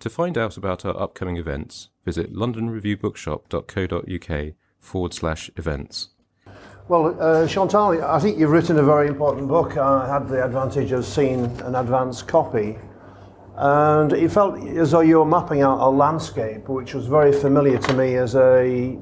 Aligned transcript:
To 0.00 0.10
find 0.10 0.36
out 0.36 0.56
about 0.56 0.84
our 0.84 1.00
upcoming 1.00 1.36
events, 1.36 1.90
visit 2.04 2.34
londonreviewbookshop.co.uk 2.34 4.54
forward 4.78 5.14
slash 5.14 5.50
events. 5.56 6.08
Well, 6.86 7.16
uh, 7.18 7.46
Chantal, 7.46 8.04
I 8.04 8.18
think 8.18 8.38
you've 8.38 8.50
written 8.50 8.78
a 8.78 8.82
very 8.82 9.08
important 9.08 9.48
book. 9.48 9.78
I 9.78 10.06
had 10.06 10.28
the 10.28 10.44
advantage 10.44 10.92
of 10.92 11.06
seeing 11.06 11.46
an 11.62 11.76
advance 11.76 12.22
copy. 12.22 12.76
And 13.56 14.12
it 14.12 14.30
felt 14.30 14.58
as 14.76 14.90
though 14.90 15.00
you 15.00 15.20
were 15.20 15.24
mapping 15.24 15.62
out 15.62 15.80
a 15.80 15.88
landscape 15.88 16.68
which 16.68 16.92
was 16.92 17.06
very 17.06 17.32
familiar 17.32 17.78
to 17.78 17.94
me 17.94 18.16
as 18.16 18.34
a, 18.34 18.98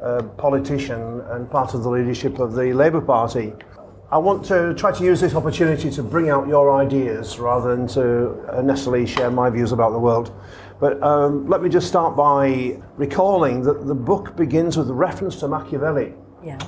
a 0.00 0.22
politician 0.22 1.20
and 1.30 1.50
part 1.50 1.74
of 1.74 1.82
the 1.82 1.90
leadership 1.90 2.38
of 2.38 2.54
the 2.54 2.72
Labour 2.72 3.00
Party. 3.00 3.52
I 4.10 4.16
want 4.16 4.42
to 4.46 4.72
try 4.72 4.90
to 4.90 5.04
use 5.04 5.20
this 5.20 5.34
opportunity 5.34 5.90
to 5.90 6.02
bring 6.02 6.30
out 6.30 6.48
your 6.48 6.74
ideas 6.74 7.38
rather 7.38 7.76
than 7.76 7.86
to 7.88 8.62
necessarily 8.62 9.04
share 9.04 9.30
my 9.30 9.50
views 9.50 9.70
about 9.72 9.92
the 9.92 9.98
world. 9.98 10.32
But 10.80 11.02
um, 11.02 11.46
let 11.46 11.62
me 11.62 11.68
just 11.68 11.88
start 11.88 12.16
by 12.16 12.80
recalling 12.96 13.60
that 13.64 13.86
the 13.86 13.94
book 13.94 14.34
begins 14.34 14.78
with 14.78 14.88
a 14.88 14.94
reference 14.94 15.36
to 15.40 15.48
Machiavelli. 15.48 16.14
Yeah. 16.42 16.58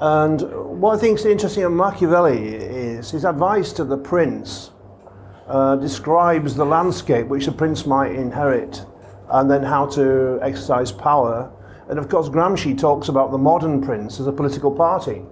And 0.00 0.42
what 0.78 0.94
I 0.94 1.00
think 1.00 1.18
is 1.18 1.24
interesting 1.24 1.64
in 1.64 1.74
Machiavelli 1.74 2.54
is 2.54 3.10
his 3.10 3.24
advice 3.24 3.72
to 3.74 3.84
the 3.84 3.96
prince 3.96 4.70
uh, 5.46 5.76
describes 5.76 6.54
the 6.54 6.66
landscape 6.66 7.28
which 7.28 7.46
the 7.46 7.52
prince 7.52 7.86
might 7.86 8.12
inherit 8.12 8.84
and 9.30 9.50
then 9.50 9.62
how 9.62 9.86
to 9.86 10.38
exercise 10.42 10.92
power. 10.92 11.50
And 11.88 11.98
of 11.98 12.10
course, 12.10 12.28
Gramsci 12.28 12.78
talks 12.78 13.08
about 13.08 13.30
the 13.30 13.38
modern 13.38 13.80
prince 13.80 14.20
as 14.20 14.26
a 14.26 14.32
political 14.32 14.70
party. 14.70 15.22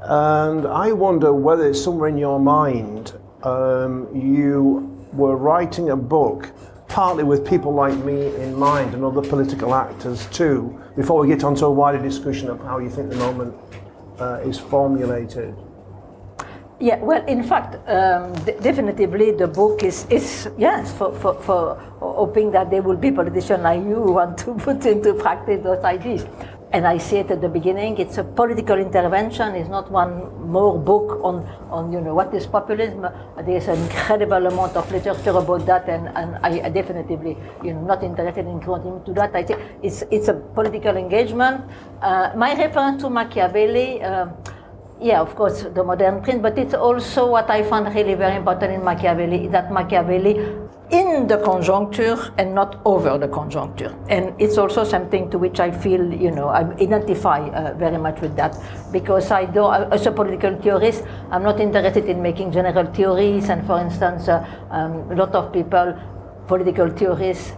And 0.00 0.66
I 0.66 0.92
wonder 0.92 1.32
whether 1.32 1.74
somewhere 1.74 2.08
in 2.08 2.18
your 2.18 2.38
mind 2.38 3.12
um, 3.42 4.08
you 4.14 4.94
were 5.12 5.36
writing 5.36 5.90
a 5.90 5.96
book 5.96 6.52
partly 6.88 7.22
with 7.22 7.46
people 7.46 7.72
like 7.72 7.96
me 8.04 8.34
in 8.36 8.54
mind 8.54 8.94
and 8.94 9.04
other 9.04 9.22
political 9.22 9.74
actors 9.74 10.26
too, 10.26 10.80
before 10.96 11.20
we 11.20 11.28
get 11.28 11.44
onto 11.44 11.66
a 11.66 11.70
wider 11.70 12.02
discussion 12.02 12.48
of 12.48 12.60
how 12.62 12.78
you 12.78 12.90
think 12.90 13.10
the 13.10 13.16
moment 13.16 13.54
uh, 14.18 14.40
is 14.44 14.58
formulated. 14.58 15.54
Yeah, 16.80 16.98
well, 16.98 17.24
in 17.26 17.42
fact, 17.42 17.76
um, 17.88 18.32
d- 18.44 18.54
definitively 18.62 19.32
the 19.32 19.48
book 19.48 19.82
is, 19.82 20.06
is 20.10 20.48
yes, 20.56 20.96
for, 20.96 21.12
for, 21.12 21.34
for 21.42 21.74
hoping 22.00 22.52
that 22.52 22.70
there 22.70 22.82
will 22.82 22.96
be 22.96 23.10
politicians 23.10 23.62
like 23.62 23.82
you 23.82 23.96
who 23.96 24.12
want 24.12 24.38
to 24.38 24.54
put 24.54 24.86
into 24.86 25.12
practice 25.14 25.62
those 25.62 25.82
ideas. 25.84 26.24
And 26.70 26.86
I 26.86 26.98
said 26.98 27.30
at 27.30 27.40
the 27.40 27.48
beginning, 27.48 27.96
it's 27.96 28.18
a 28.18 28.24
political 28.24 28.76
intervention. 28.76 29.54
It's 29.54 29.70
not 29.70 29.90
one 29.90 30.50
more 30.50 30.78
book 30.78 31.18
on, 31.24 31.46
on 31.70 31.90
you 31.90 31.98
know, 31.98 32.14
what 32.14 32.34
is 32.34 32.46
populism. 32.46 33.06
There's 33.42 33.68
an 33.68 33.82
incredible 33.84 34.46
amount 34.46 34.76
of 34.76 34.90
literature 34.92 35.30
about 35.30 35.64
that, 35.64 35.88
and, 35.88 36.08
and 36.08 36.36
I 36.44 36.68
definitely, 36.68 37.38
you 37.64 37.72
know, 37.72 37.80
not 37.80 38.04
interested 38.04 38.46
in 38.46 38.60
going 38.60 38.86
into 38.86 39.14
that. 39.14 39.34
I 39.34 39.44
think 39.44 39.60
it's, 39.82 40.04
it's 40.10 40.28
a 40.28 40.34
political 40.34 40.94
engagement. 40.98 41.64
Uh, 42.02 42.32
my 42.36 42.54
reference 42.54 43.02
to 43.02 43.08
Machiavelli, 43.08 44.02
uh, 44.02 44.26
yeah, 45.00 45.22
of 45.22 45.34
course, 45.36 45.62
the 45.62 45.82
modern 45.82 46.20
prince, 46.20 46.42
but 46.42 46.58
it's 46.58 46.74
also 46.74 47.30
what 47.30 47.48
I 47.48 47.62
found 47.62 47.94
really 47.94 48.14
very 48.14 48.36
important 48.36 48.72
in 48.74 48.84
Machiavelli, 48.84 49.48
that 49.48 49.72
Machiavelli 49.72 50.67
in 50.90 51.26
the 51.26 51.38
conjuncture 51.38 52.32
and 52.38 52.54
not 52.54 52.80
over 52.84 53.18
the 53.18 53.28
conjuncture. 53.28 53.94
And 54.08 54.34
it's 54.40 54.56
also 54.56 54.84
something 54.84 55.30
to 55.30 55.38
which 55.38 55.60
I 55.60 55.70
feel, 55.70 56.12
you 56.12 56.30
know, 56.30 56.48
I 56.48 56.62
identify 56.80 57.48
uh, 57.48 57.74
very 57.74 57.98
much 57.98 58.20
with 58.20 58.36
that 58.36 58.56
because 58.90 59.30
I 59.30 59.44
do, 59.44 59.70
as 59.70 60.06
a 60.06 60.12
political 60.12 60.56
theorist, 60.56 61.04
I'm 61.30 61.42
not 61.42 61.60
interested 61.60 62.06
in 62.06 62.22
making 62.22 62.52
general 62.52 62.86
theories. 62.92 63.50
And 63.50 63.66
for 63.66 63.80
instance, 63.80 64.28
uh, 64.28 64.46
um, 64.70 65.10
a 65.10 65.14
lot 65.14 65.34
of 65.34 65.52
people, 65.52 65.98
political 66.46 66.88
theorists, 66.88 67.52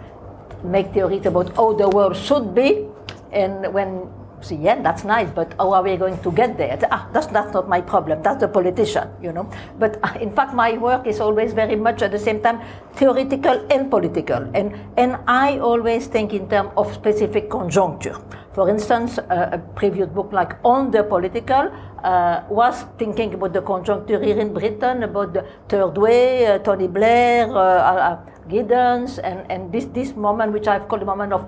make 0.64 0.92
theories 0.92 1.24
about 1.26 1.54
how 1.56 1.72
the 1.74 1.88
world 1.88 2.16
should 2.16 2.54
be. 2.54 2.86
And 3.32 3.72
when 3.72 4.08
See, 4.42 4.56
yeah, 4.56 4.80
that's 4.80 5.04
nice, 5.04 5.28
but 5.30 5.52
how 5.58 5.74
are 5.74 5.82
we 5.82 5.96
going 5.96 6.18
to 6.22 6.32
get 6.32 6.56
there? 6.56 6.78
Ah, 6.90 7.08
that's, 7.12 7.26
that's 7.26 7.52
not 7.52 7.68
my 7.68 7.80
problem. 7.82 8.22
That's 8.22 8.40
the 8.40 8.48
politician, 8.48 9.08
you 9.22 9.32
know. 9.32 9.50
But 9.78 9.98
uh, 10.02 10.16
in 10.18 10.32
fact, 10.32 10.54
my 10.54 10.78
work 10.78 11.06
is 11.06 11.20
always 11.20 11.52
very 11.52 11.76
much 11.76 12.00
at 12.00 12.10
the 12.10 12.18
same 12.18 12.40
time 12.40 12.60
theoretical 12.94 13.66
and 13.70 13.90
political. 13.90 14.50
And, 14.54 14.74
and 14.96 15.18
I 15.26 15.58
always 15.58 16.06
think 16.06 16.32
in 16.32 16.48
terms 16.48 16.70
of 16.78 16.92
specific 16.94 17.50
conjuncture. 17.50 18.16
For 18.52 18.70
instance, 18.70 19.18
uh, 19.18 19.50
a 19.52 19.58
previous 19.58 20.08
book 20.08 20.32
like 20.32 20.56
On 20.64 20.90
the 20.90 21.04
Political 21.04 21.70
uh, 22.02 22.42
was 22.48 22.86
thinking 22.98 23.34
about 23.34 23.52
the 23.52 23.60
conjuncture 23.60 24.22
here 24.22 24.38
in 24.38 24.54
Britain, 24.54 25.02
about 25.02 25.34
the 25.34 25.46
third 25.68 25.98
way, 25.98 26.46
uh, 26.46 26.58
Tony 26.58 26.88
Blair, 26.88 27.48
uh, 27.50 27.60
uh, 27.60 28.18
Giddens, 28.48 29.18
and, 29.22 29.44
and 29.50 29.70
this, 29.70 29.84
this 29.86 30.16
moment, 30.16 30.52
which 30.52 30.66
I've 30.66 30.88
called 30.88 31.02
the 31.02 31.06
moment 31.06 31.34
of 31.34 31.46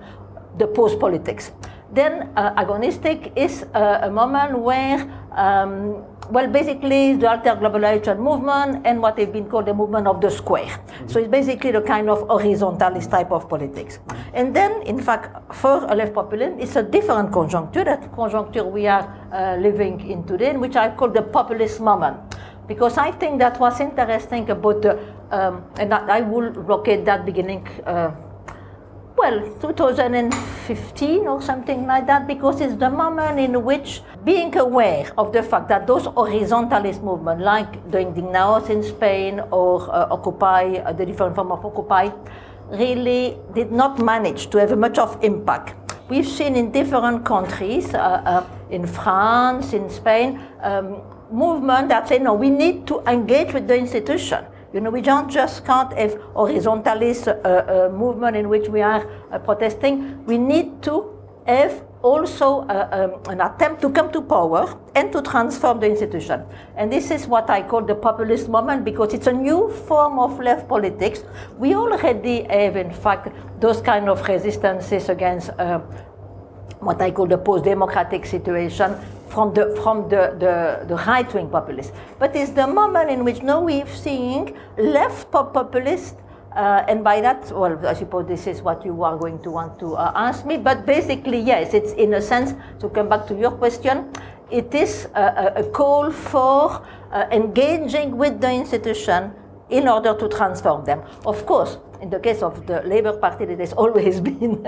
the 0.58 0.66
post-politics. 0.66 1.52
Then 1.92 2.32
uh, 2.36 2.54
agonistic 2.56 3.36
is 3.36 3.64
uh, 3.74 4.00
a 4.02 4.10
moment 4.10 4.58
where, 4.58 5.04
um, 5.36 6.02
well, 6.30 6.48
basically 6.48 7.16
the 7.16 7.28
alter 7.28 7.50
globalization 7.50 8.18
movement 8.18 8.86
and 8.86 9.02
what 9.02 9.16
they've 9.16 9.30
been 9.30 9.44
called 9.44 9.66
the 9.66 9.74
movement 9.74 10.06
of 10.06 10.22
the 10.22 10.30
square. 10.30 10.64
Mm-hmm. 10.64 11.08
So 11.08 11.18
it's 11.18 11.28
basically 11.28 11.70
the 11.72 11.82
kind 11.82 12.08
of 12.08 12.26
horizontalist 12.28 13.10
type 13.10 13.30
of 13.30 13.46
politics. 13.46 13.98
And 14.32 14.56
then, 14.56 14.80
in 14.82 15.02
fact, 15.02 15.54
for 15.54 15.84
a 15.84 15.94
left 15.94 16.14
populism, 16.14 16.58
it's 16.58 16.76
a 16.76 16.82
different 16.82 17.30
conjuncture, 17.30 17.84
that 17.84 18.10
conjuncture 18.12 18.64
we 18.64 18.86
are 18.86 19.04
uh, 19.30 19.60
living 19.60 20.00
in 20.08 20.24
today, 20.24 20.56
which 20.56 20.76
I 20.76 20.96
call 20.96 21.10
the 21.10 21.22
populist 21.22 21.78
moment. 21.78 22.16
Because 22.66 22.96
I 22.96 23.10
think 23.12 23.38
that 23.40 23.60
was 23.60 23.80
interesting 23.80 24.48
about 24.48 24.80
the, 24.80 24.98
um, 25.30 25.64
and 25.76 25.92
I, 25.92 26.18
I 26.18 26.20
will 26.22 26.52
locate 26.52 27.04
that 27.04 27.26
beginning 27.26 27.68
uh, 27.84 28.12
well, 29.22 29.38
2015 29.60 31.28
or 31.28 31.40
something 31.40 31.86
like 31.86 32.06
that, 32.08 32.26
because 32.26 32.60
it's 32.60 32.74
the 32.74 32.90
moment 32.90 33.38
in 33.38 33.62
which 33.62 34.02
being 34.24 34.56
aware 34.58 35.12
of 35.16 35.32
the 35.32 35.42
fact 35.44 35.68
that 35.68 35.86
those 35.86 36.08
horizontalist 36.08 37.04
movements, 37.04 37.44
like 37.44 37.70
the 37.92 37.98
Indignados 37.98 38.68
in 38.68 38.82
Spain 38.82 39.40
or 39.52 39.88
uh, 39.94 40.08
Occupy, 40.10 40.78
uh, 40.78 40.92
the 40.92 41.06
different 41.06 41.36
form 41.36 41.52
of 41.52 41.64
Occupy, 41.64 42.10
really 42.70 43.38
did 43.54 43.70
not 43.70 44.00
manage 44.00 44.50
to 44.50 44.58
have 44.58 44.76
much 44.76 44.98
of 44.98 45.16
impact. 45.22 45.76
We've 46.08 46.26
seen 46.26 46.56
in 46.56 46.72
different 46.72 47.24
countries, 47.24 47.94
uh, 47.94 48.00
uh 48.26 48.44
in 48.70 48.86
France, 48.88 49.72
in 49.72 49.88
Spain, 49.88 50.40
um, 50.62 51.00
movement 51.30 51.90
that 51.90 52.08
say, 52.08 52.18
no, 52.18 52.34
we 52.34 52.50
need 52.50 52.88
to 52.88 53.00
engage 53.06 53.54
with 53.54 53.68
the 53.68 53.76
institution. 53.76 54.44
You 54.72 54.80
know, 54.80 54.90
we 54.90 55.02
don't 55.02 55.30
just 55.30 55.66
can't 55.66 55.92
have 55.92 56.14
horizontalist 56.34 57.28
uh, 57.28 57.32
uh, 57.32 57.88
movement 57.92 58.36
in 58.36 58.48
which 58.48 58.68
we 58.68 58.80
are 58.80 59.06
uh, 59.30 59.38
protesting. 59.38 60.24
We 60.24 60.38
need 60.38 60.82
to 60.84 61.12
have 61.46 61.84
also 62.02 62.60
uh, 62.62 63.10
um, 63.26 63.32
an 63.32 63.40
attempt 63.42 63.82
to 63.82 63.90
come 63.90 64.10
to 64.12 64.22
power 64.22 64.74
and 64.94 65.12
to 65.12 65.20
transform 65.20 65.80
the 65.80 65.86
institution. 65.86 66.42
And 66.76 66.90
this 66.90 67.10
is 67.10 67.26
what 67.26 67.50
I 67.50 67.62
call 67.62 67.82
the 67.82 67.94
populist 67.94 68.48
moment 68.48 68.84
because 68.84 69.12
it's 69.12 69.26
a 69.26 69.32
new 69.32 69.68
form 69.86 70.18
of 70.18 70.40
left 70.40 70.68
politics. 70.68 71.22
We 71.58 71.74
already 71.74 72.44
have, 72.44 72.76
in 72.76 72.92
fact, 72.92 73.28
those 73.60 73.82
kind 73.82 74.08
of 74.08 74.26
resistances 74.26 75.10
against 75.10 75.50
uh, 75.50 75.80
what 76.80 77.00
I 77.00 77.10
call 77.10 77.26
the 77.26 77.38
post-democratic 77.38 78.24
situation 78.24 78.96
from 79.32 79.54
the 79.54 79.64
from 79.82 80.08
the, 80.08 80.36
the, 80.38 80.86
the 80.86 80.96
right-wing 81.06 81.48
populists. 81.48 81.92
But 82.18 82.36
it's 82.36 82.52
the 82.52 82.66
moment 82.66 83.10
in 83.10 83.24
which 83.24 83.42
now 83.42 83.62
we're 83.62 83.86
seeing 83.86 84.56
left 84.76 85.30
populists 85.30 86.16
uh, 86.54 86.84
and 86.86 87.02
by 87.02 87.20
that, 87.20 87.50
well, 87.52 87.86
I 87.86 87.94
suppose 87.94 88.26
this 88.26 88.46
is 88.46 88.60
what 88.60 88.84
you 88.84 89.02
are 89.02 89.16
going 89.16 89.42
to 89.42 89.50
want 89.50 89.78
to 89.78 89.94
uh, 89.94 90.12
ask 90.14 90.44
me. 90.44 90.58
But 90.58 90.84
basically, 90.84 91.40
yes, 91.40 91.72
it's 91.72 91.92
in 91.92 92.14
a 92.14 92.20
sense, 92.20 92.54
to 92.80 92.88
come 92.90 93.08
back 93.08 93.26
to 93.28 93.34
your 93.34 93.52
question, 93.52 94.12
it 94.50 94.74
is 94.74 95.08
a, 95.14 95.52
a 95.56 95.64
call 95.64 96.10
for 96.10 96.84
uh, 97.10 97.26
engaging 97.30 98.18
with 98.18 98.40
the 98.40 98.52
institution 98.52 99.32
in 99.70 99.88
order 99.88 100.14
to 100.14 100.28
transform 100.28 100.84
them. 100.84 101.02
Of 101.24 101.46
course, 101.46 101.78
in 102.02 102.10
the 102.10 102.18
case 102.18 102.42
of 102.42 102.66
the 102.66 102.82
Labour 102.82 103.12
Party, 103.12 103.44
it 103.44 103.60
has 103.60 103.72
always 103.72 104.20
been 104.28 104.66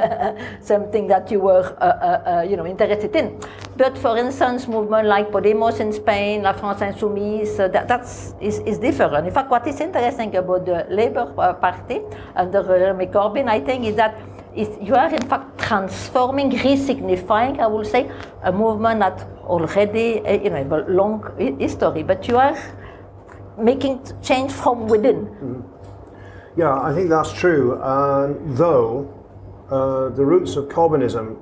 something 0.60 1.08
that 1.08 1.30
you 1.30 1.40
were, 1.40 1.76
uh, 1.80 1.84
uh, 1.84 2.38
uh, 2.38 2.42
you 2.48 2.56
know, 2.56 2.64
interested 2.64 3.14
in. 3.16 3.38
But 3.76 3.98
for 3.98 4.16
instance, 4.16 4.68
movement 4.68 5.08
like 5.08 5.30
Podemos 5.30 5.80
in 5.80 5.92
Spain, 5.92 6.42
La 6.42 6.52
France 6.52 6.80
Insoumise, 6.80 7.58
uh, 7.58 7.68
that 7.68 7.88
that's, 7.88 8.34
is, 8.40 8.60
is 8.60 8.78
different. 8.78 9.26
In 9.26 9.34
fact, 9.34 9.50
what 9.50 9.66
is 9.66 9.80
interesting 9.80 10.36
about 10.36 10.64
the 10.64 10.86
Labour 10.88 11.26
Party 11.60 12.00
under 12.36 12.62
Jeremy 12.62 13.06
Corbyn, 13.06 13.48
I 13.48 13.60
think, 13.60 13.84
is 13.84 13.96
that 13.96 14.14
you 14.56 14.94
are 14.94 15.12
in 15.12 15.26
fact 15.28 15.58
transforming, 15.58 16.50
re-signifying, 16.50 17.60
I 17.60 17.66
will 17.66 17.84
say, 17.84 18.08
a 18.44 18.52
movement 18.52 19.00
that 19.00 19.26
already, 19.42 20.22
you 20.44 20.50
know, 20.50 20.62
a 20.62 20.86
long 20.88 21.24
history, 21.58 22.04
but 22.04 22.28
you 22.28 22.36
are 22.36 22.56
making 23.58 24.06
change 24.22 24.52
from 24.52 24.86
within. 24.86 25.26
Mm-hmm. 25.26 25.73
Yeah, 26.56 26.80
I 26.80 26.94
think 26.94 27.08
that's 27.08 27.32
true. 27.32 27.74
Uh, 27.74 28.34
though 28.46 29.12
uh, 29.70 30.10
the 30.10 30.24
roots 30.24 30.56
of 30.56 30.66
Corbynism 30.66 31.40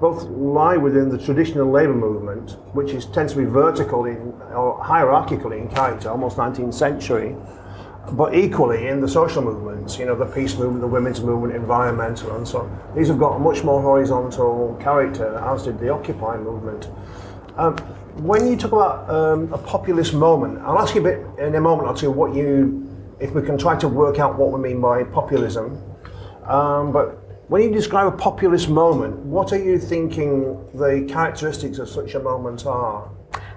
both 0.00 0.24
lie 0.24 0.76
within 0.76 1.08
the 1.08 1.18
traditional 1.18 1.70
labour 1.70 1.94
movement, 1.94 2.52
which 2.74 2.92
is 2.92 3.06
tends 3.06 3.32
to 3.32 3.38
be 3.38 3.44
vertical 3.44 4.06
in, 4.06 4.16
or 4.54 4.82
hierarchical 4.82 5.52
in 5.52 5.68
character, 5.68 6.10
almost 6.10 6.36
19th 6.36 6.74
century, 6.74 7.36
but 8.12 8.34
equally 8.34 8.88
in 8.88 9.00
the 9.00 9.08
social 9.08 9.42
movements, 9.42 9.98
you 9.98 10.06
know, 10.06 10.16
the 10.16 10.26
peace 10.26 10.56
movement, 10.56 10.80
the 10.80 10.86
women's 10.86 11.20
movement, 11.20 11.54
environmental, 11.54 12.34
and 12.36 12.48
so 12.48 12.60
on. 12.60 12.94
These 12.96 13.08
have 13.08 13.18
got 13.18 13.36
a 13.36 13.38
much 13.38 13.62
more 13.62 13.80
horizontal 13.80 14.76
character, 14.80 15.36
as 15.36 15.64
did 15.64 15.78
the 15.78 15.90
Occupy 15.90 16.38
movement. 16.38 16.88
Um, 17.56 17.76
when 18.16 18.46
you 18.46 18.56
talk 18.56 18.72
about 18.72 19.10
um, 19.10 19.52
a 19.52 19.58
populist 19.58 20.14
moment, 20.14 20.58
I'll 20.60 20.78
ask 20.78 20.94
you 20.94 21.02
a 21.02 21.04
bit 21.04 21.26
in 21.38 21.54
a 21.54 21.60
moment 21.60 21.88
or 21.88 21.94
two 21.94 22.10
what 22.10 22.34
you 22.34 22.89
if 23.20 23.32
we 23.32 23.42
can 23.42 23.58
try 23.58 23.76
to 23.78 23.88
work 23.88 24.18
out 24.18 24.38
what 24.38 24.50
we 24.50 24.58
mean 24.60 24.80
by 24.80 25.04
populism. 25.04 25.80
Um, 26.46 26.92
but 26.92 27.20
when 27.48 27.62
you 27.62 27.70
describe 27.70 28.06
a 28.06 28.16
populist 28.16 28.68
moment, 28.68 29.16
what 29.16 29.52
are 29.52 29.62
you 29.62 29.78
thinking 29.78 30.64
the 30.74 31.06
characteristics 31.08 31.78
of 31.78 31.88
such 31.88 32.14
a 32.14 32.20
moment 32.20 32.66
are? 32.66 33.10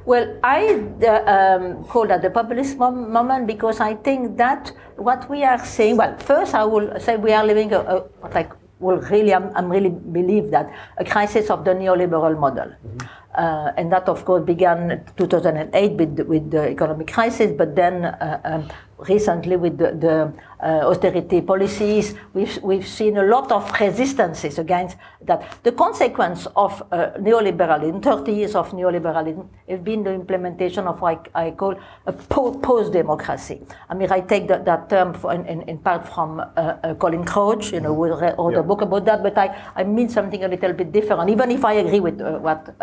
Well, 0.06 0.38
I 0.44 0.84
uh, 1.02 1.24
um, 1.36 1.84
call 1.86 2.08
that 2.08 2.22
the 2.22 2.30
populist 2.30 2.78
mom- 2.78 3.12
moment 3.12 3.48
because 3.48 3.80
I 3.80 3.96
think 3.96 4.38
that 4.38 4.74
what 4.98 5.30
we 5.30 5.44
are 5.44 5.64
saying, 5.64 5.98
well, 5.98 6.18
first 6.18 6.54
I 6.54 6.66
will 6.66 7.00
say 7.00 7.16
we 7.16 7.32
are 7.32 7.46
living 7.46 7.72
a, 7.72 7.80
a 7.80 8.04
like, 8.34 8.52
well, 8.80 8.98
really, 8.98 9.34
I'm, 9.34 9.56
I'm, 9.56 9.70
really 9.72 9.90
believe 9.90 10.52
that 10.52 10.74
a 10.98 11.06
crisis 11.06 11.50
of 11.50 11.64
the 11.64 11.72
neoliberal 11.72 12.38
model. 12.38 12.68
Mm-hmm. 12.68 13.08
Uh, 13.36 13.72
and 13.78 13.92
that, 13.92 14.10
of 14.10 14.26
course, 14.26 14.44
began 14.44 15.04
2008 15.18 15.92
with, 15.94 16.20
with 16.28 16.52
the 16.52 16.70
economic 16.70 17.08
crisis, 17.08 17.52
but 17.58 17.76
then 17.76 18.06
uh, 18.06 18.42
um, 18.44 18.70
recently 19.08 19.58
with 19.58 19.78
the, 19.78 19.92
the 19.92 20.34
uh, 20.64 20.88
austerity 20.88 21.42
policies, 21.42 22.16
we've, 22.34 22.58
we've 22.64 22.88
seen 22.88 23.18
a 23.18 23.24
lot 23.24 23.52
of 23.52 23.70
resistances 23.80 24.58
against 24.58 24.98
that. 25.22 25.58
The 25.64 25.72
consequence 25.72 26.48
of 26.56 26.82
uh, 26.92 27.12
neoliberalism, 27.20 28.02
30 28.02 28.32
years 28.32 28.56
of 28.56 28.72
neoliberalism, 28.72 29.48
has 29.68 29.80
been 29.80 30.04
the 30.04 30.14
implementation 30.14 30.88
of 30.88 31.02
what 31.02 31.28
I, 31.36 31.52
call 31.52 31.76
a 32.06 32.14
post-democracy. 32.14 33.62
I 33.90 33.94
mean, 33.94 34.12
I 34.12 34.22
take 34.22 34.48
that, 34.48 34.66
that 34.66 34.90
term 34.90 35.14
for, 35.14 35.34
in, 35.34 35.62
in, 35.64 35.78
part 35.80 36.08
from 36.08 36.40
uh, 36.40 36.44
uh, 36.84 36.96
Colin 36.96 37.26
Crouch, 37.26 37.74
you 37.74 37.82
know, 37.82 37.94
who 37.94 38.06
wrote 38.08 38.54
yeah. 38.54 38.60
a 38.60 38.64
book 38.64 38.82
about 38.82 39.06
that, 39.06 39.22
but 39.22 39.38
I, 39.38 39.72
I 39.76 39.84
mean 39.84 40.10
something 40.10 40.44
a 40.44 40.48
little 40.48 40.74
bit 40.74 40.92
different, 40.92 41.30
even 41.30 41.52
if 41.52 41.66
I 41.66 41.74
agree 41.74 42.00
with 42.00 42.22
uh, 42.22 42.40
what 42.40 42.76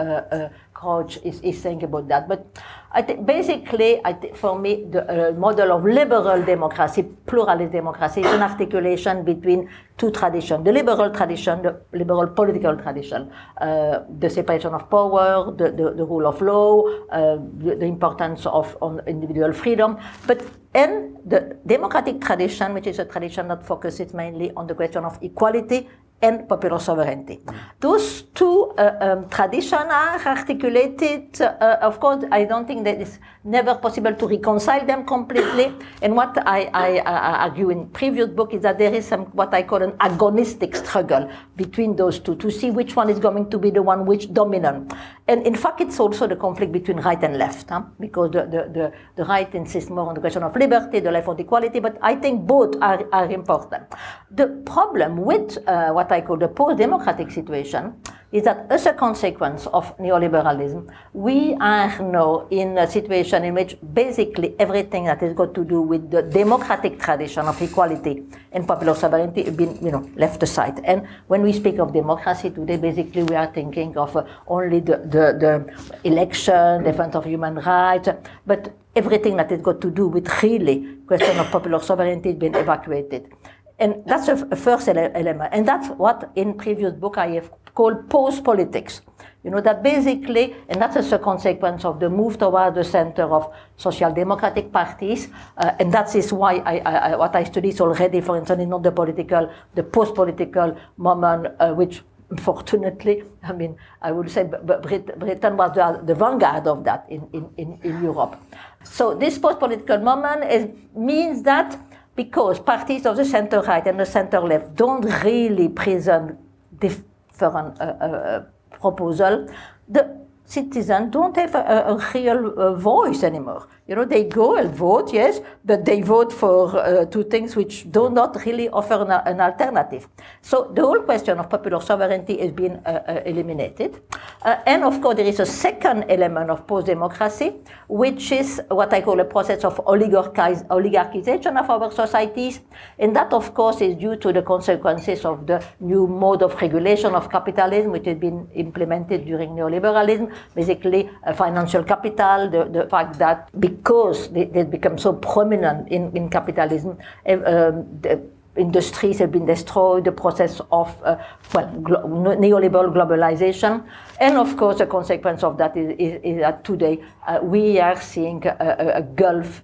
Crouch 0.81 1.19
is, 1.25 1.41
is 1.41 1.61
saying 1.61 1.82
about 1.85 2.09
that. 2.09 2.27
But 2.27 2.47
I 2.91 3.03
think 3.03 3.27
basically, 3.27 4.00
I 4.03 4.15
think 4.15 4.35
for 4.35 4.59
me, 4.59 4.87
the 4.91 5.03
uh, 5.05 5.32
model 5.32 5.73
of 5.73 5.85
liberal 5.85 6.43
democracy, 6.43 7.03
pluralist 7.27 7.73
democracy, 7.73 8.23
is 8.23 8.32
an 8.32 8.43
articulation 8.43 9.23
between 9.23 9.69
two 9.99 10.11
traditions: 10.11 10.65
the 10.65 10.73
liberal 10.73 11.11
tradition, 11.11 11.62
the 11.62 11.81
liberal 11.93 12.29
political 12.29 12.77
tradition, 12.77 13.31
uh, 13.61 14.00
the 14.19 14.31
separation 14.31 14.73
of 14.73 14.88
power, 14.88 15.53
the, 15.53 15.71
the, 15.71 15.93
the 15.93 16.05
rule 16.05 16.27
of 16.27 16.41
law, 16.41 16.88
uh, 17.11 17.37
the, 17.59 17.77
the, 17.77 17.87
importance 17.87 18.47
of 18.47 18.75
individual 19.06 19.53
freedom, 19.53 19.99
but 20.27 20.43
and 20.75 21.17
the 21.27 21.59
democratic 21.67 22.21
tradition, 22.21 22.73
which 22.73 22.87
is 22.87 22.99
a 22.99 23.05
tradition 23.05 23.49
that 23.49 23.67
focuses 23.67 24.15
mainly 24.15 24.50
on 24.56 24.67
the 24.67 24.75
question 24.75 25.05
of 25.05 25.19
equality 25.21 25.88
and 26.22 26.49
popular 26.49 26.78
sovereignty. 26.78 27.40
Those 27.81 28.22
two 28.34 28.72
uh, 28.76 28.96
um, 29.00 29.28
traditions 29.31 29.90
are 29.90 30.20
articulated. 30.26 31.40
Uh, 31.40 31.78
of 31.81 31.99
course, 31.99 32.25
I 32.31 32.44
don't 32.44 32.67
think 32.67 32.84
that 32.84 33.00
it's 33.00 33.19
never 33.43 33.75
possible 33.75 34.14
to 34.14 34.26
reconcile 34.26 34.84
them 34.87 35.06
completely. 35.06 35.72
And 36.02 36.17
what 36.17 36.37
I, 36.46 36.70
I, 36.72 36.99
I, 36.99 37.32
argue 37.44 37.69
in 37.70 37.88
previous 37.90 38.28
book 38.28 38.55
is 38.55 38.62
that 38.62 38.78
there 38.78 38.93
is 38.93 39.06
some 39.06 39.26
what 39.37 39.52
I 39.52 39.62
call 39.62 39.82
an 39.82 39.93
agonistic 39.93 40.75
struggle 40.75 41.31
between 41.56 41.94
those 41.94 42.19
two 42.19 42.37
to 42.37 42.50
see 42.50 42.70
which 42.70 42.96
one 42.96 43.11
is 43.11 43.19
going 43.19 43.50
to 43.50 43.58
be 43.58 43.70
the 43.70 43.82
one 43.82 44.06
which 44.06 44.32
dominant. 44.32 44.93
And 45.28 45.46
in 45.46 45.55
fact, 45.55 45.81
it's 45.81 46.00
also 46.00 46.26
the 46.26 46.37
conflict 46.37 46.72
between 46.72 46.99
right 46.99 47.22
and 47.22 47.37
left, 47.37 47.69
huh? 47.69 47.82
because 47.99 48.31
the, 48.32 48.43
the, 48.46 48.70
the, 48.72 48.93
the, 49.17 49.25
right 49.25 49.55
insists 49.55 49.90
more 49.90 50.08
on 50.08 50.14
the 50.14 50.20
question 50.20 50.43
of 50.43 50.56
liberty, 50.56 51.00
the 51.00 51.11
left 51.11 51.28
on 51.28 51.38
equality. 51.38 51.81
But 51.81 51.99
I 52.02 52.14
think 52.14 52.46
both 52.46 52.75
are, 52.81 53.06
are 53.12 53.31
important. 53.31 53.84
The 54.31 54.49
problem 54.64 55.19
with 55.19 55.58
uh, 55.69 55.90
what 55.90 56.09
I 56.10 56.20
call 56.20 56.36
the 56.36 56.48
post-democratic 56.48 57.30
situation 57.30 57.94
is 58.32 58.44
that 58.44 58.66
as 58.70 58.86
a 58.86 58.92
consequence 58.92 59.66
of 59.66 59.96
neoliberalism, 59.98 60.88
we 61.12 61.54
are 61.54 62.00
now 62.00 62.46
in 62.50 62.78
a 62.78 62.88
situation 62.88 63.44
in 63.44 63.54
which 63.54 63.76
basically 63.92 64.54
everything 64.58 65.04
that 65.04 65.20
has 65.20 65.34
got 65.34 65.52
to 65.54 65.64
do 65.64 65.82
with 65.82 66.10
the 66.10 66.22
democratic 66.22 67.00
tradition 67.00 67.46
of 67.46 67.60
equality 67.60 68.22
and 68.52 68.68
popular 68.68 68.94
sovereignty 68.94 69.42
has 69.42 69.56
been, 69.56 69.76
you 69.84 69.90
know, 69.90 70.08
left 70.14 70.43
aside. 70.43 70.81
And 70.84 71.08
when 71.26 71.43
we 71.43 71.52
speak 71.52 71.79
of 71.79 71.93
democracy 71.93 72.50
today, 72.50 72.76
basically 72.76 73.24
we 73.24 73.34
are 73.34 73.52
thinking 73.52 73.96
of 73.96 74.17
uh, 74.17 74.24
only 74.46 74.79
the, 74.81 74.98
the, 74.98 75.24
the 75.43 76.08
election, 76.08 76.84
defense 76.84 77.17
of 77.17 77.24
human 77.24 77.56
rights, 77.56 78.08
but 78.46 78.72
everything 78.94 79.36
that 79.36 79.50
has 79.50 79.60
got 79.60 79.81
to 79.81 79.90
do 79.90 80.06
with 80.06 80.29
really 80.43 80.98
question 81.06 81.36
of 81.38 81.50
popular 81.50 81.81
sovereignty 81.81 82.31
has 82.31 82.38
been 82.38 82.55
evacuated. 82.55 83.32
And 83.81 84.03
that's 84.06 84.29
a, 84.29 84.37
first 84.56 84.89
ele- 84.89 85.10
element. 85.15 85.53
And 85.53 85.67
that's 85.67 85.89
what 85.89 86.31
in 86.37 86.55
previous 86.55 86.93
book 86.93 87.17
I 87.17 87.29
have 87.29 87.51
called 87.75 88.10
post-politics. 88.10 89.01
You 89.43 89.51
know, 89.51 89.60
that 89.63 89.82
basically, 89.82 90.55
and 90.69 90.81
that's 90.82 90.96
as 90.96 91.13
a 91.13 91.19
consequence 91.19 91.87
of 91.87 91.99
the 91.99 92.10
move 92.10 92.37
toward 92.37 92.75
the 92.75 92.84
center 92.84 93.22
of 93.22 93.51
social 93.79 94.13
democratic 94.13 94.70
parties, 94.70 95.29
uh, 95.56 95.72
and 95.81 95.91
that 95.94 96.15
is 96.15 96.31
why 96.31 96.56
I, 96.56 96.79
I, 96.81 97.17
what 97.17 97.34
I 97.34 97.44
study 97.44 97.70
is 97.70 97.81
already, 97.81 98.20
for 98.20 98.37
instance, 98.37 98.63
not 98.69 98.82
the 98.82 98.93
political, 98.93 99.51
the 99.75 99.82
post-political 99.82 100.77
moment, 100.99 101.46
uh, 101.58 101.72
which 101.72 102.03
unfortunately, 102.31 103.25
I 103.43 103.53
mean, 103.53 103.77
I 104.03 104.13
would 104.13 104.31
say 104.31 104.44
Britain 104.44 105.56
was 105.56 105.75
the, 105.75 106.01
the 106.05 106.15
vanguard 106.15 106.67
of 106.67 106.84
that 106.84 107.06
in, 107.08 107.27
in, 107.32 107.49
in, 107.56 107.79
in 107.82 108.03
Europe. 108.03 108.37
So 108.84 109.15
this 109.15 109.39
post-political 109.39 109.99
moment 109.99 110.44
is, 110.53 110.69
means 110.94 111.43
that 111.44 111.79
because 112.22 112.60
parties 112.60 113.06
of 113.06 113.17
the 113.17 113.24
center 113.24 113.60
right 113.62 113.86
and 113.86 113.98
the 113.98 114.05
center 114.05 114.41
left 114.41 114.67
don't 114.74 115.06
really 115.24 115.69
present 115.70 116.36
different 116.79 117.81
uh, 117.81 117.84
uh, 117.84 118.44
proposal, 118.79 119.48
the 119.89 120.03
citizens 120.44 121.10
don't 121.10 121.34
have 121.36 121.55
a, 121.55 121.84
a 121.93 121.94
real 122.12 122.41
uh, 122.58 122.74
voice 122.74 123.22
anymore. 123.22 123.62
You 123.91 123.97
know, 123.97 124.05
they 124.05 124.23
go 124.23 124.55
and 124.56 124.70
vote, 124.73 125.13
yes, 125.13 125.41
but 125.65 125.85
they 125.85 126.01
vote 126.01 126.32
for 126.32 126.79
uh, 126.79 127.06
two 127.06 127.25
things 127.25 127.56
which 127.56 127.91
do 127.91 128.09
not 128.09 128.37
really 128.47 128.69
offer 128.69 128.94
an, 129.03 129.11
an, 129.11 129.41
alternative. 129.41 130.06
So 130.43 130.70
the 130.73 130.82
whole 130.82 131.01
question 131.01 131.41
of 131.41 131.51
popular 131.51 131.81
sovereignty 131.81 132.39
has 132.39 132.53
been 132.53 132.81
uh, 132.87 133.03
uh, 133.09 133.20
eliminated. 133.27 134.01
Uh, 134.43 134.59
and 134.65 134.85
of 134.85 135.01
course, 135.01 135.17
there 135.17 135.27
is 135.27 135.41
a 135.41 135.44
second 135.44 136.05
element 136.09 136.51
of 136.51 136.69
post-democracy, 136.69 137.55
which 137.89 138.31
is 138.31 138.63
what 138.69 138.93
I 138.94 139.01
call 139.01 139.19
a 139.19 139.25
process 139.25 139.65
of 139.65 139.79
oligarchization 139.85 141.59
of 141.59 141.69
our 141.69 141.91
societies. 141.91 142.61
And 142.97 143.17
that, 143.17 143.32
of 143.32 143.55
course, 143.55 143.81
is 143.81 143.97
due 143.97 144.15
to 144.15 144.32
the 144.32 144.43
consequences 144.43 145.25
of 145.25 145.49
the 145.49 145.65
new 145.81 146.06
mode 146.06 146.44
of 146.44 146.55
regulation 146.63 147.17
of 147.17 147.29
capitalism, 147.29 147.91
which 147.91 148.06
has 148.06 148.19
been 148.19 148.47
implemented 148.55 149.25
during 149.25 149.51
neoliberalism, 149.51 150.32
basically 150.55 151.11
financial 151.35 151.82
capital, 151.82 152.49
the, 152.49 152.67
the 152.67 152.89
fact 152.89 153.19
that 153.19 153.51
because 153.81 154.29
they, 154.29 154.44
they 154.44 154.63
become 154.63 154.99
so 154.99 155.13
prominent 155.15 155.89
in, 155.89 156.15
in 156.15 156.29
capitalism, 156.29 156.99
eh, 157.25 157.34
um, 157.34 157.87
the 158.03 158.20
industries 158.56 159.19
have 159.19 159.32
been 159.32 159.46
destroyed, 159.46 160.05
the 160.05 160.13
process 160.13 160.60
of 160.70 160.94
uh, 161.03 161.17
well, 161.55 161.67
glo- 161.82 162.37
neoliberal 162.37 162.93
globalization. 162.93 163.82
And 164.20 164.37
of 164.37 164.56
course, 164.56 164.79
the 164.79 164.87
consequence 164.87 165.43
of 165.43 165.56
that 165.58 165.77
is, 165.77 165.94
is, 165.99 166.20
is 166.22 166.41
that 166.41 166.65
today 166.65 167.03
uh, 167.27 167.39
we 167.43 167.81
are 167.81 167.99
seeing 168.01 168.44
a, 168.46 168.56
a, 168.60 168.99
a 168.99 169.03
gulf 169.03 169.63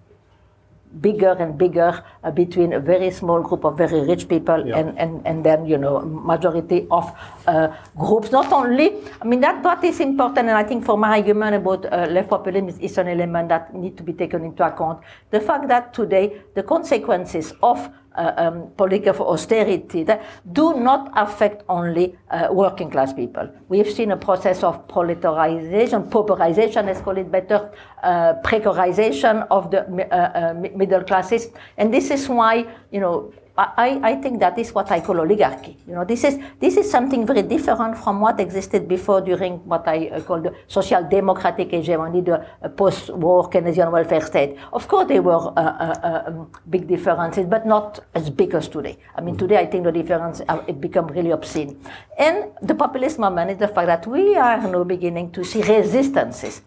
bigger 1.00 1.32
and 1.38 1.58
bigger 1.58 2.02
uh, 2.24 2.30
between 2.30 2.72
a 2.72 2.80
very 2.80 3.10
small 3.10 3.42
group 3.42 3.64
of 3.64 3.76
very 3.76 4.00
rich 4.06 4.28
people 4.28 4.66
yeah. 4.66 4.78
and, 4.78 4.98
and, 4.98 5.26
and 5.26 5.44
then, 5.44 5.66
you 5.66 5.78
know, 5.78 6.00
majority 6.00 6.86
of 6.90 7.12
uh, 7.46 7.68
groups. 7.96 8.32
Not 8.32 8.52
only, 8.52 9.02
I 9.20 9.24
mean, 9.24 9.40
that, 9.40 9.62
that 9.62 9.84
is 9.84 10.00
important, 10.00 10.48
and 10.48 10.56
I 10.56 10.64
think 10.64 10.84
for 10.84 10.96
my 10.96 11.18
argument 11.18 11.56
about 11.56 11.86
uh, 11.86 12.06
left 12.10 12.28
populism 12.30 12.68
is, 12.68 12.78
is 12.78 12.98
an 12.98 13.08
element 13.08 13.48
that 13.48 13.74
need 13.74 13.96
to 13.96 14.02
be 14.02 14.12
taken 14.12 14.44
into 14.44 14.64
account. 14.64 15.00
The 15.30 15.40
fact 15.40 15.68
that 15.68 15.92
today 15.92 16.42
the 16.54 16.62
consequences 16.62 17.52
of 17.62 17.88
uh, 18.16 18.32
um, 18.37 18.70
political 18.76 19.26
austerity 19.28 20.02
that 20.04 20.23
do 20.52 20.75
not 20.75 21.11
affect 21.14 21.62
only 21.68 22.16
uh, 22.30 22.49
working 22.50 22.90
class 22.90 23.12
people. 23.12 23.49
We've 23.68 23.90
seen 23.90 24.11
a 24.12 24.16
process 24.16 24.62
of 24.62 24.87
proletarization, 24.88 26.11
pauperization, 26.11 26.87
let's 26.87 27.00
call 27.00 27.16
it 27.16 27.30
better, 27.30 27.70
uh, 28.02 28.35
precarization 28.44 29.46
of 29.50 29.70
the 29.70 29.80
uh, 29.87 30.16
uh, 30.16 30.54
middle 30.54 31.02
classes. 31.02 31.49
And 31.76 31.92
this 31.92 32.11
is 32.11 32.28
why, 32.28 32.66
you 32.90 33.00
know, 33.00 33.32
I, 33.58 34.00
I 34.02 34.14
think 34.16 34.40
that 34.40 34.58
is 34.58 34.75
what 34.75 34.90
I 34.90 35.00
call 35.00 35.20
oligarchy. 35.20 35.78
You 35.88 35.94
know, 35.94 36.04
this 36.04 36.25
is 36.25 36.38
this 36.60 36.76
is 36.76 36.90
something 36.90 37.26
very 37.26 37.42
different 37.42 37.96
from 37.96 38.20
what 38.20 38.38
existed 38.38 38.86
before 38.86 39.20
during 39.22 39.58
what 39.66 39.88
I 39.88 40.08
uh, 40.08 40.20
call 40.20 40.40
the 40.42 40.54
social 40.68 41.02
democratic 41.02 41.70
hegemony, 41.70 42.20
the 42.20 42.46
uh, 42.62 42.68
post-war 42.68 43.48
Keynesian 43.48 43.90
welfare 43.90 44.20
state. 44.20 44.58
Of 44.72 44.86
course, 44.88 45.08
there 45.08 45.22
were 45.22 45.52
uh, 45.56 45.60
uh, 45.60 46.22
um, 46.26 46.50
big 46.68 46.86
differences, 46.86 47.46
but 47.46 47.66
not 47.66 48.00
as 48.14 48.28
big 48.28 48.54
as 48.54 48.68
today. 48.68 48.98
I 49.14 49.22
mean, 49.22 49.36
today 49.36 49.56
I 49.56 49.66
think 49.66 49.84
the 49.84 49.92
difference 49.92 50.42
uh, 50.48 50.62
it 50.66 50.80
become 50.80 51.06
really 51.06 51.30
obscene. 51.30 51.80
And 52.18 52.52
the 52.60 52.75
populist 52.75 53.18
moment 53.18 53.50
is 53.50 53.58
the 53.58 53.68
fact 53.68 53.86
that 53.86 54.06
we 54.06 54.36
are 54.36 54.60
now 54.68 54.84
beginning 54.84 55.32
to 55.32 55.44
see 55.44 55.62
resistances 55.62 56.60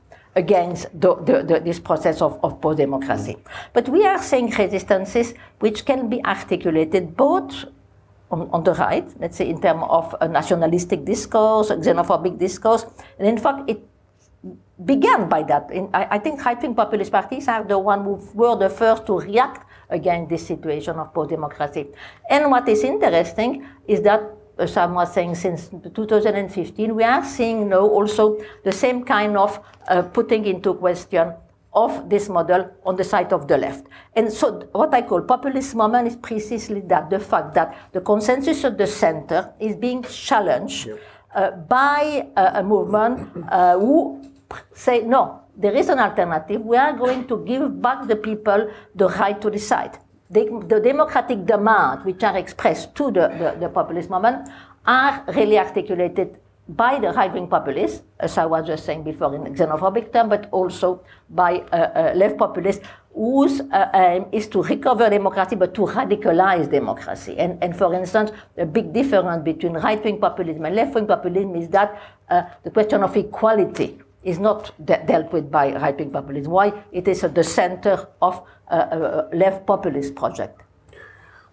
against 0.43 0.87
the, 1.03 1.15
the, 1.27 1.35
the, 1.43 1.59
this 1.59 1.79
process 1.79 2.21
of, 2.21 2.39
of 2.45 2.61
post-democracy. 2.61 3.35
But 3.73 3.89
we 3.89 4.05
are 4.05 4.21
seeing 4.21 4.49
resistances 4.63 5.33
which 5.59 5.85
can 5.85 6.09
be 6.09 6.23
articulated 6.25 7.15
both 7.15 7.65
on, 8.31 8.49
on, 8.55 8.63
the 8.63 8.73
right, 8.73 9.07
let's 9.19 9.37
say 9.37 9.49
in 9.49 9.59
terms 9.59 9.83
of 9.89 10.15
a 10.21 10.27
nationalistic 10.27 11.03
discourse, 11.03 11.71
a 11.71 11.77
xenophobic 11.77 12.37
discourse, 12.37 12.85
and 13.17 13.27
in 13.27 13.37
fact 13.37 13.69
it 13.69 13.79
began 14.85 15.27
by 15.27 15.43
that. 15.43 15.69
In, 15.71 15.89
I, 15.93 16.15
I, 16.15 16.19
think 16.19 16.45
right-wing 16.45 16.75
populist 16.75 17.11
parties 17.11 17.47
are 17.47 17.63
the 17.63 17.77
ones 17.77 18.05
who 18.05 18.37
were 18.37 18.55
the 18.55 18.69
first 18.69 19.05
to 19.07 19.19
react 19.19 19.65
against 19.89 20.29
this 20.29 20.45
situation 20.45 20.95
of 20.97 21.13
post-democracy. 21.13 21.87
And 22.29 22.51
what 22.51 22.69
is 22.69 22.83
interesting 22.83 23.65
is 23.87 24.01
that 24.03 24.21
Sam 24.67 24.93
was 24.93 25.13
saying 25.13 25.35
since 25.35 25.69
2015, 25.69 26.95
we 26.95 27.03
are 27.03 27.23
seeing 27.23 27.69
now 27.69 27.87
also 27.87 28.39
the 28.63 28.71
same 28.71 29.03
kind 29.03 29.37
of 29.37 29.59
uh, 29.87 30.01
putting 30.01 30.45
into 30.45 30.73
question 30.73 31.33
of 31.73 32.09
this 32.09 32.29
model 32.29 32.69
on 32.85 32.95
the 32.95 33.03
side 33.03 33.31
of 33.31 33.47
the 33.47 33.57
left. 33.57 33.85
And 34.15 34.31
so 34.31 34.67
what 34.71 34.93
I 34.93 35.01
call 35.01 35.21
populist 35.21 35.75
moment 35.75 36.07
is 36.07 36.15
precisely 36.15 36.81
that, 36.81 37.09
the 37.09 37.19
fact 37.19 37.53
that 37.53 37.77
the 37.91 38.01
consensus 38.01 38.63
of 38.63 38.77
the 38.77 38.87
center 38.87 39.53
is 39.59 39.75
being 39.75 40.03
challenged 40.03 40.89
uh, 41.35 41.51
by 41.51 42.27
uh, 42.35 42.51
a 42.55 42.63
movement 42.63 43.29
uh, 43.49 43.77
who 43.77 44.23
say, 44.73 45.01
no, 45.01 45.41
there 45.55 45.75
is 45.75 45.89
an 45.89 45.99
alternative. 45.99 46.61
We 46.61 46.77
are 46.77 46.93
going 46.93 47.27
to 47.27 47.45
give 47.45 47.81
back 47.81 48.07
the 48.07 48.15
people 48.15 48.71
the 48.95 49.09
right 49.09 49.39
to 49.41 49.51
decide 49.51 49.99
the, 50.29 50.79
democratic 50.83 51.45
demands 51.45 52.05
which 52.05 52.23
are 52.23 52.37
expressed 52.37 52.95
to 52.95 53.11
the, 53.11 53.27
the, 53.39 53.57
the 53.59 53.69
populist 53.69 54.09
movement 54.09 54.47
are 54.85 55.23
really 55.29 55.57
articulated 55.57 56.37
by 56.69 56.99
the 56.99 57.11
right-wing 57.11 57.47
populists, 57.47 58.03
as 58.19 58.37
I 58.37 58.45
was 58.45 58.67
just 58.67 58.85
saying 58.85 59.03
before 59.03 59.33
in 59.33 59.55
xenophobic 59.55 60.13
term, 60.13 60.29
but 60.29 60.47
also 60.51 61.01
by 61.29 61.61
uh, 61.71 61.75
uh, 61.75 62.13
left 62.15 62.37
populists 62.37 62.85
whose 63.11 63.59
uh, 63.59 63.89
aim 63.95 64.25
is 64.31 64.47
to 64.47 64.61
recover 64.61 65.09
democracy 65.09 65.55
but 65.55 65.73
to 65.73 65.81
radicalize 65.81 66.69
democracy. 66.69 67.35
And, 67.39 67.61
and 67.63 67.75
for 67.75 67.91
instance, 67.95 68.31
a 68.55 68.67
big 68.67 68.93
difference 68.93 69.43
between 69.43 69.73
right-wing 69.73 70.19
populism 70.19 70.63
and 70.65 70.75
left-wing 70.75 71.07
populism 71.07 71.55
is 71.55 71.69
that 71.69 71.99
uh, 72.29 72.43
the 72.63 72.69
question 72.69 73.01
of 73.01 73.17
equality 73.17 73.97
is 74.29 74.39
not 74.39 74.71
de- 74.85 75.03
dealt 75.05 75.33
with 75.33 75.45
by 75.51 75.65
right-wing 75.83 76.11
populism. 76.11 76.51
Why? 76.51 76.67
It 76.91 77.07
is 77.07 77.23
at 77.23 77.33
the 77.33 77.43
center 77.43 78.07
of 78.21 78.41
a, 78.67 78.77
a 78.77 79.35
left 79.35 79.65
populist 79.65 80.15
project. 80.15 80.61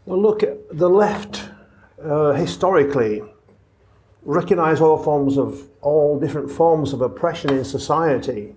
Well, 0.05 0.21
look, 0.21 0.41
the 0.71 0.91
left 1.05 1.35
uh, 2.03 2.33
historically 2.33 3.23
recognize 4.23 4.81
all 4.81 4.99
forms 4.99 5.39
of 5.39 5.69
all 5.81 6.19
different 6.19 6.51
forms 6.51 6.93
of 6.93 7.01
oppression 7.01 7.51
in 7.51 7.65
society, 7.65 8.55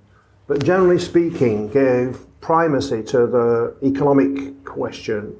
but 0.48 0.64
generally 0.64 1.00
speaking, 1.00 1.70
gave 1.70 2.26
primacy 2.42 3.04
to 3.04 3.20
the 3.28 3.76
economic 3.84 4.66
question, 4.66 5.36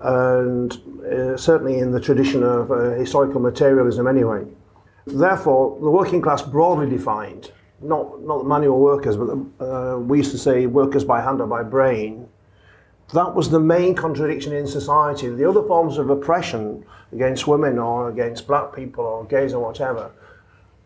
and 0.00 0.72
uh, 1.04 1.36
certainly 1.36 1.78
in 1.78 1.90
the 1.90 2.00
tradition 2.00 2.42
of 2.42 2.70
uh, 2.70 2.90
historical 3.04 3.40
materialism, 3.40 4.06
anyway. 4.06 4.42
Therefore, 5.06 5.78
the 5.80 5.90
working 5.90 6.22
class 6.22 6.42
broadly 6.42 6.88
defined 6.88 7.52
not 7.88 8.22
not 8.22 8.46
manual 8.46 8.78
workers, 8.80 9.16
but 9.16 9.64
uh, 9.64 9.98
we 9.98 10.18
used 10.18 10.32
to 10.32 10.38
say 10.38 10.66
workers 10.66 11.04
by 11.04 11.20
hand 11.20 11.40
or 11.40 11.46
by 11.46 11.62
brain. 11.62 12.28
That 13.14 13.34
was 13.34 13.50
the 13.50 13.60
main 13.60 13.94
contradiction 13.94 14.52
in 14.52 14.66
society. 14.66 15.28
The 15.28 15.48
other 15.48 15.62
forms 15.62 15.96
of 15.96 16.10
oppression 16.10 16.84
against 17.12 17.46
women 17.46 17.78
or 17.78 18.08
against 18.08 18.46
black 18.46 18.74
people 18.74 19.04
or 19.04 19.24
gays 19.24 19.52
or 19.52 19.64
whatever, 19.64 20.10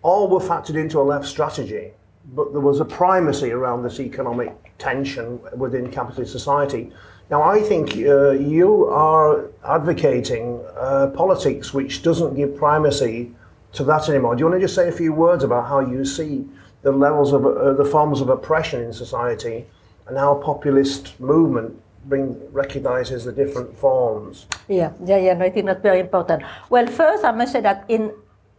all 0.03 0.29
were 0.29 0.41
factored 0.41 0.77
into 0.77 1.01
a 1.01 1.03
left 1.03 1.27
strategy. 1.27 1.93
But 2.35 2.53
there 2.53 2.61
was 2.61 2.81
a 2.81 2.85
primacy 2.85 3.51
around 3.51 3.83
this 3.83 3.99
economic 3.99 4.55
tension 4.79 5.41
within 5.57 5.91
capitalist 5.91 6.33
society. 6.33 6.93
Now, 7.31 7.43
I 7.43 7.61
think 7.61 7.93
uh, 7.97 8.33
you 8.33 8.87
are 8.87 9.51
advocating 9.65 10.61
uh, 10.77 11.09
politics 11.15 11.73
which 11.73 12.03
doesn't 12.03 12.35
give 12.35 12.57
primacy 12.57 13.33
to 13.73 13.85
that 13.85 14.09
anymore. 14.09 14.35
Do 14.35 14.41
you 14.41 14.47
want 14.47 14.61
to 14.61 14.65
just 14.65 14.75
say 14.75 14.89
a 14.89 14.93
few 14.93 15.13
words 15.13 15.45
about 15.45 15.69
how 15.69 15.81
you 15.81 16.05
see 16.05 16.45
the 16.83 16.93
levels 16.93 17.33
of 17.33 17.45
uh, 17.45 17.73
the 17.75 17.85
forms 17.85 18.21
of 18.21 18.29
oppression 18.29 18.83
in 18.83 18.93
society 18.93 19.67
and 20.07 20.17
how 20.17 20.35
populist 20.35 21.19
movement 21.21 21.81
bring 22.07 22.37
recognizes 22.53 23.25
the 23.25 23.33
different 23.33 23.77
forms. 23.77 24.47
Yeah, 24.69 24.93
yeah, 25.05 25.19
yeah. 25.19 25.35
No, 25.35 25.45
I 25.45 25.51
think 25.51 25.67
that's 25.67 25.83
very 25.83 26.01
important. 26.01 26.43
Well, 26.71 26.87
first 26.87 27.25
I 27.25 27.33
must 27.33 27.53
say 27.53 27.61
that 27.61 27.85
in 27.89 28.13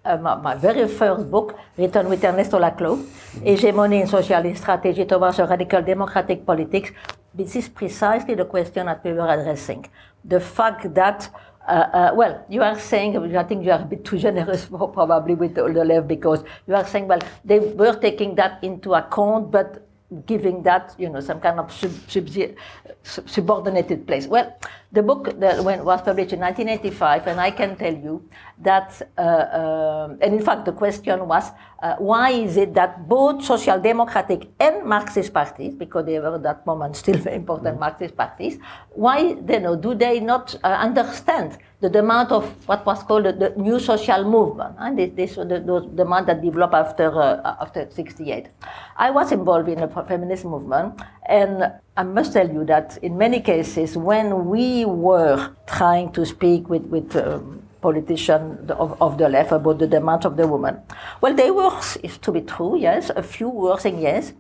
uh, 0.05 0.17
my, 0.17 0.35
my, 0.35 0.55
very 0.55 0.87
first 0.87 1.29
book, 1.29 1.57
written 1.77 2.09
with 2.09 2.23
Ernesto 2.23 2.59
Laclau, 2.59 2.97
mm-hmm. 2.97 3.45
Hegemony 3.45 4.01
in 4.01 4.07
Socialist 4.07 4.61
Strategy 4.61 5.05
Towards 5.05 5.39
a 5.39 5.45
Radical 5.45 5.81
Democratic 5.81 6.45
Politics, 6.45 6.91
this 7.33 7.55
is 7.55 7.69
precisely 7.69 8.35
the 8.35 8.45
question 8.45 8.87
that 8.87 9.03
we 9.03 9.13
were 9.13 9.27
addressing. 9.27 9.85
The 10.25 10.39
fact 10.39 10.93
that 10.93 11.29
uh, 11.68 11.72
uh, 11.72 12.12
well, 12.15 12.44
you 12.50 12.62
are 12.62 12.77
saying, 12.77 13.36
I 13.36 13.44
think 13.44 13.63
you 13.65 13.72
are 13.72 13.82
a 13.82 13.86
bit 13.86 14.03
too 14.03 14.18
generous 14.18 14.65
probably 14.70 15.36
with 15.36 15.56
the, 15.56 15.63
left 15.63 16.08
because 16.08 16.44
you 16.68 16.75
are 16.75 16.86
saying, 16.86 17.08
well, 17.08 17.22
they 17.46 17.60
were 17.60 17.96
taking 17.96 18.36
that 18.36 18.63
into 18.63 18.94
account, 18.94 19.51
but 19.51 19.88
giving 20.25 20.63
that, 20.63 20.96
you 20.98 21.10
know, 21.10 21.20
some 21.20 21.39
kind 21.39 21.60
of 21.60 21.72
sub, 21.72 21.91
sub, 22.10 23.30
subordinated 23.30 24.06
place. 24.08 24.27
Well, 24.27 24.58
the 24.91 25.01
book 25.01 25.39
that 25.39 25.63
when, 25.63 25.86
was 25.86 26.01
published 26.01 26.33
in 26.33 26.39
1985, 26.39 27.27
and 27.27 27.39
I 27.39 27.51
can 27.51 27.77
tell 27.77 27.93
you 27.93 28.27
that, 28.60 29.01
uh, 29.17 29.21
uh, 29.21 30.15
and 30.19 30.33
in 30.33 30.43
fact, 30.43 30.65
the 30.65 30.74
question 30.74 31.27
was, 31.27 31.51
uh, 31.81 31.95
why 31.95 32.31
is 32.31 32.57
it 32.57 32.74
that 32.74 33.07
both 33.07 33.43
social 33.43 33.79
democratic 33.79 34.50
and 34.60 34.86
Marxist 34.86 35.33
parties, 35.33 35.74
because 35.75 36.05
they 36.05 36.19
were 36.19 36.36
at 36.36 36.43
that 36.43 36.65
moment 36.65 36.98
still 36.98 37.17
very 37.17 37.38
important 37.38 37.75
mm-hmm. 37.75 37.79
Marxist 37.79 38.17
parties, 38.17 38.60
why 38.89 39.33
they 39.36 39.60
know, 39.60 39.77
do 39.77 39.95
they 39.95 40.19
not 40.19 40.55
uh, 40.63 40.67
understand 40.67 41.57
the 41.79 41.89
demand 41.89 42.31
of 42.31 42.45
what 42.67 42.86
was 42.86 43.01
called 43.03 43.25
the, 43.25 43.33
the 43.33 43.53
new 43.57 43.79
social 43.79 44.24
movement, 44.24 44.75
and 44.77 45.00
this, 45.00 45.12
this 45.15 45.36
the, 45.36 45.45
the 45.45 45.89
demand 45.95 46.27
that 46.27 46.41
developed 46.41 46.75
after 46.75 47.10
uh, 47.19 47.55
after 47.60 47.89
68. 47.89 48.50
I 48.98 49.10
was 49.10 49.31
involved 49.31 49.67
in 49.67 49.79
the 49.79 49.88
feminist 49.88 50.45
movement, 50.45 51.01
and 51.25 51.74
I 51.98 52.03
must 52.03 52.31
tell 52.31 52.50
you 52.50 52.63
that 52.65 52.98
in 53.01 53.17
many 53.17 53.41
cases, 53.41 53.98
when 53.98 54.45
we 54.45 54.86
were 54.86 55.51
trying 55.67 56.12
to 56.13 56.25
speak 56.25 56.69
with, 56.69 56.86
with 56.86 57.13
um, 57.17 57.63
politicians 57.81 58.71
of, 58.71 59.00
of, 59.01 59.17
the 59.17 59.27
left 59.27 59.51
about 59.51 59.79
the 59.79 59.88
demands 59.88 60.25
of 60.25 60.38
the 60.38 60.48
women, 60.48 60.79
well, 61.19 61.33
they 61.33 61.51
were, 61.51 61.69
it's 62.01 62.17
to 62.19 62.31
be 62.31 62.41
true, 62.41 62.77
yes, 62.77 63.10
a 63.10 63.21
few 63.21 63.50
were 63.50 63.77
saying 63.77 64.00
yes, 64.00 64.31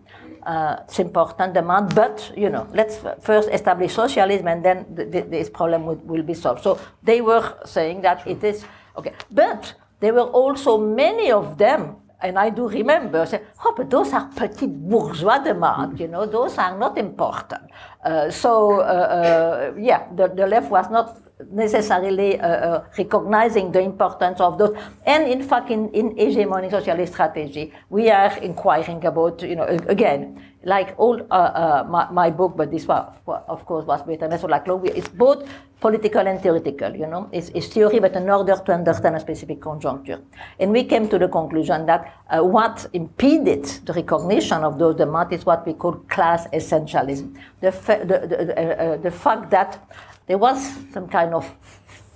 uh, 0.43 0.77
it's 0.85 0.99
important 0.99 1.53
demand, 1.53 1.93
but 1.93 2.31
you 2.37 2.49
know, 2.49 2.67
let's 2.73 2.99
first 3.21 3.49
establish 3.49 3.93
socialism 3.93 4.47
and 4.47 4.63
then 4.63 4.85
the, 4.95 5.03
the, 5.05 5.21
this 5.21 5.49
problem 5.49 5.85
will, 5.85 5.95
will, 5.95 6.23
be 6.23 6.33
solved. 6.33 6.63
So 6.63 6.79
they 7.03 7.19
were 7.19 7.57
saying 7.65 8.01
that 8.01 8.25
it 8.25 8.43
is 8.45 8.63
okay, 8.95 9.13
but 9.29 9.73
there 9.99 10.13
were 10.13 10.31
also 10.31 10.77
many 10.77 11.31
of 11.31 11.57
them 11.57 11.97
and 12.21 12.37
I 12.37 12.49
do 12.49 12.67
remember 12.67 13.25
say, 13.25 13.41
oh, 13.65 13.73
but 13.75 13.89
those 13.89 14.13
are 14.13 14.29
petit 14.35 14.67
bourgeois 14.67 15.39
demands, 15.39 15.99
you 15.99 16.07
know, 16.07 16.25
those 16.25 16.57
are 16.57 16.77
not 16.77 16.97
important. 16.97 17.63
Uh, 18.03 18.29
so, 18.29 18.79
uh, 18.79 18.83
uh, 18.83 19.73
yeah, 19.77 20.07
the, 20.15 20.27
the 20.27 20.47
left 20.47 20.69
was 20.69 20.89
not 20.89 21.17
necessarily 21.51 22.39
uh, 22.39 22.47
uh, 22.47 22.83
recognizing 22.97 23.71
the 23.71 23.79
importance 23.81 24.39
of 24.39 24.57
those. 24.57 24.75
And 25.05 25.27
in 25.27 25.41
fact, 25.43 25.71
in, 25.71 25.89
in 25.89 26.15
hegemony 26.17 26.69
socialist 26.69 27.13
strategy, 27.13 27.73
we 27.89 28.09
are 28.09 28.37
inquiring 28.37 29.03
about, 29.05 29.41
you 29.41 29.55
know, 29.55 29.65
again, 29.87 30.41
like 30.63 30.93
all 30.97 31.19
uh, 31.31 31.33
uh, 31.33 31.87
my, 31.89 32.09
my, 32.11 32.29
book, 32.29 32.55
but 32.55 32.71
this 32.71 32.87
one, 32.87 33.05
of 33.25 33.65
course, 33.65 33.85
was 33.85 34.05
written 34.05 34.37
so 34.37 34.47
like 34.47 34.63
it's 34.67 35.07
both 35.07 35.49
political 35.79 36.27
and 36.27 36.39
theoretical, 36.39 36.95
you 36.95 37.07
know. 37.07 37.27
It's, 37.31 37.49
it's, 37.49 37.67
theory, 37.67 37.99
but 37.99 38.15
in 38.15 38.29
order 38.29 38.55
to 38.55 38.71
understand 38.71 39.15
a 39.15 39.19
specific 39.19 39.59
conjuncture. 39.59 40.21
And 40.59 40.71
we 40.71 40.83
came 40.83 41.09
to 41.09 41.17
the 41.17 41.27
conclusion 41.27 41.87
that 41.87 42.13
uh, 42.29 42.41
what 42.43 42.85
impeded 42.93 43.65
the 43.85 43.93
recognition 43.93 44.63
of 44.63 44.77
those 44.77 44.95
demands 44.95 45.33
is 45.33 45.45
what 45.45 45.65
we 45.65 45.73
call 45.73 45.93
class 46.07 46.47
essentialism. 46.49 47.35
The, 47.61 47.71
fa- 47.71 48.05
the, 48.05 48.27
the, 48.27 48.59
uh, 48.59 48.61
uh, 48.61 48.97
the 48.97 49.11
fact 49.11 49.49
that 49.49 49.83
there 50.27 50.37
was 50.37 50.71
some 50.93 51.07
kind 51.07 51.33
of 51.33 51.51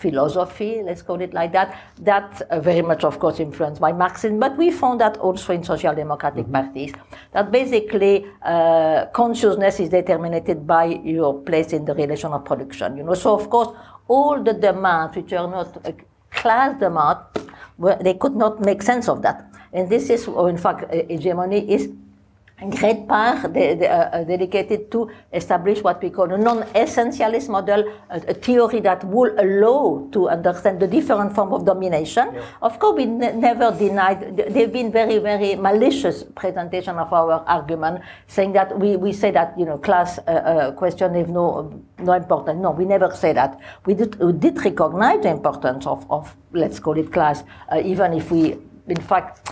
philosophy, 0.05 0.71
let's 0.87 1.03
call 1.07 1.19
it 1.21 1.33
like 1.33 1.51
that, 1.57 1.69
that 2.11 2.29
uh, 2.41 2.59
very 2.59 2.81
much, 2.81 3.03
of 3.03 3.15
course, 3.23 3.39
influenced 3.39 3.81
by 3.81 3.91
Marxism, 4.03 4.39
but 4.39 4.53
we 4.57 4.67
found 4.71 4.99
that 5.01 5.17
also 5.17 5.53
in 5.53 5.63
social 5.63 5.93
democratic 5.95 6.45
mm-hmm. 6.45 6.59
parties, 6.59 6.91
that 7.33 7.51
basically 7.51 8.25
uh, 8.53 9.05
consciousness 9.21 9.79
is 9.79 9.89
determined 9.89 10.67
by 10.67 10.85
your 11.15 11.31
place 11.47 11.73
in 11.73 11.85
the 11.85 11.95
relation 12.03 12.31
of 12.31 12.41
production. 12.51 12.97
You 12.97 13.03
know, 13.03 13.15
so 13.15 13.33
of 13.39 13.49
course, 13.49 13.69
all 14.07 14.43
the 14.43 14.53
demands 14.53 15.15
which 15.15 15.33
are 15.33 15.49
not 15.57 15.69
uh, 15.85 15.91
class 16.31 16.79
demands, 16.79 17.21
well, 17.77 17.97
they 18.07 18.13
could 18.13 18.35
not 18.35 18.61
make 18.69 18.81
sense 18.81 19.09
of 19.09 19.21
that. 19.21 19.37
And 19.73 19.89
this 19.89 20.09
is, 20.09 20.27
or 20.27 20.49
in 20.49 20.57
fact, 20.57 20.93
hegemony 20.93 21.59
is 21.75 21.89
in 22.61 22.69
great 22.69 23.05
part 23.07 23.51
de, 23.51 23.75
de, 23.75 23.85
uh, 23.85 24.23
dedicated 24.23 24.89
to 24.89 25.09
establish 25.33 25.83
what 25.83 26.01
we 26.01 26.09
call 26.09 26.31
a 26.31 26.37
non-essentialist 26.37 27.49
model, 27.49 27.83
a, 28.09 28.17
a, 28.29 28.33
theory 28.33 28.79
that 28.79 29.03
will 29.03 29.33
allow 29.37 30.07
to 30.11 30.29
understand 30.29 30.79
the 30.79 30.87
different 30.87 31.35
form 31.35 31.53
of 31.53 31.65
domination. 31.65 32.29
Yeah. 32.33 32.41
Of 32.61 32.79
course, 32.79 32.95
we 32.95 33.05
never 33.05 33.75
denied, 33.77 34.37
they've 34.37 34.71
been 34.71 34.89
very, 34.89 35.17
very 35.19 35.55
malicious 35.55 36.23
presentation 36.23 36.95
of 36.97 37.11
our 37.11 37.43
argument, 37.45 38.01
saying 38.27 38.53
that 38.53 38.79
we, 38.79 38.95
we 38.95 39.11
say 39.11 39.31
that, 39.31 39.57
you 39.59 39.65
know, 39.65 39.77
class 39.77 40.17
uh, 40.19 40.21
uh, 40.31 40.71
question 40.71 41.13
is 41.15 41.27
no, 41.27 41.83
no 41.99 42.13
important. 42.13 42.59
No, 42.59 42.71
we 42.71 42.85
never 42.85 43.11
say 43.11 43.33
that. 43.33 43.59
We 43.85 43.95
did, 43.95 44.17
we 44.19 44.31
did 44.31 44.63
recognize 44.63 45.23
the 45.23 45.29
importance 45.29 45.85
of, 45.85 46.09
of 46.09 46.33
let's 46.53 46.79
call 46.79 46.97
it 46.97 47.11
class, 47.11 47.43
uh, 47.69 47.81
even 47.83 48.13
if 48.13 48.31
we, 48.31 48.57
in 48.87 49.01
fact, 49.01 49.51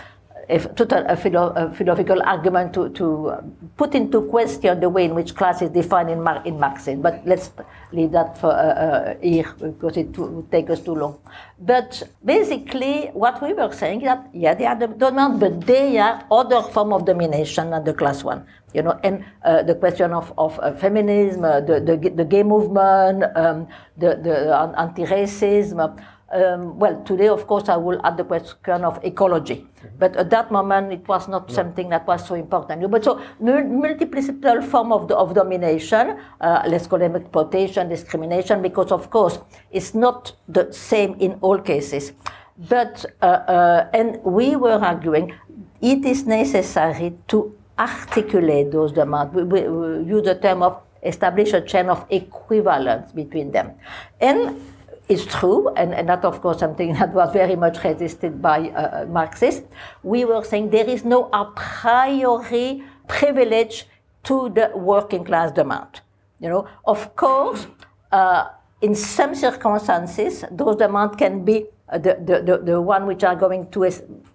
a, 0.49 0.59
total, 0.59 1.05
a, 1.07 1.15
philo, 1.15 1.49
a 1.55 1.71
philosophical 1.73 2.21
argument 2.23 2.73
to, 2.73 2.89
to 2.89 3.33
put 3.77 3.95
into 3.95 4.21
question 4.23 4.79
the 4.79 4.89
way 4.89 5.05
in 5.05 5.15
which 5.15 5.35
class 5.35 5.61
is 5.61 5.69
defined 5.69 6.09
in, 6.09 6.21
Mar, 6.21 6.41
in 6.45 6.59
Marxism. 6.59 7.01
But 7.01 7.21
let's 7.25 7.51
leave 7.91 8.11
that 8.11 8.37
for 8.37 8.51
uh, 8.51 8.53
uh, 8.53 9.15
here 9.21 9.53
because 9.59 9.97
it 9.97 10.17
would 10.17 10.51
take 10.51 10.69
us 10.69 10.81
too 10.81 10.95
long. 10.95 11.19
But 11.59 12.03
basically, 12.25 13.07
what 13.13 13.41
we 13.41 13.53
were 13.53 13.71
saying 13.71 14.01
is 14.01 14.05
that, 14.05 14.29
yeah, 14.33 14.53
they 14.53 14.65
are 14.65 14.75
the 14.75 14.87
dominant, 14.87 15.39
but 15.39 15.65
they 15.65 15.97
are 15.97 16.25
other 16.29 16.61
form 16.61 16.91
of 16.91 17.05
domination 17.05 17.69
than 17.69 17.83
the 17.83 17.93
class 17.93 18.23
one. 18.23 18.45
You 18.73 18.81
know, 18.81 18.99
and 19.03 19.23
uh, 19.43 19.61
the 19.61 19.75
question 19.75 20.13
of, 20.13 20.33
of 20.37 20.59
uh, 20.59 20.73
feminism, 20.73 21.45
uh, 21.45 21.61
the, 21.61 21.79
the, 21.79 22.09
the 22.09 22.25
gay 22.25 22.41
movement, 22.41 23.23
um, 23.37 23.67
the, 23.97 24.15
the 24.15 24.73
anti-racism, 24.77 26.03
um, 26.33 26.79
well, 26.79 27.01
today, 27.03 27.27
of 27.27 27.45
course, 27.47 27.69
I 27.69 27.77
will 27.77 27.99
add 28.03 28.17
the 28.17 28.23
question 28.23 28.83
of 28.83 28.99
ecology. 29.03 29.55
Mm-hmm. 29.55 29.87
But 29.99 30.15
at 30.15 30.29
that 30.31 30.51
moment, 30.51 30.91
it 30.91 31.07
was 31.07 31.27
not 31.27 31.49
yeah. 31.49 31.55
something 31.55 31.89
that 31.89 32.07
was 32.07 32.27
so 32.27 32.35
important. 32.35 32.89
But 32.89 33.03
so, 33.03 33.21
multiple 33.39 34.61
form 34.61 34.91
of, 34.91 35.07
the, 35.07 35.15
of 35.15 35.33
domination, 35.33 36.17
uh, 36.41 36.63
let's 36.67 36.87
call 36.87 36.99
them 36.99 37.15
exploitation, 37.15 37.89
discrimination, 37.89 38.61
because, 38.61 38.91
of 38.91 39.09
course, 39.09 39.39
it's 39.71 39.93
not 39.93 40.33
the 40.47 40.71
same 40.71 41.15
in 41.19 41.37
all 41.41 41.59
cases. 41.59 42.13
But, 42.57 43.05
uh, 43.21 43.25
uh, 43.25 43.89
and 43.93 44.19
we 44.23 44.55
were 44.55 44.79
arguing, 44.83 45.33
it 45.81 46.05
is 46.05 46.25
necessary 46.25 47.13
to 47.27 47.55
articulate 47.77 48.71
those 48.71 48.91
demands. 48.91 49.33
We, 49.33 49.43
we, 49.43 49.61
we 49.61 50.03
use 50.05 50.23
the 50.23 50.35
term 50.35 50.63
of 50.63 50.81
establish 51.03 51.53
a 51.53 51.61
chain 51.61 51.89
of 51.89 52.05
equivalence 52.09 53.11
between 53.11 53.51
them. 53.51 53.73
And 54.21 54.61
is 55.09 55.25
true, 55.25 55.69
and, 55.75 55.93
and 55.93 56.07
that, 56.09 56.23
of 56.23 56.41
course, 56.41 56.59
something 56.59 56.93
that 56.99 57.13
was 57.13 57.31
very 57.33 57.55
much 57.55 57.83
resisted 57.83 58.41
by 58.41 58.69
uh, 58.69 59.05
Marxists. 59.05 59.63
We 60.03 60.25
were 60.25 60.43
saying 60.43 60.69
there 60.69 60.89
is 60.89 61.03
no 61.03 61.29
a 61.33 61.45
priori 61.45 62.83
privilege 63.07 63.85
to 64.23 64.49
the 64.49 64.71
working 64.75 65.23
class 65.23 65.51
demand. 65.51 66.01
You 66.39 66.49
know, 66.49 66.67
of 66.85 67.15
course, 67.15 67.67
uh, 68.11 68.49
in 68.81 68.95
some 68.95 69.35
circumstances, 69.35 70.43
those 70.51 70.75
demands 70.75 71.15
can 71.15 71.43
be 71.45 71.65
uh, 71.89 71.97
the, 71.97 72.17
the, 72.25 72.41
the, 72.41 72.57
the 72.71 72.81
one 72.81 73.05
which 73.05 73.23
are 73.23 73.35
going 73.35 73.69
to 73.71 73.83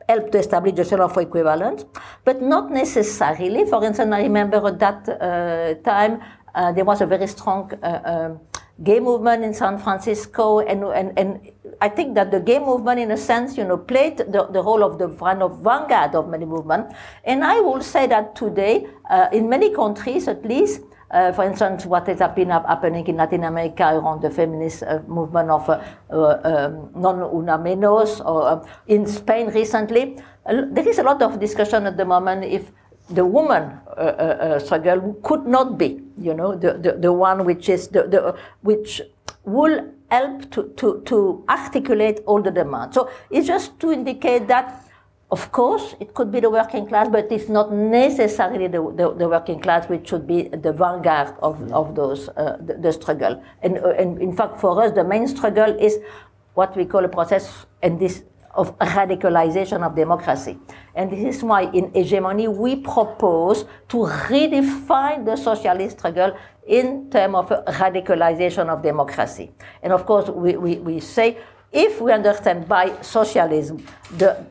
help 0.09 0.31
to 0.33 0.39
establish 0.39 0.75
the 0.75 0.85
sort 0.85 1.01
of 1.01 1.17
equivalence, 1.17 1.85
but 2.25 2.41
not 2.41 2.71
necessarily. 2.71 3.65
For 3.67 3.85
instance, 3.85 4.13
I 4.13 4.23
remember 4.23 4.67
at 4.67 4.79
that 4.79 5.09
uh, 5.09 5.75
time 5.83 6.21
uh, 6.55 6.73
there 6.73 6.85
was 6.85 7.01
a 7.01 7.07
very 7.07 7.27
strong 7.27 7.73
uh, 7.83 8.01
um, 8.05 8.41
gay 8.83 9.01
movement 9.01 9.45
in 9.45 9.53
San 9.53 9.79
Francisco, 9.79 10.61
and, 10.61 10.85
and, 10.85 11.19
and 11.19 11.51
I 11.81 11.89
think 11.89 12.15
that 12.15 12.31
the 12.31 12.41
gay 12.41 12.59
movement, 12.59 13.01
in 13.01 13.11
a 13.11 13.17
sense, 13.17 13.57
you 13.57 13.65
know, 13.65 13.77
played 13.77 14.19
the, 14.19 14.49
the 14.53 14.63
role 14.63 14.85
of 14.85 14.99
the 14.99 15.09
kind 15.09 15.43
of 15.43 15.63
vanguard 15.63 16.15
of 16.15 16.29
many 16.29 16.45
movements. 16.45 16.95
And 17.25 17.45
I 17.45 17.61
will 17.61 17.83
say 17.83 18.07
that 18.07 18.37
today, 18.37 18.87
uh, 19.11 19.29
in 19.33 19.49
many 19.49 19.75
countries 19.75 20.29
at 20.29 20.45
least, 20.45 20.83
uh, 21.11 21.33
for 21.33 21.45
instance, 21.45 21.87
what 21.87 22.07
has 22.07 22.19
been 22.35 22.51
happening 22.51 23.07
in 23.07 23.17
Latin 23.17 23.45
America 23.45 23.83
around 23.83 24.21
the 24.23 24.31
feminist 24.31 24.83
uh, 24.83 25.01
movement 25.07 25.51
of 25.51 25.69
uh, 25.69 25.81
uh 26.11 26.41
um, 26.45 26.91
non 26.95 27.23
una 27.23 27.57
menos, 27.59 28.21
or 28.21 28.43
uh, 28.43 28.67
in 28.87 29.07
Spain 29.07 29.49
recently, 29.49 30.19
there 30.47 30.89
is 30.89 30.99
a 30.99 31.03
lot 31.03 31.23
of 31.23 31.41
discussion 31.41 31.87
at 31.87 31.97
the 31.97 32.05
moment 32.05 32.45
if 32.45 32.71
the 33.11 33.25
woman 33.25 33.63
uh, 33.63 34.01
uh, 34.01 34.03
uh, 34.03 34.59
struggle 34.59 35.19
could 35.23 35.47
not 35.47 35.79
be, 35.79 36.01
you 36.19 36.35
know, 36.35 36.55
the, 36.55 36.75
the, 36.75 36.93
the 36.93 37.13
one 37.13 37.45
which 37.45 37.69
is 37.69 37.89
the, 37.89 38.03
the 38.03 38.37
which 38.63 39.01
will 39.45 39.93
help 40.11 40.51
to, 40.51 40.73
to, 40.77 41.03
to 41.07 41.45
articulate 41.49 42.21
all 42.27 42.43
the 42.43 42.51
demands. 42.51 42.95
So 42.95 43.11
it's 43.31 43.47
just 43.47 43.79
to 43.81 43.93
indicate 43.93 44.47
that, 44.49 44.85
of 45.31 45.53
course, 45.53 45.95
it 46.01 46.15
could 46.15 46.31
be 46.33 46.41
the 46.41 46.51
working 46.51 46.87
class, 46.87 47.09
but 47.09 47.31
it's 47.31 47.49
not 47.49 47.73
necessarily 47.73 48.67
the, 48.67 48.83
the, 48.97 49.15
the 49.15 49.29
working 49.29 49.61
class 49.61 49.89
which 49.89 50.09
should 50.09 50.27
be 50.27 50.49
the 50.49 50.73
vanguard 50.73 51.35
of, 51.41 51.71
of 51.73 51.95
those, 51.95 52.29
uh, 52.31 52.57
the, 52.61 52.75
the, 52.75 52.93
struggle. 52.93 53.43
And, 53.63 53.79
uh, 53.79 53.91
and 53.91 54.21
in 54.21 54.35
fact, 54.35 54.61
for 54.61 54.83
us, 54.83 54.93
the 54.93 55.05
main 55.05 55.29
struggle 55.29 55.79
is 55.79 55.99
what 56.55 56.77
we 56.77 56.85
call 56.85 57.05
a 57.05 57.09
process, 57.09 57.67
and 57.83 58.01
this 58.01 58.25
of 58.59 58.77
radicalization 58.79 59.87
of 59.87 59.95
democracy. 59.95 60.59
And 60.95 61.11
this 61.11 61.37
is 61.37 61.43
why 61.43 61.63
in 61.71 61.93
hegemony 61.95 62.49
we 62.49 62.77
propose 62.77 63.65
to 63.89 63.99
redefine 64.29 65.25
the 65.25 65.37
socialist 65.37 65.99
struggle 65.99 66.37
in 66.67 67.09
terms 67.09 67.37
of 67.37 67.49
radicalization 67.67 68.69
of 68.69 68.83
democracy. 68.83 69.53
And 69.83 69.93
of 69.93 70.05
course, 70.05 70.29
we, 70.29 70.57
we, 70.57 70.77
we 70.79 71.01
say 71.01 71.39
if 71.73 72.01
we 72.01 72.13
understand 72.13 72.69
by 72.69 73.01
socialism 73.01 73.85
the 74.17 74.45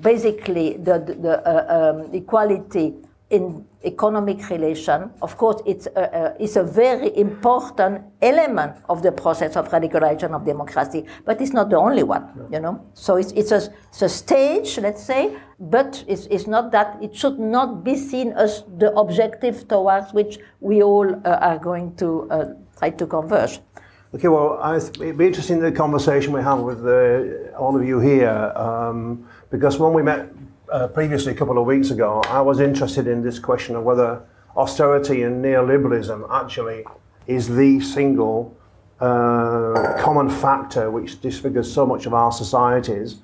basically 0.00 0.76
the, 0.78 0.98
the, 0.98 1.14
the 1.14 1.34
uh, 1.46 1.92
um, 1.94 2.14
equality 2.14 2.94
in 3.32 3.64
economic 3.82 4.48
relation, 4.50 5.10
of 5.22 5.36
course, 5.38 5.60
it's 5.66 5.86
a, 5.96 6.36
it's 6.38 6.56
a 6.56 6.62
very 6.62 7.16
important 7.16 8.02
element 8.20 8.76
of 8.88 9.02
the 9.02 9.10
process 9.10 9.56
of 9.56 9.68
radicalization 9.70 10.34
of 10.34 10.44
democracy, 10.44 11.06
but 11.24 11.40
it's 11.40 11.54
not 11.54 11.70
the 11.70 11.76
only 11.76 12.02
one, 12.02 12.28
you 12.52 12.60
know. 12.60 12.84
So 12.92 13.16
it's, 13.16 13.32
it's, 13.32 13.50
a, 13.50 13.72
it's 13.88 14.02
a 14.02 14.08
stage, 14.08 14.78
let's 14.78 15.02
say, 15.02 15.34
but 15.58 16.04
it's, 16.06 16.26
it's 16.26 16.46
not 16.46 16.70
that, 16.72 16.98
it 17.02 17.16
should 17.16 17.38
not 17.38 17.82
be 17.82 17.96
seen 17.96 18.32
as 18.32 18.64
the 18.78 18.92
objective 18.92 19.66
towards 19.66 20.12
which 20.12 20.38
we 20.60 20.82
all 20.82 21.08
uh, 21.24 21.38
are 21.40 21.58
going 21.58 21.96
to 21.96 22.28
uh, 22.30 22.44
try 22.78 22.90
to 22.90 23.06
converge. 23.06 23.60
Okay, 24.14 24.28
well, 24.28 24.60
it'd 24.76 25.16
be 25.16 25.26
interesting 25.26 25.58
the 25.58 25.72
conversation 25.72 26.34
we 26.34 26.42
have 26.42 26.58
with 26.58 26.86
uh, 26.86 27.56
all 27.56 27.74
of 27.74 27.82
you 27.82 27.98
here, 27.98 28.52
um, 28.56 29.26
because 29.50 29.78
when 29.78 29.94
we 29.94 30.02
met 30.02 30.28
uh, 30.72 30.88
previously, 30.88 31.32
a 31.32 31.34
couple 31.34 31.58
of 31.58 31.66
weeks 31.66 31.90
ago, 31.90 32.22
I 32.28 32.40
was 32.40 32.58
interested 32.58 33.06
in 33.06 33.22
this 33.22 33.38
question 33.38 33.76
of 33.76 33.84
whether 33.84 34.22
austerity 34.56 35.22
and 35.22 35.44
neoliberalism 35.44 36.26
actually 36.32 36.84
is 37.26 37.54
the 37.54 37.78
single 37.80 38.56
uh, 38.98 39.96
common 40.00 40.30
factor 40.30 40.90
which 40.90 41.20
disfigures 41.20 41.70
so 41.70 41.84
much 41.84 42.06
of 42.06 42.14
our 42.14 42.32
societies. 42.32 43.18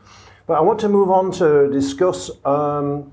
But 0.47 0.59
I 0.59 0.61
want 0.61 0.79
to 0.81 0.89
move 0.89 1.11
on 1.11 1.33
to 1.33 1.71
discuss 1.71 2.31
um, 2.45 3.11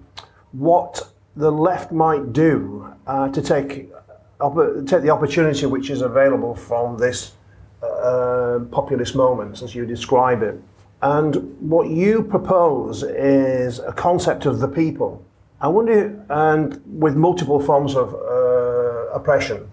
what 0.51 1.09
the 1.37 1.51
left 1.51 1.91
might 1.91 2.33
do 2.33 2.93
uh, 3.07 3.29
to 3.29 3.41
take, 3.41 3.69
take 3.69 5.01
the 5.01 5.09
opportunity 5.11 5.65
which 5.65 5.89
is 5.89 6.01
available 6.01 6.55
from 6.55 6.97
this 6.97 7.33
uh, 7.81 8.59
populist 8.71 9.15
moment, 9.15 9.61
as 9.61 9.73
you 9.73 9.85
describe 9.85 10.43
it. 10.43 10.59
And 11.01 11.35
what 11.59 11.89
you 11.89 12.23
propose 12.23 13.03
is 13.03 13.79
a 13.79 13.93
concept 13.93 14.45
of 14.45 14.59
the 14.59 14.67
people. 14.67 15.23
I 15.61 15.67
wonder, 15.67 16.23
and 16.29 16.81
with 16.85 17.15
multiple 17.15 17.59
forms 17.59 17.95
of 17.95 18.13
uh, 18.13 19.13
oppression, 19.13 19.69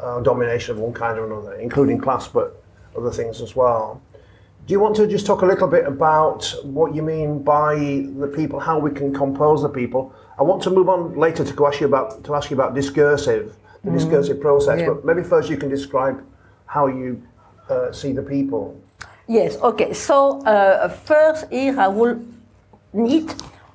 uh, 0.00 0.20
domination 0.20 0.76
of 0.76 0.80
one 0.80 0.92
kind 0.92 1.18
or 1.18 1.26
another, 1.26 1.54
including 1.54 2.00
class, 2.00 2.28
but 2.28 2.62
other 2.96 3.10
things 3.10 3.40
as 3.40 3.54
well. 3.56 4.00
Do 4.66 4.72
you 4.72 4.80
want 4.80 4.96
to 4.96 5.06
just 5.06 5.26
talk 5.26 5.42
a 5.42 5.46
little 5.46 5.68
bit 5.68 5.86
about 5.86 6.52
what 6.64 6.94
you 6.94 7.02
mean 7.02 7.42
by 7.42 7.76
the 7.76 8.32
people, 8.34 8.58
how 8.58 8.78
we 8.78 8.90
can 8.90 9.14
compose 9.14 9.62
the 9.62 9.68
people? 9.68 10.12
I 10.38 10.42
want 10.42 10.62
to 10.64 10.70
move 10.70 10.88
on 10.88 11.16
later 11.16 11.44
to 11.44 11.66
ask 11.66 11.80
you 11.80 11.86
about 11.86 12.24
to 12.24 12.34
ask 12.34 12.50
you 12.50 12.56
about 12.56 12.74
discursive, 12.74 13.56
the 13.84 13.90
mm 13.90 13.94
discursive 13.94 14.40
process. 14.40 14.80
Yeah. 14.80 14.88
But 14.88 15.04
maybe 15.04 15.22
first 15.22 15.48
you 15.48 15.56
can 15.56 15.68
describe 15.68 16.24
how 16.66 16.88
you 16.88 17.22
uh, 17.68 17.92
see 17.92 18.12
the 18.12 18.22
people. 18.22 18.80
Yes. 19.28 19.56
Okay. 19.56 19.92
So 19.92 20.40
uh, 20.42 20.88
first, 20.88 21.50
here 21.50 21.78
I 21.78 21.88
will 21.88 22.22
need 22.92 23.34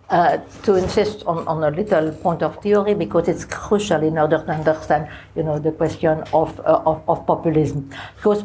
uh, 0.09 0.37
to 0.63 0.75
insist 0.75 1.23
on, 1.25 1.47
on, 1.47 1.63
a 1.63 1.75
little 1.75 2.11
point 2.11 2.43
of 2.43 2.61
theory 2.61 2.93
because 2.93 3.27
it's 3.27 3.45
crucial 3.45 4.03
in 4.03 4.17
order 4.17 4.37
to 4.43 4.51
understand, 4.51 5.09
you 5.35 5.43
know, 5.43 5.57
the 5.59 5.71
question 5.71 6.23
of, 6.33 6.59
uh, 6.59 6.81
of, 6.85 7.01
of, 7.07 7.25
populism. 7.25 7.89
Because 8.17 8.43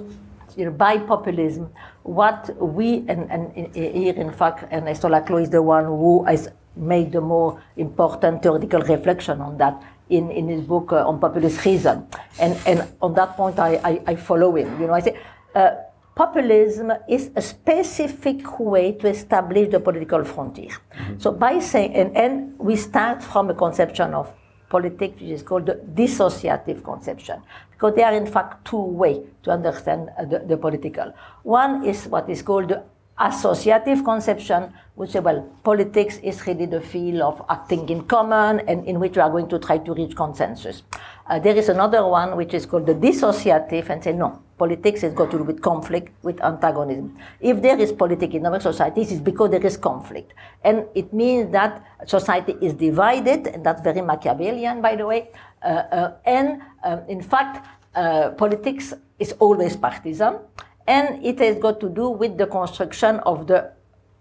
you 0.56 0.64
know, 0.64 0.70
by 0.70 0.98
populism, 0.98 1.68
what 2.02 2.50
we, 2.62 3.04
and, 3.08 3.30
and 3.30 3.74
here 3.74 4.14
in 4.14 4.32
fact, 4.32 4.72
Ernesto 4.72 5.08
Laclau 5.08 5.42
is 5.42 5.50
the 5.50 5.60
one 5.62 5.84
who 5.84 6.24
has 6.24 6.48
made 6.76 7.12
the 7.12 7.20
more 7.20 7.60
important 7.76 8.42
theoretical 8.42 8.80
reflection 8.82 9.40
on 9.40 9.58
that 9.58 9.82
in, 10.08 10.30
in 10.30 10.48
his 10.48 10.60
book 10.60 10.92
uh, 10.92 11.06
on 11.06 11.18
populist 11.18 11.64
reason. 11.64 12.06
And, 12.38 12.56
and 12.66 12.88
on 13.02 13.14
that 13.14 13.36
point, 13.36 13.58
I, 13.58 13.74
I, 13.82 14.00
I 14.06 14.16
follow 14.16 14.54
him. 14.56 14.80
You 14.80 14.86
know, 14.86 14.94
I 14.94 15.00
say, 15.00 15.18
uh, 15.54 15.74
populism 16.16 16.90
is 17.08 17.30
a 17.36 17.42
specific 17.42 18.58
way 18.58 18.92
to 18.92 19.06
establish 19.06 19.70
the 19.70 19.78
political 19.78 20.24
frontier. 20.24 20.70
Mm-hmm. 20.70 21.18
So 21.18 21.30
by 21.30 21.60
saying, 21.60 21.94
and, 21.94 22.16
and 22.16 22.58
we 22.58 22.74
start 22.74 23.22
from 23.22 23.50
a 23.50 23.54
conception 23.54 24.14
of 24.14 24.32
politics 24.70 25.20
which 25.20 25.30
is 25.30 25.42
called 25.42 25.66
the 25.66 25.74
dissociative 25.94 26.82
conception, 26.82 27.42
because 27.70 27.94
there 27.94 28.06
are 28.06 28.14
in 28.14 28.26
fact 28.26 28.64
two 28.64 28.82
ways 28.82 29.24
to 29.42 29.50
understand 29.50 30.10
uh, 30.18 30.24
the, 30.24 30.38
the 30.40 30.56
political. 30.56 31.12
One 31.42 31.84
is 31.84 32.06
what 32.06 32.28
is 32.30 32.40
called 32.40 32.70
the 32.70 32.82
associative 33.18 34.02
conception, 34.02 34.72
which 34.94 35.10
say, 35.10 35.20
well, 35.20 35.42
politics 35.62 36.18
is 36.22 36.46
really 36.46 36.66
the 36.66 36.80
field 36.80 37.20
of 37.20 37.44
acting 37.48 37.88
in 37.88 38.02
common 38.02 38.60
and 38.60 38.84
in 38.86 38.98
which 39.00 39.16
we 39.16 39.22
are 39.22 39.30
going 39.30 39.48
to 39.48 39.58
try 39.58 39.78
to 39.78 39.94
reach 39.94 40.16
consensus. 40.16 40.82
Uh, 41.28 41.38
there 41.38 41.56
is 41.56 41.68
another 41.68 42.06
one 42.06 42.36
which 42.36 42.54
is 42.54 42.66
called 42.66 42.86
the 42.86 42.94
dissociative 42.94 43.88
and 43.90 44.02
say, 44.02 44.12
no, 44.12 44.40
politics 44.58 45.00
has 45.02 45.12
got 45.12 45.30
to 45.30 45.38
do 45.38 45.44
with 45.44 45.60
conflict, 45.60 46.12
with 46.22 46.40
antagonism. 46.42 47.16
If 47.40 47.60
there 47.62 47.78
is 47.78 47.92
politics 47.92 48.34
in 48.34 48.46
our 48.46 48.60
societies, 48.60 49.10
it's 49.10 49.20
because 49.20 49.50
there 49.50 49.64
is 49.66 49.76
conflict. 49.76 50.34
And 50.62 50.84
it 50.94 51.12
means 51.12 51.50
that 51.52 51.84
society 52.06 52.54
is 52.60 52.74
divided, 52.74 53.48
and 53.48 53.66
that's 53.66 53.82
very 53.82 54.02
Machiavellian, 54.02 54.80
by 54.80 54.94
the 54.94 55.06
way. 55.06 55.30
Uh, 55.62 55.66
uh, 55.66 56.12
and 56.24 56.62
um, 56.84 57.00
in 57.08 57.20
fact, 57.20 57.66
uh, 57.96 58.30
politics 58.30 58.94
is 59.18 59.32
always 59.40 59.76
partisan 59.76 60.38
and 60.86 61.24
it 61.24 61.38
has 61.38 61.58
got 61.58 61.80
to 61.80 61.88
do 61.88 62.10
with 62.10 62.38
the 62.38 62.46
construction 62.46 63.18
of 63.20 63.46
the 63.46 63.72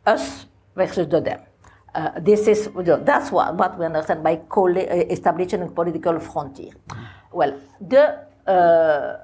us 0.06 0.46
versus 0.76 1.08
the 1.08 1.22
them. 1.22 1.42
Uh, 1.96 2.12
this 2.20 2.46
is 2.48 2.70
that's 3.06 3.32
what, 3.32 3.56
what 3.56 3.80
we 3.80 3.86
understand 3.86 4.22
by 4.22 4.34
uh, 4.36 4.68
establishing 5.10 5.62
a 5.62 5.68
political 5.68 6.20
frontier. 6.20 6.74
Well, 7.32 7.58
the 7.80 8.20
uh, 8.46 9.18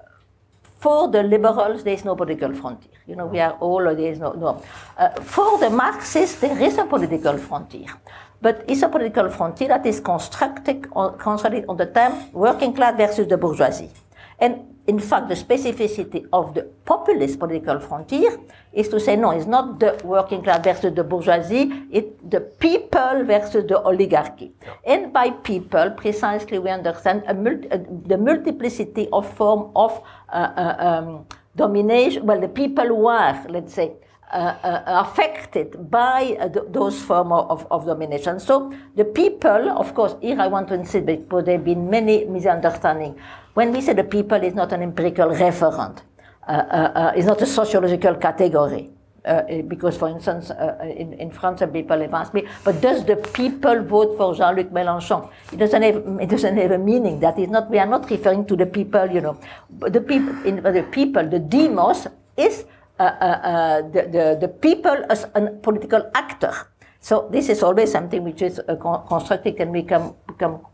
for 0.80 1.12
the 1.12 1.22
liberals 1.22 1.84
there 1.84 1.94
is 1.94 2.06
no 2.06 2.16
political 2.16 2.54
frontier. 2.54 2.94
You 3.06 3.18
know, 3.18 3.26
we 3.26 3.42
are 3.42 3.58
all 3.60 3.84
there 3.84 4.12
is 4.14 4.20
no 4.20 4.32
no. 4.32 4.64
Uh, 4.98 5.10
for 5.20 5.60
the 5.60 5.70
Marxists 5.70 6.40
there 6.40 6.58
is 6.62 6.78
a 6.78 6.86
political 6.86 7.38
frontier, 7.38 7.88
but 8.42 8.64
it's 8.70 8.84
a 8.84 8.88
political 8.88 9.30
frontier 9.30 9.68
that 9.68 9.86
is 9.86 10.00
constructed 10.00 10.88
on, 10.94 11.18
constructed 11.18 11.66
on 11.68 11.76
the 11.76 11.88
term 11.88 12.32
working 12.32 12.74
class 12.74 12.96
versus 12.96 13.28
the 13.28 13.38
bourgeoisie, 13.38 13.92
and 14.40 14.72
in 14.88 15.00
fact, 15.00 15.30
the 15.30 15.36
specificity 15.36 16.26
of 16.34 16.54
the 16.54 16.64
populist 16.86 17.38
political 17.38 17.80
frontier 17.80 18.40
is 18.74 18.88
to 18.90 19.00
say, 19.00 19.16
no, 19.16 19.32
it's 19.32 19.46
not 19.46 19.80
the 19.80 20.00
working 20.04 20.42
class 20.42 20.64
versus 20.64 20.94
the 20.96 21.04
bourgeoisie, 21.04 21.72
it's 21.92 22.14
the 22.30 22.40
people 22.40 23.24
versus 23.24 23.66
the 23.68 23.82
oligarchy. 23.82 24.54
Yeah. 24.62 24.74
And 24.86 25.14
by 25.14 25.32
people, 25.32 25.92
precisely, 25.92 26.60
we 26.60 26.70
understand 26.70 27.24
multi, 27.36 27.70
uh, 27.70 27.80
the 28.06 28.18
multiplicity 28.18 29.08
of 29.12 29.32
form 29.36 29.72
of 29.76 30.02
uh, 30.30 30.36
uh, 30.56 30.76
um, 30.80 31.26
domination, 31.56 32.26
well, 32.26 32.40
the 32.40 32.48
people 32.48 32.88
who 32.88 33.08
are, 33.08 33.46
let's 33.50 33.74
say, 33.74 33.92
uh, 34.32 34.56
uh, 34.64 34.84
affected 35.06 35.92
by 35.92 36.38
uh, 36.40 36.48
th- 36.48 36.66
those 36.70 37.02
forms 37.02 37.34
of, 37.50 37.68
of, 37.70 37.86
domination. 37.86 38.40
So 38.40 38.72
the 38.96 39.04
people, 39.04 39.70
of 39.70 39.94
course, 39.94 40.16
here 40.22 40.40
I 40.40 40.48
want 40.48 40.70
to 40.70 40.74
insist 40.76 41.06
because 41.06 41.44
there 41.44 41.58
have 41.58 41.66
been 41.66 41.90
many 41.90 42.24
misunderstandings. 42.24 43.20
When 43.56 43.74
we 43.74 43.82
say 43.82 43.92
the 43.92 44.06
people 44.06 44.42
is 44.42 44.54
not 44.54 44.72
an 44.72 44.84
empirical 44.84 45.28
referent, 45.32 45.98
uh, 46.52 46.54
uh, 46.54 47.00
uh, 47.00 47.18
it's 47.18 47.30
not 47.32 47.42
a 47.42 47.46
sociological 47.46 48.16
category. 48.16 48.90
Uh, 49.24 49.62
because, 49.68 49.96
for 49.98 50.10
instance, 50.10 50.50
uh, 50.50 50.78
in, 50.82 51.14
in 51.14 51.30
France, 51.30 51.60
some 51.60 51.72
people 51.72 52.00
have 52.02 52.14
asked 52.14 52.34
me, 52.34 52.44
but 52.66 52.82
does 52.82 53.06
the 53.06 53.16
people 53.16 53.84
vote 53.84 54.18
for 54.18 54.34
Jean-Luc 54.34 54.72
Mélenchon? 54.72 55.30
It 55.54 55.58
doesn't 55.58 55.84
have, 55.84 55.98
it 56.20 56.28
doesn't 56.28 56.58
have 56.58 56.72
a 56.72 56.78
meaning. 56.80 57.20
That 57.20 57.38
is 57.38 57.48
not, 57.48 57.70
we 57.70 57.78
are 57.78 57.86
not 57.86 58.10
referring 58.10 58.46
to 58.48 58.56
the 58.56 58.66
people, 58.66 59.06
you 59.12 59.22
know. 59.22 59.38
The 59.78 60.02
people, 60.02 60.34
in, 60.44 60.56
the 60.64 60.86
people, 60.90 61.30
the 61.30 61.38
demos 61.38 62.08
is 62.36 62.66
uh, 62.98 63.82
the, 63.94 64.10
the, 64.12 64.38
the 64.42 64.48
people 64.48 64.98
as 65.08 65.28
a 65.36 65.42
political 65.62 66.10
actor. 66.16 66.54
So 67.00 67.30
this 67.32 67.48
is 67.50 67.62
always 67.62 67.92
something 67.92 68.24
which 68.24 68.42
is 68.42 68.60
constructed 69.08 69.60
and 69.60 69.88
can 69.88 70.16
become 70.26 70.66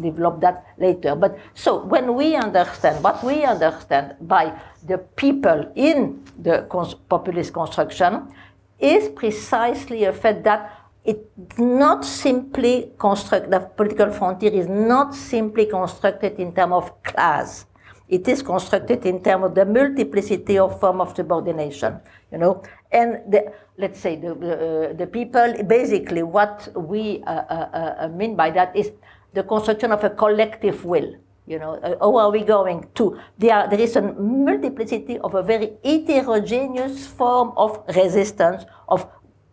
develop 0.00 0.40
that 0.40 0.66
later. 0.78 1.14
But 1.14 1.38
so 1.54 1.84
when 1.84 2.14
we 2.14 2.34
understand 2.36 3.02
what 3.04 3.22
we 3.22 3.44
understand 3.44 4.16
by 4.20 4.58
the 4.86 4.98
people 4.98 5.70
in 5.74 6.24
the 6.38 6.66
cons- 6.68 6.94
populist 7.08 7.52
construction 7.52 8.32
is 8.78 9.08
precisely 9.08 10.04
a 10.04 10.12
fact 10.12 10.44
that 10.44 10.80
it's 11.04 11.58
not 11.58 12.04
simply 12.04 12.92
construct 12.98 13.50
the 13.50 13.60
political 13.60 14.10
frontier 14.10 14.52
is 14.52 14.68
not 14.68 15.14
simply 15.14 15.66
constructed 15.66 16.38
in 16.38 16.52
terms 16.54 16.72
of 16.72 17.02
class. 17.02 17.66
It 18.08 18.26
is 18.26 18.42
constructed 18.42 19.06
in 19.06 19.22
terms 19.22 19.44
of 19.46 19.54
the 19.54 19.64
multiplicity 19.64 20.58
of 20.58 20.80
form 20.80 21.00
of 21.00 21.14
subordination, 21.14 22.00
you 22.32 22.38
know, 22.38 22.62
and 22.90 23.20
the, 23.30 23.52
let's 23.78 24.00
say 24.00 24.16
the, 24.16 24.32
uh, 24.32 24.92
the 24.94 25.06
people, 25.06 25.54
basically 25.64 26.22
what 26.22 26.68
we 26.74 27.22
uh, 27.22 27.30
uh, 27.30 27.94
uh 28.00 28.08
mean 28.08 28.34
by 28.34 28.50
that 28.50 28.74
is 28.74 28.90
the 29.32 29.42
construction 29.42 29.92
of 29.92 30.04
a 30.04 30.10
collective 30.10 30.84
will. 30.84 31.14
You 31.46 31.58
know, 31.58 31.74
uh, 31.82 31.96
how 31.98 32.16
are 32.16 32.30
we 32.30 32.44
going 32.44 32.86
to? 32.94 33.18
There, 33.38 33.66
there 33.68 33.80
is 33.80 33.96
a 33.96 34.02
multiplicity 34.02 35.18
of 35.18 35.34
a 35.34 35.42
very 35.42 35.72
heterogeneous 35.84 37.06
form 37.06 37.52
of 37.56 37.82
resistance, 37.96 38.64
of 38.88 39.06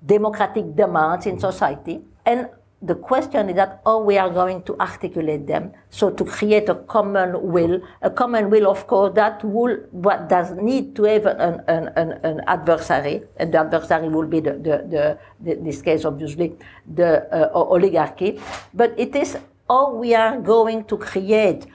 democratic 0.06 0.76
demands 0.76 1.26
in 1.26 1.40
society. 1.40 2.02
And 2.26 2.50
the 2.82 2.94
question 2.94 3.50
is 3.50 3.56
that 3.56 3.82
how 3.84 4.00
we 4.02 4.18
are 4.20 4.30
going 4.30 4.62
to 4.64 4.80
articulate 4.80 5.48
them. 5.48 5.72
So 5.90 6.12
to 6.12 6.24
create 6.24 6.70
a 6.70 6.76
common 6.76 7.42
will, 7.42 7.82
a 8.04 8.12
common 8.12 8.52
will, 8.52 8.70
of 8.70 8.86
course, 8.86 9.16
that 9.16 9.44
will 9.44 9.78
what 9.90 10.30
does 10.30 10.52
need 10.52 10.96
to 10.98 11.04
have 11.04 11.26
an, 11.26 11.64
an, 11.68 11.90
an, 11.96 12.12
an 12.24 12.42
adversary, 12.46 13.24
and 13.38 13.52
the 13.52 13.60
adversary 13.60 14.10
will 14.10 14.28
be 14.28 14.40
the, 14.40 14.54
the, 14.54 14.86
the, 14.88 15.20
the 15.40 15.56
this 15.64 15.82
case 15.82 16.06
obviously 16.06 16.56
the 16.94 17.26
uh, 17.34 17.50
oligarchy. 17.54 18.40
But 18.74 18.94
it 18.98 19.16
is 19.16 19.38
or 19.70 19.98
we 19.98 20.16
are 20.16 20.40
going 20.40 20.84
to 20.86 20.98
create 20.98 21.66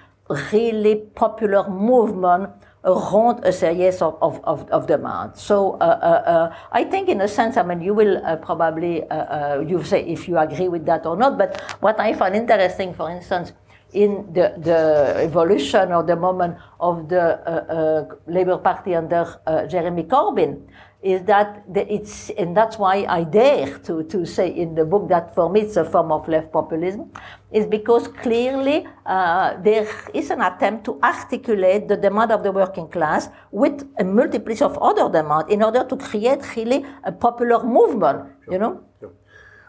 really 0.53 0.97
popular 1.15 1.69
movement 1.69 2.51
around 2.85 3.45
a 3.45 3.53
series 3.53 4.03
of, 4.03 4.19
of, 4.21 4.41
of, 4.45 4.69
of 4.71 4.87
demands. 4.87 5.41
So 5.41 5.75
uh, 5.75 5.77
uh, 5.77 6.31
uh, 6.31 6.57
I 6.73 6.85
think 6.85 7.09
in 7.09 7.21
a 7.21 7.29
sense, 7.29 7.57
I 7.57 7.63
mean, 7.63 7.81
you 7.81 7.95
will 7.95 8.25
uh, 8.25 8.37
probably, 8.37 9.05
uh, 9.05 9.15
uh, 9.15 9.65
you 9.67 9.85
say 9.85 10.05
if 10.05 10.29
you 10.29 10.39
agree 10.39 10.69
with 10.69 10.85
that 10.87 11.07
or 11.07 11.17
not, 11.17 11.39
but 11.39 11.61
what 11.81 12.01
I 12.01 12.13
find 12.13 12.35
interesting, 12.35 12.95
for 12.95 13.11
instance, 13.11 13.53
in 13.93 14.33
the, 14.33 14.55
the 14.57 15.15
evolution 15.23 15.93
or 15.93 16.03
the 16.03 16.17
moment 16.17 16.57
of 16.81 17.09
the 17.09 18.19
Labour 18.27 18.57
Party 18.57 18.95
under 18.95 19.27
Jeremy 19.69 20.05
Corbyn 20.05 20.63
is 21.03 21.23
that 21.25 21.65
it's, 21.75 22.31
and 22.31 22.57
that's 22.57 22.79
why 22.79 23.05
I 23.09 23.25
dare 23.25 23.79
to, 23.79 24.05
to 24.05 24.25
say 24.25 24.49
in 24.49 24.75
the 24.75 24.85
book 24.85 25.09
that 25.09 25.35
for 25.35 25.51
me 25.51 25.63
it's 25.63 25.77
a 25.77 25.85
form 25.85 26.13
of 26.13 26.29
left 26.29 26.53
populism, 26.53 27.11
is 27.51 27.67
because 27.67 28.07
clearly 28.07 28.87
uh, 29.05 29.61
there 29.63 29.89
is 30.15 30.31
an 30.31 30.41
attempt 30.43 30.85
to 30.85 31.01
articulate 31.03 31.89
the 31.89 31.97
demand 31.97 32.31
of 32.31 32.45
the 32.45 32.53
working 32.53 32.89
class 32.89 33.29
with 33.51 33.89
a 33.99 34.05
multiplicity 34.05 34.65
of 34.65 34.79
other 34.79 35.11
demands 35.11 35.53
in 35.53 35.63
order 35.63 35.85
to 35.85 35.97
create 35.97 36.41
really 36.57 36.85
a 37.03 37.11
popular 37.11 37.65
movement, 37.65 38.29
sure. 38.45 38.53
you 38.53 38.59
know? 38.61 38.85
Sure. 39.01 39.13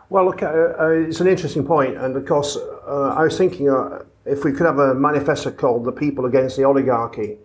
Well, 0.10 0.26
look, 0.26 0.44
uh, 0.44 0.76
uh, 0.80 0.90
it's 0.90 1.20
an 1.22 1.28
interesting 1.28 1.66
point, 1.66 1.98
and 1.98 2.16
of 2.16 2.26
course, 2.28 2.56
uh, 2.56 3.16
I 3.18 3.24
was 3.24 3.36
thinking 3.36 3.72
uh, 3.72 4.04
if 4.26 4.44
we 4.44 4.52
could 4.52 4.68
have 4.68 4.78
a 4.78 4.94
manifesto 4.94 5.50
called 5.50 5.86
"The 5.86 5.92
People 5.92 6.28
Against 6.28 6.56
the 6.56 6.66
Oligarchy," 6.66 7.40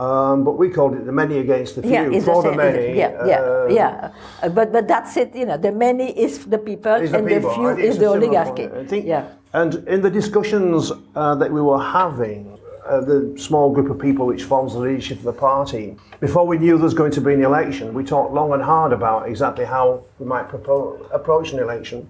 um, 0.00 0.44
but 0.44 0.52
we 0.52 0.70
called 0.70 0.94
it 0.94 1.04
"The 1.04 1.12
Many 1.12 1.38
Against 1.38 1.76
the 1.76 1.82
Few." 1.82 1.90
Yeah, 1.90 2.20
for 2.20 2.42
the 2.42 2.56
many. 2.56 2.96
Yeah, 2.96 3.26
yeah, 3.26 3.40
uh, 3.40 3.66
yeah. 3.70 4.12
Uh, 4.42 4.48
but 4.48 4.72
but 4.72 4.88
that's 4.88 5.16
it. 5.16 5.34
You 5.34 5.46
know, 5.46 5.58
the 5.58 5.72
many 5.72 6.08
is 6.18 6.46
the 6.46 6.58
people, 6.58 6.92
and 6.92 7.08
the, 7.08 7.22
people. 7.22 7.50
the 7.50 7.54
few 7.54 7.68
is 7.88 7.98
the 7.98 8.06
oligarchy. 8.06 8.66
I 8.66 8.86
think, 8.86 9.04
yeah. 9.06 9.28
And 9.52 9.74
in 9.88 10.00
the 10.00 10.10
discussions 10.10 10.90
that 11.14 11.50
we 11.50 11.60
were 11.60 11.82
having, 11.82 12.58
uh, 12.86 13.00
the 13.00 13.34
small 13.38 13.72
group 13.72 13.90
of 13.90 13.98
people 13.98 14.26
which 14.26 14.44
forms 14.44 14.72
the 14.72 14.78
leadership 14.78 15.18
of 15.18 15.24
the 15.24 15.32
party. 15.32 15.96
Before 16.18 16.46
we 16.46 16.58
knew 16.58 16.76
there 16.76 16.84
was 16.84 16.94
going 16.94 17.12
to 17.12 17.20
be 17.20 17.34
an 17.34 17.44
election, 17.44 17.94
we 17.94 18.04
talked 18.04 18.32
long 18.32 18.52
and 18.52 18.62
hard 18.62 18.92
about 18.92 19.28
exactly 19.28 19.64
how 19.64 20.02
we 20.18 20.26
might 20.26 20.48
propose, 20.48 21.06
approach 21.12 21.52
an 21.52 21.58
election. 21.58 22.08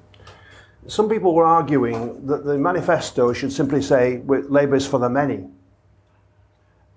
Some 0.86 1.08
people 1.08 1.34
were 1.34 1.44
arguing 1.44 2.24
that 2.26 2.44
the 2.44 2.56
manifesto 2.56 3.32
should 3.32 3.52
simply 3.52 3.82
say 3.82 4.22
Labour 4.26 4.76
is 4.76 4.86
for 4.86 4.98
the 4.98 5.10
many. 5.10 5.44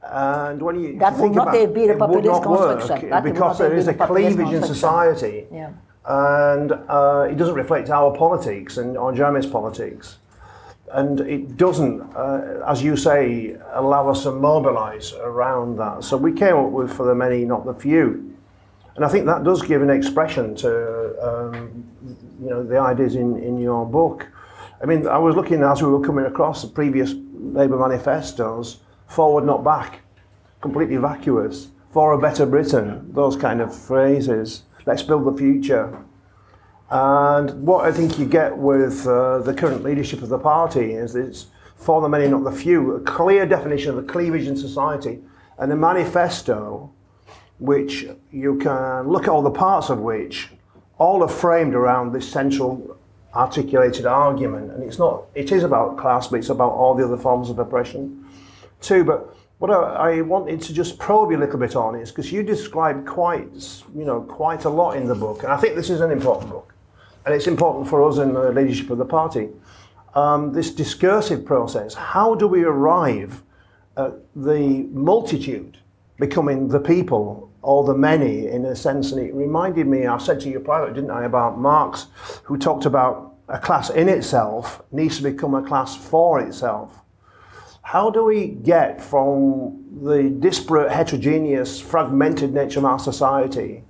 And 0.05 0.61
when 0.61 0.79
you 0.79 0.99
that 0.99 1.17
would 1.17 1.31
not 1.31 1.55
about, 1.55 1.73
be 1.73 1.87
a 1.87 1.97
populist 1.97 2.43
construction. 2.43 3.09
Work, 3.09 3.23
because 3.23 3.57
there 3.57 3.73
is 3.73 3.87
a 3.87 3.93
cleavage 3.93 4.53
in 4.53 4.63
society, 4.63 5.47
yeah. 5.51 5.71
and 6.05 6.71
uh, 6.71 7.27
it 7.29 7.35
doesn't 7.37 7.55
reflect 7.55 7.89
our 7.89 8.15
politics 8.15 8.77
and 8.77 8.97
our 8.97 9.13
Jeremy's 9.13 9.45
politics 9.45 10.17
and 10.93 11.21
it 11.21 11.57
doesn't, 11.57 12.01
uh, 12.15 12.63
as 12.67 12.83
you 12.83 12.95
say, 12.95 13.57
allow 13.71 14.09
us 14.09 14.23
to 14.23 14.31
mobilise 14.31 15.13
around 15.13 15.77
that. 15.77 16.03
So 16.03 16.17
we 16.17 16.31
came 16.31 16.55
up 16.55 16.69
with 16.69 16.93
for 16.93 17.05
the 17.05 17.15
many, 17.15 17.45
not 17.45 17.65
the 17.65 17.73
few, 17.73 18.33
and 18.95 19.03
I 19.03 19.07
think 19.07 19.25
that 19.25 19.43
does 19.43 19.63
give 19.63 19.81
an 19.81 19.89
expression 19.89 20.55
to 20.57 20.69
um, 21.27 21.83
you 22.41 22.49
know 22.49 22.63
the 22.63 22.77
ideas 22.77 23.15
in, 23.15 23.37
in 23.37 23.59
your 23.59 23.85
book. 23.85 24.27
I 24.81 24.85
mean, 24.85 25.07
I 25.07 25.17
was 25.17 25.35
looking 25.35 25.63
as 25.63 25.81
we 25.81 25.89
were 25.89 26.01
coming 26.01 26.25
across 26.25 26.61
the 26.61 26.67
previous 26.67 27.15
Labour 27.33 27.77
manifestos, 27.77 28.79
forward 29.13 29.45
not 29.45 29.63
back, 29.63 30.01
completely 30.61 30.97
vacuous, 30.97 31.67
for 31.91 32.13
a 32.13 32.17
better 32.17 32.45
Britain, 32.45 33.13
those 33.13 33.35
kind 33.35 33.61
of 33.61 33.73
phrases. 33.73 34.63
Let's 34.87 35.03
build 35.03 35.25
the 35.25 35.37
future. 35.37 36.03
And 36.89 37.65
what 37.65 37.85
I 37.85 37.91
think 37.91 38.17
you 38.17 38.25
get 38.25 38.57
with 38.57 39.05
uh, 39.07 39.39
the 39.39 39.53
current 39.53 39.83
leadership 39.83 40.23
of 40.23 40.29
the 40.29 40.39
party 40.39 40.93
is 40.93 41.15
it's 41.15 41.47
for 41.75 42.01
the 42.01 42.09
many, 42.09 42.27
not 42.27 42.43
the 42.43 42.51
few, 42.51 42.95
a 42.95 42.99
clear 43.01 43.45
definition 43.45 43.91
of 43.91 43.95
the 43.97 44.11
cleavage 44.11 44.47
in 44.47 44.57
society 44.57 45.19
and 45.59 45.71
a 45.71 45.75
manifesto 45.75 46.91
which 47.59 48.07
you 48.31 48.57
can 48.57 49.07
look 49.07 49.23
at 49.23 49.29
all 49.29 49.43
the 49.43 49.51
parts 49.51 49.89
of 49.89 49.99
which 49.99 50.49
all 50.97 51.21
are 51.21 51.29
framed 51.29 51.75
around 51.75 52.11
this 52.11 52.29
central 52.29 52.97
articulated 53.35 54.05
argument. 54.05 54.71
And 54.71 54.83
it's 54.83 54.99
not, 54.99 55.25
it 55.35 55.51
is 55.51 55.63
about 55.63 55.97
class, 55.97 56.27
but 56.27 56.37
it's 56.37 56.49
about 56.49 56.71
all 56.71 56.95
the 56.95 57.05
other 57.05 57.17
forms 57.17 57.49
of 57.49 57.59
oppression 57.59 58.23
too. 58.83 59.03
But 59.03 59.35
what 59.59 59.71
I, 59.71 60.17
I 60.17 60.21
wanted 60.21 60.61
to 60.61 60.73
just 60.73 60.99
probe 60.99 61.31
you 61.31 61.37
a 61.37 61.39
little 61.39 61.59
bit 61.59 61.75
on 61.75 61.95
is 61.95 62.11
because 62.11 62.31
you 62.31 62.43
describe 62.43 63.07
quite, 63.07 63.83
you 63.95 64.05
know, 64.05 64.21
quite 64.21 64.65
a 64.65 64.69
lot 64.69 64.97
in 64.97 65.07
the 65.07 65.15
book. 65.15 65.43
And 65.43 65.51
I 65.51 65.57
think 65.57 65.75
this 65.75 65.89
is 65.89 66.01
an 66.01 66.11
important 66.11 66.51
book 66.51 66.73
and 67.25 67.33
it's 67.33 67.47
important 67.47 67.87
for 67.87 68.07
us 68.07 68.17
in 68.17 68.33
the 68.33 68.51
leadership 68.51 68.89
of 68.89 68.97
the 68.97 69.05
party, 69.05 69.49
um, 70.15 70.51
this 70.51 70.71
discursive 70.71 71.45
process. 71.45 71.93
How 71.93 72.35
do 72.35 72.47
we 72.47 72.63
arrive 72.63 73.41
at 73.95 74.13
the 74.35 74.87
multitude 74.91 75.77
becoming 76.19 76.67
the 76.67 76.79
people 76.79 77.49
or 77.61 77.85
the 77.85 77.95
many 77.95 78.47
in 78.47 78.65
a 78.65 78.75
sense? 78.75 79.11
And 79.11 79.25
it 79.25 79.33
reminded 79.33 79.87
me, 79.87 80.05
I 80.05 80.17
said 80.17 80.41
to 80.41 80.49
you 80.49 80.59
privately, 80.59 80.95
didn't 80.95 81.11
I, 81.11 81.23
about 81.23 81.57
Marx, 81.57 82.07
who 82.43 82.57
talked 82.57 82.85
about 82.85 83.35
a 83.47 83.59
class 83.59 83.89
in 83.89 84.09
itself 84.09 84.81
needs 84.91 85.17
to 85.17 85.23
become 85.23 85.53
a 85.53 85.63
class 85.63 85.95
for 85.95 86.39
itself. 86.41 87.02
How 87.83 88.09
do 88.09 88.23
we 88.23 88.47
get 88.47 89.01
from 89.01 89.83
the 90.03 90.23
disparate, 90.23 90.91
heterogeneous, 90.91 91.79
fragmented 91.79 92.53
nature 92.53 92.79
of 92.79 92.85
our 92.85 92.99
society 92.99 93.83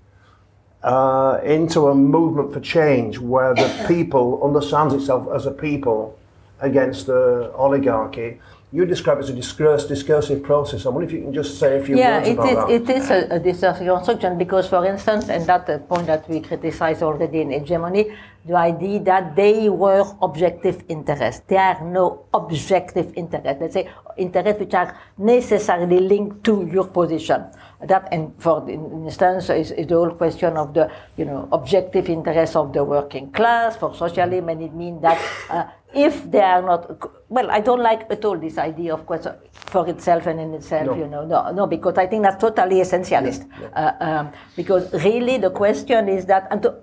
uh, 0.83 1.39
into 1.43 1.87
a 1.87 1.95
movement 1.95 2.51
for 2.53 2.59
change 2.59 3.17
where 3.17 3.55
the 3.55 3.85
people 3.87 4.41
understands 4.43 4.93
itself 4.93 5.27
as 5.33 5.45
a 5.45 5.51
people 5.51 6.19
against 6.59 7.07
the 7.07 7.51
oligarchy. 7.55 8.39
You 8.73 8.87
describe 8.87 9.19
it 9.19 9.25
as 9.25 9.29
a 9.29 9.33
discourse, 9.33 9.85
discursive 9.85 10.41
process. 10.41 10.87
I 10.87 10.89
wonder 10.89 11.05
if 11.05 11.13
you 11.13 11.21
can 11.21 11.31
just 11.31 11.59
say 11.59 11.77
a 11.77 11.85
few 11.85 11.95
yeah, 11.95 12.17
words 12.17 12.29
about 12.29 12.71
is, 12.71 12.87
that. 12.87 12.91
it 12.91 12.97
is 12.97 13.09
a, 13.11 13.35
a 13.35 13.39
discursive 13.39 13.85
construction 13.85 14.35
because, 14.35 14.67
for 14.67 14.83
instance, 14.83 15.29
and 15.29 15.45
that's 15.45 15.69
a 15.69 15.77
point 15.77 16.07
that 16.07 16.27
we 16.27 16.39
criticize 16.39 17.03
already 17.03 17.41
in 17.41 17.51
hegemony, 17.51 18.17
the 18.47 18.55
idea 18.55 18.99
that 19.01 19.35
they 19.35 19.69
were 19.69 20.03
objective 20.23 20.83
interests. 20.89 21.43
There 21.47 21.59
are 21.59 21.85
no 21.85 22.25
objective 22.33 23.13
interests. 23.15 23.45
Let's 23.61 23.75
say 23.75 23.91
interests 24.17 24.59
which 24.59 24.73
are 24.73 24.99
necessarily 25.19 25.99
linked 25.99 26.43
to 26.45 26.67
your 26.73 26.87
position 26.87 27.45
that 27.87 28.07
and 28.11 28.33
for 28.39 28.67
instance 28.69 29.49
is, 29.49 29.71
is, 29.71 29.87
the 29.87 29.95
whole 29.95 30.11
question 30.11 30.55
of 30.57 30.73
the 30.73 30.89
you 31.17 31.25
know 31.25 31.47
objective 31.51 32.09
interests 32.09 32.55
of 32.55 32.73
the 32.73 32.83
working 32.83 33.31
class 33.31 33.75
for 33.75 33.93
socialism 33.93 34.49
and 34.49 34.61
it 34.61 34.73
means 34.73 35.01
that 35.01 35.19
uh, 35.49 35.65
if 35.93 36.29
they 36.31 36.41
are 36.41 36.61
not 36.61 36.99
well 37.29 37.49
i 37.51 37.59
don't 37.59 37.81
like 37.81 38.05
at 38.09 38.25
all 38.25 38.37
this 38.37 38.57
idea 38.57 38.93
of 38.93 39.05
course 39.05 39.27
for 39.53 39.87
itself 39.87 40.25
and 40.27 40.39
in 40.39 40.53
itself 40.53 40.87
no. 40.87 40.95
you 40.95 41.07
know 41.07 41.25
no 41.25 41.51
no 41.51 41.67
because 41.67 41.97
i 41.97 42.07
think 42.07 42.23
that's 42.23 42.41
totally 42.41 42.77
essentialist 42.77 43.47
yeah, 43.49 43.61
yeah. 43.61 43.67
Uh, 44.01 44.05
um, 44.05 44.31
because 44.55 44.91
really 45.03 45.37
the 45.37 45.49
question 45.49 46.09
is 46.09 46.25
that 46.25 46.47
and 46.51 46.61
to, 46.63 46.73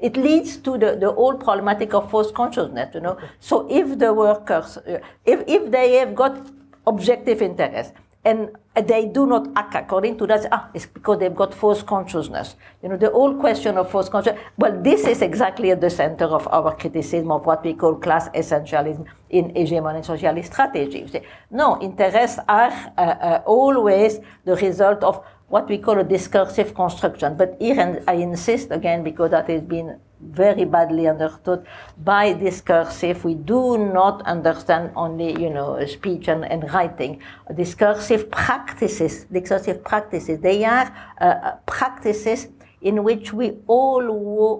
it 0.00 0.16
leads 0.16 0.56
to 0.58 0.78
the, 0.78 0.96
the 0.96 1.12
whole 1.12 1.34
problematic 1.34 1.94
of 1.94 2.10
false 2.10 2.32
consciousness, 2.32 2.94
you 2.94 3.00
know. 3.00 3.18
So 3.38 3.66
if 3.70 3.98
the 3.98 4.12
workers, 4.12 4.78
uh, 4.78 4.98
if, 5.24 5.42
if 5.46 5.70
they 5.70 5.96
have 5.96 6.14
got 6.14 6.46
objective 6.86 7.42
interest, 7.42 7.92
and 8.24 8.50
they 8.74 9.06
do 9.06 9.26
not 9.26 9.48
act 9.56 9.74
according 9.74 10.18
to 10.18 10.26
that. 10.26 10.46
Ah, 10.52 10.68
it's 10.74 10.86
because 10.86 11.18
they've 11.18 11.34
got 11.34 11.54
false 11.54 11.82
consciousness. 11.82 12.54
You 12.82 12.90
know, 12.90 12.96
the 12.96 13.10
whole 13.10 13.34
question 13.34 13.78
of 13.78 13.90
false 13.90 14.08
consciousness. 14.08 14.42
Well, 14.58 14.80
this 14.82 15.06
is 15.06 15.22
exactly 15.22 15.70
at 15.70 15.80
the 15.80 15.90
center 15.90 16.26
of 16.26 16.46
our 16.48 16.76
criticism 16.76 17.30
of 17.32 17.46
what 17.46 17.64
we 17.64 17.74
call 17.74 17.94
class 17.96 18.28
essentialism 18.30 19.06
in 19.30 19.50
hegemonic 19.54 20.04
socialist 20.04 20.52
strategies. 20.52 21.14
No, 21.50 21.80
interests 21.80 22.38
are 22.48 22.72
uh, 22.98 23.00
uh, 23.00 23.42
always 23.46 24.20
the 24.44 24.56
result 24.56 25.02
of 25.02 25.24
what 25.48 25.68
we 25.68 25.78
call 25.78 25.98
a 25.98 26.04
discursive 26.04 26.74
construction. 26.74 27.36
But 27.36 27.56
here, 27.58 27.80
and 27.80 28.02
I 28.06 28.14
insist 28.14 28.70
again 28.70 29.02
because 29.02 29.30
that 29.30 29.48
has 29.48 29.62
been 29.62 29.98
very 30.20 30.64
badly 30.64 31.08
understood 31.08 31.66
by 32.04 32.32
discursive. 32.32 33.24
We 33.24 33.34
do 33.34 33.78
not 33.78 34.22
understand 34.22 34.92
only, 34.96 35.40
you 35.40 35.50
know, 35.50 35.84
speech 35.86 36.28
and, 36.28 36.44
and 36.44 36.70
writing. 36.72 37.20
Discursive 37.54 38.30
practices, 38.30 39.24
discursive 39.24 39.82
practices, 39.82 40.40
they 40.40 40.64
are 40.64 40.94
uh, 41.20 41.24
uh 41.24 41.56
practices 41.66 42.48
in 42.82 43.04
which 43.04 43.32
we 43.32 43.58
all, 43.66 44.08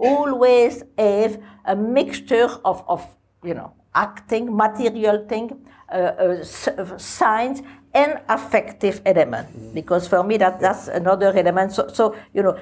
always 0.02 0.82
have 0.98 1.40
a 1.64 1.76
mixture 1.76 2.48
of, 2.64 2.84
of, 2.86 3.16
you 3.42 3.54
know, 3.54 3.72
acting, 3.94 4.54
material 4.54 5.26
thing, 5.26 5.66
uh, 5.90 5.94
uh, 5.94 6.98
signs, 6.98 7.62
and 7.92 8.20
affective 8.28 9.00
element. 9.04 9.74
Because 9.74 10.06
for 10.06 10.22
me, 10.22 10.36
that, 10.36 10.60
that's 10.60 10.88
another 10.88 11.36
element. 11.36 11.72
So, 11.72 11.88
so 11.88 12.14
you 12.32 12.42
know, 12.42 12.58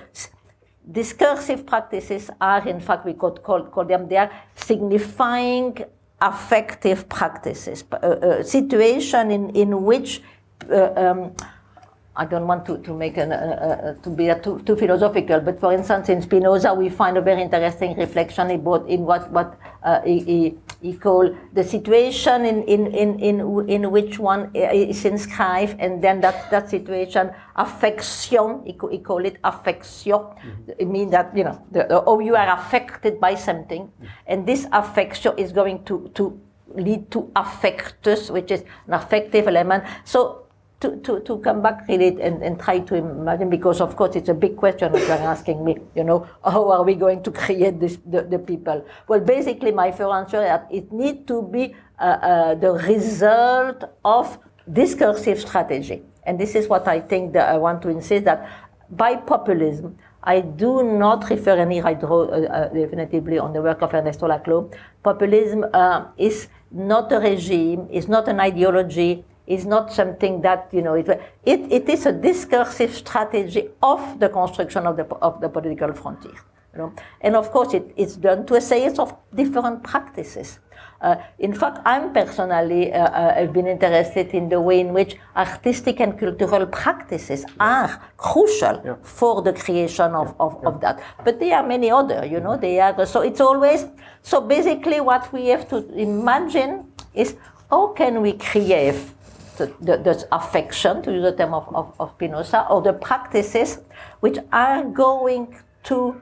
discursive 0.91 1.67
practices 1.67 2.31
are, 2.41 2.67
in 2.67 2.81
fact, 2.81 3.05
we 3.05 3.13
could 3.13 3.43
call, 3.43 3.65
call 3.65 3.85
them, 3.85 4.09
they 4.09 4.17
are 4.17 4.31
signifying 4.55 5.77
affective 6.21 7.09
practices, 7.09 7.85
a, 7.93 7.97
uh, 7.97 8.09
uh, 8.09 8.43
situation 8.43 9.31
in, 9.31 9.51
in 9.51 9.85
which 9.85 10.23
uh, 10.71 10.91
um, 10.97 11.33
I 12.17 12.25
don't 12.25 12.49
want 12.49 12.67
to, 12.67 12.79
to 12.79 12.95
make 12.95 13.17
an, 13.17 13.31
uh, 13.31 13.95
uh, 13.97 14.03
to 14.03 14.11
be 14.11 14.33
too, 14.43 14.61
too 14.67 14.75
philosophical, 14.75 15.39
but 15.41 15.61
for 15.61 15.73
instance, 15.73 16.09
in 16.09 16.21
Spinoza, 16.21 16.75
we 16.75 16.89
find 16.89 17.17
a 17.17 17.21
very 17.21 17.43
interesting 17.43 17.97
reflection 17.97 18.51
about 18.51 18.89
in 18.89 19.03
what, 19.03 19.31
what 19.31 19.57
uh, 19.85 20.01
he, 20.03 20.59
called 20.95 21.37
the 21.55 21.65
situation 21.65 22.47
in, 22.47 22.63
in, 22.63 22.87
in, 22.95 23.19
in, 23.19 23.69
in 23.69 23.91
which 23.91 24.19
one 24.19 24.51
is 24.55 25.05
inscribed, 25.05 25.77
and 25.81 26.03
then 26.03 26.21
that, 26.21 26.51
that 26.51 26.71
situation, 26.71 27.31
affection, 27.57 28.63
he, 28.65 28.79
he 28.91 28.99
call 28.99 29.25
it 29.25 29.39
affection. 29.43 30.13
Mm-hmm. 30.13 30.71
It 30.79 30.87
means 30.87 31.11
that, 31.11 31.37
you 31.37 31.45
know, 31.45 31.61
the, 31.73 31.89
oh, 32.07 32.21
you 32.21 32.37
are 32.37 32.57
affected 32.57 33.21
by 33.21 33.35
something, 33.35 33.83
mm-hmm. 33.87 34.07
and 34.27 34.47
this 34.47 34.67
affection 34.73 35.37
is 35.37 35.53
going 35.53 35.85
to, 35.85 36.11
to 36.15 36.41
lead 36.75 37.11
to 37.11 37.23
affectus, 37.35 38.31
which 38.31 38.51
is 38.51 38.63
an 38.87 38.95
affective 38.95 39.49
element. 39.49 39.85
So 40.05 40.48
to, 40.81 40.97
to, 40.99 41.21
to 41.21 41.39
come 41.39 41.61
back 41.61 41.89
really 41.89 42.21
and, 42.23 42.43
and 42.43 42.61
try 42.61 42.79
to 42.79 42.95
imagine, 42.95 43.51
because 43.51 43.81
of 43.81 43.97
course 43.97 44.15
it's 44.15 44.29
a 44.29 44.35
big 44.35 44.57
question 44.57 44.93
that 44.93 45.01
you're 45.01 45.29
asking 45.29 45.65
me, 45.65 45.77
you 45.95 46.05
know, 46.05 46.27
how 46.45 46.71
are 46.71 46.85
we 46.85 46.95
going 46.95 47.23
to 47.23 47.31
create 47.31 47.81
this, 47.81 47.99
the, 48.07 48.23
the 48.23 48.39
people? 48.39 48.85
Well, 49.09 49.21
basically 49.21 49.73
my 49.73 49.91
first 49.91 50.13
answer 50.13 50.43
is 50.43 50.49
that 50.49 50.69
it 50.71 50.93
needs 50.93 51.27
to 51.27 51.43
be 51.43 51.75
uh, 51.99 52.03
uh, 52.03 52.55
the 52.55 52.73
result 52.73 53.85
of 54.05 54.39
discursive 54.73 55.41
strategy. 55.41 56.03
And 56.25 56.39
this 56.39 56.55
is 56.55 56.69
what 56.69 56.87
I 56.87 57.01
think 57.01 57.33
that 57.33 57.49
I 57.49 57.59
want 57.59 57.83
to 57.83 57.89
insist 57.89 58.25
that 58.27 58.49
by 58.91 59.17
populism, 59.17 59.99
I 60.23 60.41
do 60.41 60.83
not 60.83 61.29
refer 61.31 61.57
any 61.57 61.81
I 61.83 61.95
draw 61.95 62.25
uh, 62.25 62.43
uh, 62.43 62.69
definitively 62.69 63.39
on 63.39 63.53
the 63.53 63.63
work 63.63 63.83
of 63.83 63.95
Ernesto 63.95 64.29
Laclau. 64.29 64.73
Populism 65.03 65.65
uh, 65.73 66.05
is 66.17 66.49
not 66.71 67.11
a 67.13 67.19
regime, 67.19 67.89
is 67.91 68.09
not 68.09 68.29
an 68.29 68.41
ideology, 68.41 69.25
is 69.49 69.65
not 69.65 69.93
something 69.93 70.43
that, 70.43 70.69
you 70.73 70.83
know, 70.83 70.95
it, 70.95 71.09
it, 71.45 71.61
it 71.73 71.89
is 71.89 72.07
a 72.07 72.13
discursive 72.13 72.95
strategy 72.95 73.69
of 73.83 74.21
the 74.21 74.29
construction 74.29 74.87
of 74.87 74.97
the, 74.97 75.05
of 75.17 75.41
the 75.41 75.49
political 75.49 75.93
frontier. 75.93 76.39
You 76.73 76.79
know? 76.79 76.93
And 77.23 77.35
of 77.35 77.51
course, 77.51 77.73
it, 77.73 77.93
it's 77.97 78.17
done 78.17 78.45
to 78.47 78.55
a 78.55 78.61
series 78.61 78.99
of 78.99 79.17
different 79.35 79.83
practices. 79.83 80.59
Uh, 81.01 81.17
in 81.39 81.55
fact, 81.55 81.79
I'm 81.87 82.13
personally, 82.13 82.93
uh, 82.93 83.05
uh, 83.05 83.35
I've 83.37 83.53
been 83.53 83.69
interested 83.69 84.35
in 84.35 84.49
the 84.49 84.61
way 84.61 84.81
in 84.81 84.93
which 84.93 85.17
artistic 85.35 86.01
and 86.01 86.19
cultural 86.19 86.67
practices 86.67 87.45
are 87.59 88.03
crucial 88.17 88.83
yeah. 88.85 88.97
for 89.03 89.41
the 89.41 89.53
creation 89.53 90.13
of, 90.15 90.35
of, 90.41 90.59
yeah. 90.61 90.69
of, 90.69 90.81
that. 90.81 91.01
But 91.25 91.39
there 91.41 91.57
are 91.57 91.67
many 91.67 91.91
other, 91.91 92.27
you 92.27 92.41
know, 92.41 92.57
they 92.57 92.81
are, 92.81 93.07
so 93.07 93.21
it's 93.23 93.41
always, 93.41 93.87
so 94.23 94.41
basically 94.41 95.01
what 95.01 95.33
we 95.33 95.47
have 95.47 95.69
to 95.69 95.89
imagine 95.95 96.93
is 97.15 97.37
how 97.71 97.89
can 97.93 98.21
we 98.21 98.33
create 98.33 99.01
the, 99.59 100.29
affection, 100.33 101.03
to 101.03 101.13
use 101.13 101.23
the 101.23 101.33
term 101.33 101.55
of, 101.55 101.75
of, 101.75 101.95
of 102.01 102.11
Spinoza, 102.13 102.67
or 102.71 102.83
the 102.83 102.93
practices 102.93 103.79
which 104.21 104.39
are 104.53 104.85
going 104.85 105.57
to 105.85 106.21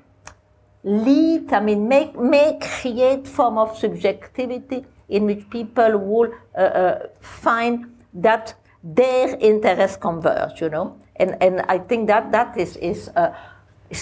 lead, 0.84 1.52
I 1.52 1.60
mean, 1.60 1.88
make, 1.88 2.18
make 2.18 2.60
create 2.60 3.26
form 3.26 3.58
of 3.58 3.76
subjectivity 3.76 4.86
in 5.08 5.24
which 5.24 5.48
people 5.50 5.98
will 5.98 6.32
uh, 6.56 6.60
uh, 6.60 7.08
find 7.20 7.96
that 8.14 8.54
their 8.82 9.36
interests 9.40 9.96
converge, 9.96 10.60
you 10.60 10.68
know. 10.68 10.96
And, 11.16 11.36
and 11.40 11.62
I 11.62 11.78
think 11.78 12.06
that 12.08 12.32
that 12.32 12.56
is, 12.56 12.76
is 12.76 13.08
uh, 13.16 13.34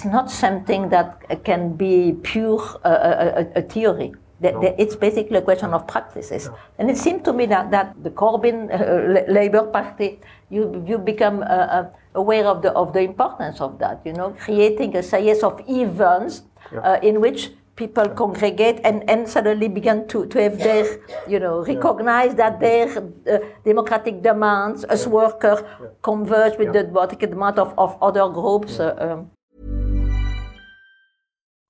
not 0.05 0.31
something 0.31 0.89
that 0.91 1.45
can 1.45 1.75
be 1.75 2.17
pure 2.23 2.61
uh, 2.85 3.45
a, 3.55 3.59
a, 3.59 3.63
theory. 3.63 4.15
No. 4.53 4.61
the, 4.61 4.81
it's 4.81 4.97
basically 4.97 5.39
a 5.39 5.43
question 5.43 5.73
of 5.73 5.87
practices. 5.87 6.51
And 6.79 6.91
it 6.91 6.97
seemed 6.97 7.25
to 7.25 7.33
me 7.33 7.47
that, 7.47 7.71
that 7.71 7.95
the 8.03 8.11
Corbyn 8.11 8.69
uh, 8.71 9.33
Labour 9.33 9.67
Party, 9.67 10.21
you, 10.51 10.85
you 10.87 10.99
become 10.99 11.43
uh, 11.43 11.47
uh, 11.47 11.91
aware 12.15 12.47
of 12.47 12.63
the, 12.63 12.73
of 12.73 12.93
the 12.93 13.01
importance 13.01 13.61
of 13.61 13.79
that, 13.79 14.01
you 14.05 14.13
know, 14.13 14.31
creating 14.39 14.97
a 14.97 15.03
series 15.03 15.43
of 15.43 15.61
events 15.69 16.43
yeah. 16.73 16.81
uh, 16.81 17.01
in 17.03 17.21
which 17.21 17.51
people 17.77 18.09
congregate 18.09 18.81
and, 18.85 19.09
and 19.11 19.29
suddenly 19.29 19.69
begin 19.69 20.07
to, 20.09 20.27
to 20.27 20.41
have 20.41 20.59
their, 20.59 20.99
you 21.29 21.41
know, 21.41 21.65
recognize 21.65 22.31
yeah. 22.31 22.51
that 22.51 22.61
their 22.61 22.87
uh, 22.89 23.39
democratic 23.65 24.23
demands 24.23 24.85
as 24.85 25.05
yeah. 25.05 25.09
workers 25.09 25.59
yeah. 25.63 25.89
converge 26.03 26.57
with 26.59 26.73
the 26.73 26.85
democratic 26.85 27.31
demand 27.31 27.59
of, 27.59 27.75
of 27.79 28.01
other 28.01 28.29
groups. 28.29 28.79
Uh, 28.79 28.95
um. 28.99 29.31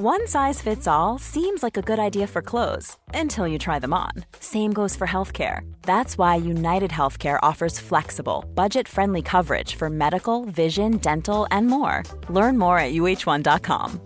One 0.00 0.26
size 0.26 0.60
fits 0.60 0.88
all 0.88 1.18
seems 1.18 1.62
like 1.62 1.76
a 1.76 1.82
good 1.82 2.00
idea 2.00 2.26
for 2.26 2.42
clothes 2.42 2.96
until 3.14 3.46
you 3.46 3.58
try 3.58 3.78
them 3.78 3.94
on. 3.94 4.10
Same 4.40 4.72
goes 4.72 4.96
for 4.96 5.06
healthcare. 5.06 5.60
That's 5.82 6.18
why 6.18 6.34
United 6.34 6.90
Healthcare 6.90 7.38
offers 7.44 7.78
flexible, 7.78 8.44
budget 8.56 8.88
friendly 8.88 9.22
coverage 9.22 9.76
for 9.76 9.88
medical, 9.88 10.46
vision, 10.46 10.96
dental, 10.96 11.46
and 11.52 11.68
more. 11.68 12.02
Learn 12.28 12.58
more 12.58 12.76
at 12.78 12.92
uh1.com. 12.92 14.00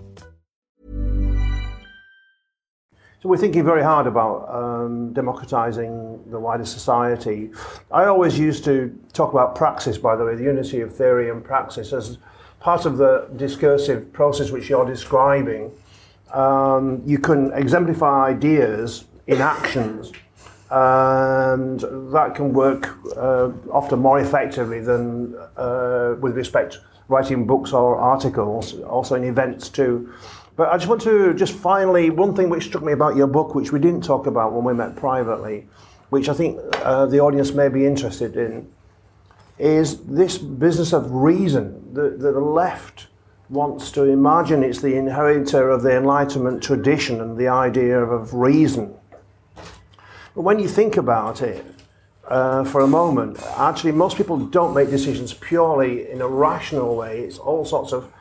So, 3.20 3.28
we're 3.28 3.38
thinking 3.38 3.64
very 3.64 3.82
hard 3.82 4.06
about 4.06 4.48
um, 4.54 5.12
democratizing 5.14 6.22
the 6.30 6.38
wider 6.38 6.66
society. 6.66 7.50
I 7.90 8.04
always 8.04 8.38
used 8.38 8.62
to 8.64 8.96
talk 9.14 9.32
about 9.32 9.56
praxis, 9.56 9.96
by 9.96 10.16
the 10.16 10.24
way, 10.24 10.36
the 10.36 10.44
unity 10.44 10.82
of 10.82 10.94
theory 10.94 11.30
and 11.30 11.42
praxis, 11.42 11.92
as 11.92 12.18
part 12.60 12.86
of 12.86 12.96
the 12.96 13.28
discursive 13.36 14.12
process 14.12 14.50
which 14.50 14.68
you're 14.68 14.86
describing, 14.86 15.72
um, 16.32 17.02
you 17.06 17.18
can 17.18 17.52
exemplify 17.52 18.28
ideas 18.28 19.04
in 19.26 19.40
actions. 19.40 20.12
And 20.70 21.80
that 22.12 22.34
can 22.34 22.52
work 22.52 22.98
uh, 23.16 23.50
often 23.70 24.00
more 24.00 24.20
effectively 24.20 24.80
than 24.80 25.34
uh, 25.56 26.16
with 26.20 26.36
respect 26.36 26.78
writing 27.08 27.46
books 27.46 27.72
or 27.72 27.96
articles, 27.96 28.78
also 28.80 29.14
in 29.14 29.24
events 29.24 29.70
too. 29.70 30.12
But 30.56 30.68
I 30.68 30.76
just 30.76 30.88
want 30.88 31.00
to 31.02 31.32
just 31.34 31.54
finally, 31.54 32.10
one 32.10 32.34
thing 32.34 32.50
which 32.50 32.64
struck 32.64 32.82
me 32.82 32.92
about 32.92 33.16
your 33.16 33.28
book, 33.28 33.54
which 33.54 33.72
we 33.72 33.78
didn't 33.78 34.04
talk 34.04 34.26
about 34.26 34.52
when 34.52 34.64
we 34.64 34.74
met 34.74 34.94
privately, 34.94 35.66
which 36.10 36.28
I 36.28 36.34
think 36.34 36.58
uh, 36.82 37.06
the 37.06 37.20
audience 37.20 37.52
may 37.52 37.68
be 37.68 37.86
interested 37.86 38.36
in, 38.36 38.68
is 39.58 40.04
this 40.04 40.38
business 40.38 40.92
of 40.92 41.10
reason 41.10 41.94
that, 41.94 42.20
that 42.20 42.32
the 42.32 42.40
left 42.40 43.08
wants 43.50 43.90
to 43.92 44.04
imagine 44.04 44.62
it's 44.62 44.80
the 44.80 44.94
inheritor 44.94 45.70
of 45.70 45.82
the 45.82 45.96
Enlightenment 45.96 46.62
tradition 46.62 47.20
and 47.20 47.36
the 47.36 47.48
idea 47.48 47.98
of 47.98 48.34
reason. 48.34 48.94
But 50.34 50.42
when 50.42 50.58
you 50.58 50.68
think 50.68 50.96
about 50.96 51.42
it 51.42 51.64
uh, 52.28 52.62
for 52.64 52.82
a 52.82 52.86
moment, 52.86 53.42
actually, 53.56 53.92
most 53.92 54.16
people 54.16 54.38
don't 54.38 54.74
make 54.74 54.90
decisions 54.90 55.32
purely 55.32 56.10
in 56.10 56.20
a 56.20 56.28
rational 56.28 56.94
way. 56.94 57.20
It's 57.20 57.38
all 57.38 57.64
sorts 57.64 57.92
of 57.92 58.12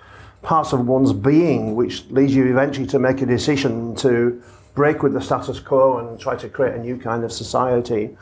parts 0.42 0.72
of 0.72 0.88
one's 0.88 1.14
being 1.14 1.76
which 1.76 2.06
leads 2.10 2.34
you 2.34 2.46
eventually 2.46 2.88
to 2.88 3.00
make 3.00 3.22
a 3.22 3.26
decision 3.26 3.96
to 3.96 4.42
break 4.76 5.04
with 5.04 5.14
the 5.14 5.22
status 5.22 5.60
quo 5.60 5.98
and 5.98 6.20
try 6.20 6.36
to 6.36 6.48
create 6.48 6.76
a 6.76 6.80
new 6.80 6.98
kind 6.98 7.24
of 7.24 7.32
society. 7.32 8.16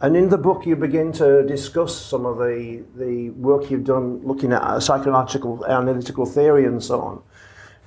And 0.00 0.16
in 0.16 0.28
the 0.28 0.38
book, 0.38 0.64
you 0.64 0.76
begin 0.76 1.12
to 1.14 1.42
discuss 1.42 1.96
some 1.96 2.24
of 2.24 2.38
the, 2.38 2.84
the 2.94 3.30
work 3.30 3.68
you've 3.70 3.84
done 3.84 4.20
looking 4.24 4.52
at 4.52 4.78
psychological, 4.80 5.66
analytical 5.66 6.24
theory, 6.24 6.66
and 6.66 6.82
so 6.82 7.00
on. 7.00 7.22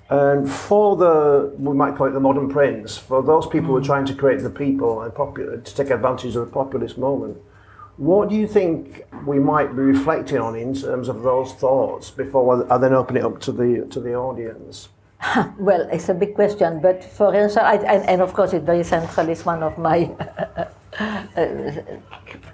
And 0.09 0.51
for 0.51 0.97
the, 0.97 1.53
we 1.57 1.73
might 1.73 1.95
call 1.95 2.07
it 2.07 2.11
the 2.11 2.19
modern 2.19 2.49
prince, 2.49 2.97
for 2.97 3.23
those 3.23 3.47
people 3.47 3.69
who 3.69 3.77
are 3.77 3.81
mm. 3.81 3.85
trying 3.85 4.05
to 4.07 4.13
create 4.13 4.41
the 4.41 4.49
people 4.49 5.03
and 5.03 5.15
popular, 5.15 5.57
to 5.61 5.75
take 5.75 5.89
advantage 5.89 6.35
of 6.35 6.45
the 6.45 6.51
populist 6.51 6.97
moment, 6.97 7.37
what 7.95 8.27
do 8.27 8.35
you 8.35 8.45
think 8.45 9.05
we 9.25 9.39
might 9.39 9.73
be 9.73 9.81
reflecting 9.81 10.39
on 10.39 10.55
in 10.55 10.73
terms 10.73 11.07
of 11.07 11.21
those 11.21 11.53
thoughts 11.53 12.11
before 12.11 12.69
I 12.69 12.77
then 12.77 12.93
open 12.93 13.15
it 13.15 13.23
up 13.23 13.39
to 13.41 13.53
the, 13.53 13.87
to 13.89 14.01
the 14.01 14.15
audience? 14.15 14.89
well, 15.57 15.87
it's 15.91 16.09
a 16.09 16.13
big 16.13 16.35
question, 16.35 16.81
but 16.81 17.05
for 17.05 17.33
answer, 17.33 17.61
I, 17.61 17.75
and, 17.75 18.09
and, 18.09 18.21
of 18.21 18.33
course, 18.33 18.51
it's 18.51 18.65
very 18.65 18.83
central. 18.83 19.29
It's 19.29 19.45
one 19.45 19.63
of 19.63 19.77
my 19.77 20.09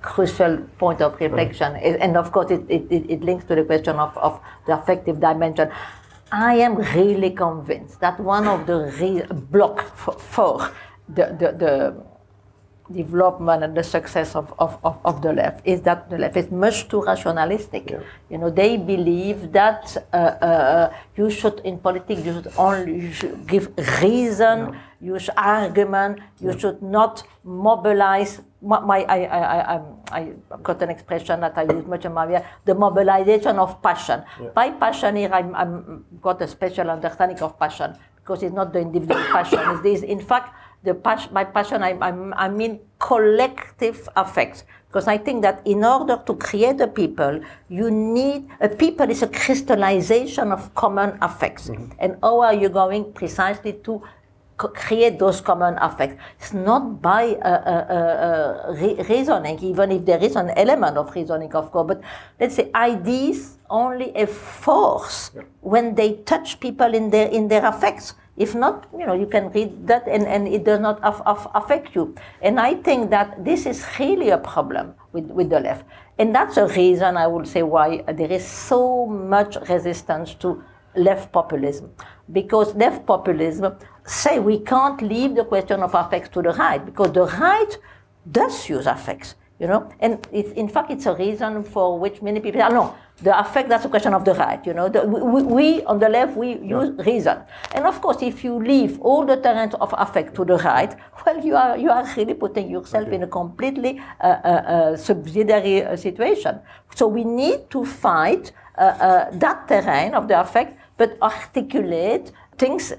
crucial 0.02 0.58
point 0.78 1.02
of 1.02 1.19
reflection. 1.19 1.73
Mm. 1.73 1.97
And 2.02 2.17
of 2.17 2.32
course, 2.32 2.52
it, 2.52 2.63
it, 2.69 2.91
it, 2.91 3.21
links 3.21 3.45
to 3.45 3.56
the 3.56 3.63
question 3.63 3.95
of, 3.95 4.15
of 4.17 4.39
the 4.65 4.73
affective 4.80 5.19
dimension. 5.19 5.71
I 6.32 6.56
am 6.56 6.76
really 6.76 7.32
convinced 7.32 8.00
that 8.02 8.19
one 8.19 8.47
of 8.47 8.67
the 8.67 8.93
re- 9.00 9.26
block 9.50 9.95
for, 9.95 10.13
for 10.13 10.71
the, 11.10 11.36
the, 11.39 11.52
the, 11.58 12.08
development 12.89 13.65
and 13.65 13.76
the 13.76 13.84
success 13.84 14.34
of, 14.34 14.54
of, 14.60 14.80
of, 14.82 14.97
of, 15.04 15.21
the 15.21 15.34
left 15.34 15.60
is 15.67 15.82
that 15.82 16.10
the 16.10 16.17
left 16.17 16.38
is 16.38 16.50
much 16.50 16.88
too 16.88 17.02
rationalistic. 17.02 17.89
Yeah. 17.89 18.00
You 18.30 18.38
know, 18.38 18.50
they 18.50 18.78
believe 18.78 19.52
that 19.52 19.97
uh, 20.13 20.15
uh, 20.15 20.93
you 21.17 21.30
should, 21.30 21.60
in 21.65 21.80
politics, 21.80 22.21
you 22.23 22.32
should 22.32 22.54
only 22.58 23.02
you 23.02 23.12
should 23.12 23.45
give 23.45 23.76
reason. 24.02 24.71
Yeah 24.71 24.80
you 25.00 25.20
should 25.20 25.38
argument, 25.38 26.20
you 26.40 26.58
should 26.58 26.82
not 26.82 27.24
mobilize. 27.44 28.42
My, 28.62 29.06
I, 29.08 29.20
I, 29.26 29.76
I, 29.76 29.82
I, 30.12 30.22
have 30.50 30.64
got 30.64 30.82
an 30.82 30.90
expression 30.90 31.40
that 31.42 31.58
I 31.58 31.64
use 31.64 31.86
much 31.86 32.06
in 32.06 32.14
my 32.14 32.44
the 32.66 32.74
mobilization 32.74 33.60
of 33.60 33.82
passion. 33.82 34.24
Yeah. 34.42 34.50
By 34.56 34.72
passion 34.72 35.16
here, 35.16 35.30
I'm, 35.32 35.54
I'm 35.56 36.06
got 36.21 36.42
a 36.42 36.48
special 36.48 36.90
understanding 36.90 37.40
of 37.40 37.60
passion 37.60 37.96
because 38.17 38.42
it's 38.44 38.56
not 38.56 38.74
the 38.74 38.80
individual 38.80 39.24
passion. 39.32 39.60
It's 39.62 39.82
this, 39.82 40.02
in 40.02 40.19
fact, 40.19 40.54
the 40.84 40.94
passion, 40.94 41.34
by 41.34 41.44
passion, 41.44 41.84
I, 41.84 41.92
I, 42.02 42.46
I 42.46 42.50
mean 42.50 42.80
collective 43.00 44.10
affects. 44.15 44.63
Because 44.88 45.08
I 45.08 45.17
think 45.17 45.42
that 45.44 45.62
in 45.65 45.84
order 45.84 46.21
to 46.26 46.34
create 46.36 46.80
a 46.80 46.88
people, 46.88 47.42
you 47.67 47.92
need 47.92 48.48
a 48.62 48.69
people 48.69 49.10
is 49.10 49.21
a 49.21 49.28
crystallization 49.28 50.52
of 50.52 50.74
common 50.76 51.17
affects. 51.21 51.69
Mm-hmm. 51.69 51.92
And 52.00 52.17
how 52.24 52.40
are 52.42 52.54
you 52.54 52.69
going 52.69 53.12
precisely 53.13 53.74
to 53.84 54.02
create 54.58 55.20
those 55.20 55.40
common 55.40 55.78
affects. 55.78 56.22
It's 56.40 56.54
not 56.54 57.02
by 57.02 57.36
uh, 57.36 57.48
uh, 57.48 57.94
uh, 57.94 58.74
re- 58.74 59.00
reasoning, 59.08 59.60
even 59.60 59.92
if 59.92 60.06
there 60.06 60.18
is 60.18 60.36
an 60.36 60.50
element 60.58 60.98
of 60.98 61.14
reasoning, 61.14 61.54
of 61.54 61.72
course, 61.72 61.88
but 61.88 62.02
let's 62.40 62.56
say 62.56 62.72
ideas 62.74 63.58
only 63.70 64.16
a 64.16 64.26
force 64.26 65.32
yeah. 65.36 65.44
when 65.62 65.94
they 65.96 66.14
touch 66.26 66.60
people 66.60 66.94
in 66.94 67.10
their, 67.12 67.28
in 67.28 67.48
their 67.48 67.66
affects. 67.66 68.16
If 68.36 68.54
not, 68.54 68.88
you 68.98 69.06
know, 69.06 69.14
you 69.14 69.26
can 69.26 69.50
read 69.52 69.88
that 69.88 70.08
and, 70.08 70.26
and 70.26 70.48
it 70.48 70.64
does 70.64 70.80
not 70.80 71.00
af- 71.04 71.22
af- 71.26 71.48
affect 71.56 71.96
you. 71.96 72.16
And 72.42 72.60
I 72.60 72.76
think 72.76 73.10
that 73.10 73.44
this 73.44 73.66
is 73.66 73.86
really 74.00 74.30
a 74.30 74.38
problem 74.38 74.94
with, 75.12 75.26
with 75.26 75.50
the 75.50 75.60
left. 75.60 75.86
And 76.20 76.34
that's 76.34 76.58
a 76.58 76.68
reason 76.68 77.18
I 77.18 77.28
would 77.28 77.48
say 77.48 77.64
why 77.64 78.04
there 78.08 78.32
is 78.32 78.46
so 78.46 79.06
much 79.06 79.58
resistance 79.70 80.34
to 80.36 80.64
left 80.96 81.32
populism. 81.32 81.92
Because 82.32 82.76
left 82.76 83.06
populism 83.06 83.76
say 84.08 84.40
we 84.40 84.60
can't 84.60 85.02
leave 85.02 85.36
the 85.36 85.44
question 85.44 85.84
of 85.84 85.94
affects 85.94 86.30
to 86.30 86.42
the 86.42 86.54
right, 86.54 86.84
because 86.84 87.12
the 87.12 87.26
right 87.26 87.78
does 88.32 88.68
use 88.70 88.88
affects 88.88 89.36
you 89.60 89.68
know 89.68 89.90
and 90.00 90.26
in 90.32 90.70
fact 90.70 90.92
it's 90.92 91.06
a 91.06 91.16
reason 91.16 91.64
for 91.64 91.98
which 91.98 92.22
many 92.22 92.40
people 92.40 92.62
I 92.62 92.70
know 92.70 92.96
the 93.24 93.38
affect 93.40 93.70
that's 93.70 93.86
a 93.86 93.90
question 93.90 94.14
of 94.14 94.24
the 94.24 94.36
right 94.36 94.64
you 94.66 94.74
know 94.74 94.88
the, 94.90 95.04
we, 95.04 95.42
we, 95.42 95.84
on 95.86 95.98
the 95.98 96.10
left 96.10 96.38
we 96.38 96.50
yeah. 96.50 96.82
use 96.82 97.06
reason 97.06 97.40
and 97.74 97.86
of 97.88 98.00
course 98.00 98.22
if 98.22 98.44
you 98.44 98.60
leave 98.60 99.00
all 99.02 99.26
the 99.26 99.38
terrain 99.38 99.72
of 99.82 99.94
affect 99.98 100.36
to 100.36 100.46
the 100.46 100.58
right 100.58 100.96
well 101.26 101.44
you 101.44 101.56
are 101.56 101.78
you 101.78 101.90
are 101.90 102.06
really 102.16 102.36
putting 102.36 102.70
yourself 102.70 103.08
okay. 103.08 103.16
in 103.16 103.24
a 103.24 103.28
completely 103.28 104.00
uh, 104.22 104.28
uh, 104.28 104.48
uh, 104.48 104.98
subsidiary 104.98 105.84
uh, 105.84 105.96
situation 105.96 106.60
so 106.94 107.08
we 107.08 107.24
need 107.24 107.68
to 107.72 107.84
fight 107.84 108.52
uh, 108.78 108.82
uh, 108.82 109.30
that 109.32 109.68
terrain 109.68 110.14
of 110.14 110.28
the 110.28 110.40
affect 110.40 110.78
but 110.98 111.18
articulate 111.22 112.32
things 112.58 112.94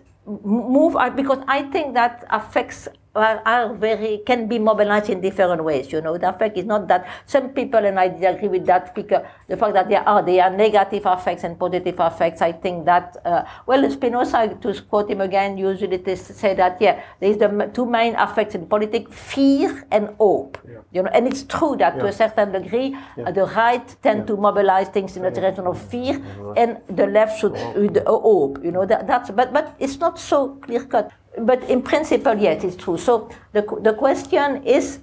move 0.45 0.97
because 1.17 1.43
i 1.49 1.63
think 1.63 1.95
that 1.95 2.25
affects 2.31 2.89
are, 3.19 3.43
are, 3.45 3.75
very 3.75 4.23
can 4.27 4.49
be 4.49 4.59
mobilized 4.59 5.11
in 5.11 5.21
different 5.21 5.63
ways. 5.65 5.93
You 5.93 6.01
know, 6.01 6.17
the 6.19 6.29
effect 6.29 6.57
is 6.57 6.65
not 6.65 6.89
that 6.89 7.07
some 7.27 7.51
people, 7.51 7.85
and 7.85 7.99
I 7.99 8.05
agree 8.05 8.49
with 8.49 8.67
that 8.67 8.89
speaker, 8.89 9.29
the 9.47 9.57
fact 9.57 9.75
that 9.75 9.89
there 9.89 10.07
are 10.09 10.23
there 10.23 10.45
are 10.45 10.51
negative 10.51 11.05
effects 11.07 11.45
and 11.45 11.59
positive 11.59 11.99
effects. 11.99 12.43
I 12.43 12.53
think 12.53 12.85
that 12.87 13.17
uh, 13.25 13.45
well, 13.67 13.89
Spinoza, 13.91 14.57
to 14.61 14.83
quote 14.83 15.11
him 15.11 15.21
again, 15.21 15.59
usually 15.59 15.99
to 15.99 16.17
say 16.17 16.55
that 16.55 16.81
yeah, 16.81 17.03
there 17.21 17.31
is 17.31 17.39
the 17.39 17.71
two 17.75 17.87
main 17.87 18.15
effects 18.15 18.55
in 18.55 18.67
politics: 18.67 19.15
fear 19.15 19.87
and 19.91 20.15
hope. 20.19 20.59
Yeah. 20.67 20.79
You 20.93 21.03
know, 21.03 21.11
and 21.13 21.27
it's 21.27 21.43
true 21.45 21.77
that 21.77 21.97
yeah. 21.97 22.03
to 22.03 22.07
a 22.09 22.13
certain 22.13 22.53
degree, 22.53 22.97
yeah. 23.17 23.25
uh, 23.25 23.31
the 23.31 23.47
right 23.47 23.97
tend 24.03 24.27
to 24.27 24.37
mobilize 24.37 24.89
things 24.89 25.17
in 25.17 25.23
the 25.23 25.31
direction 25.31 25.67
of 25.67 25.81
fear, 25.91 26.21
and 26.57 26.79
the 26.89 27.07
left 27.07 27.41
should 27.41 27.53
with 27.53 27.99
hope. 28.07 28.65
You 28.65 28.73
know, 28.73 28.87
that, 28.87 29.07
that's 29.07 29.31
but 29.31 29.53
but 29.53 29.77
it's 29.79 29.99
not 29.99 30.19
so 30.19 30.57
clear 30.63 30.85
cut 30.85 31.13
but 31.41 31.63
in 31.65 31.83
principle, 31.83 32.37
yes, 32.37 32.65
it's 32.65 32.77
true. 32.77 32.99
So 32.99 33.31
the, 33.53 33.63
the 33.81 33.95
question 33.95 34.65
is 34.65 35.01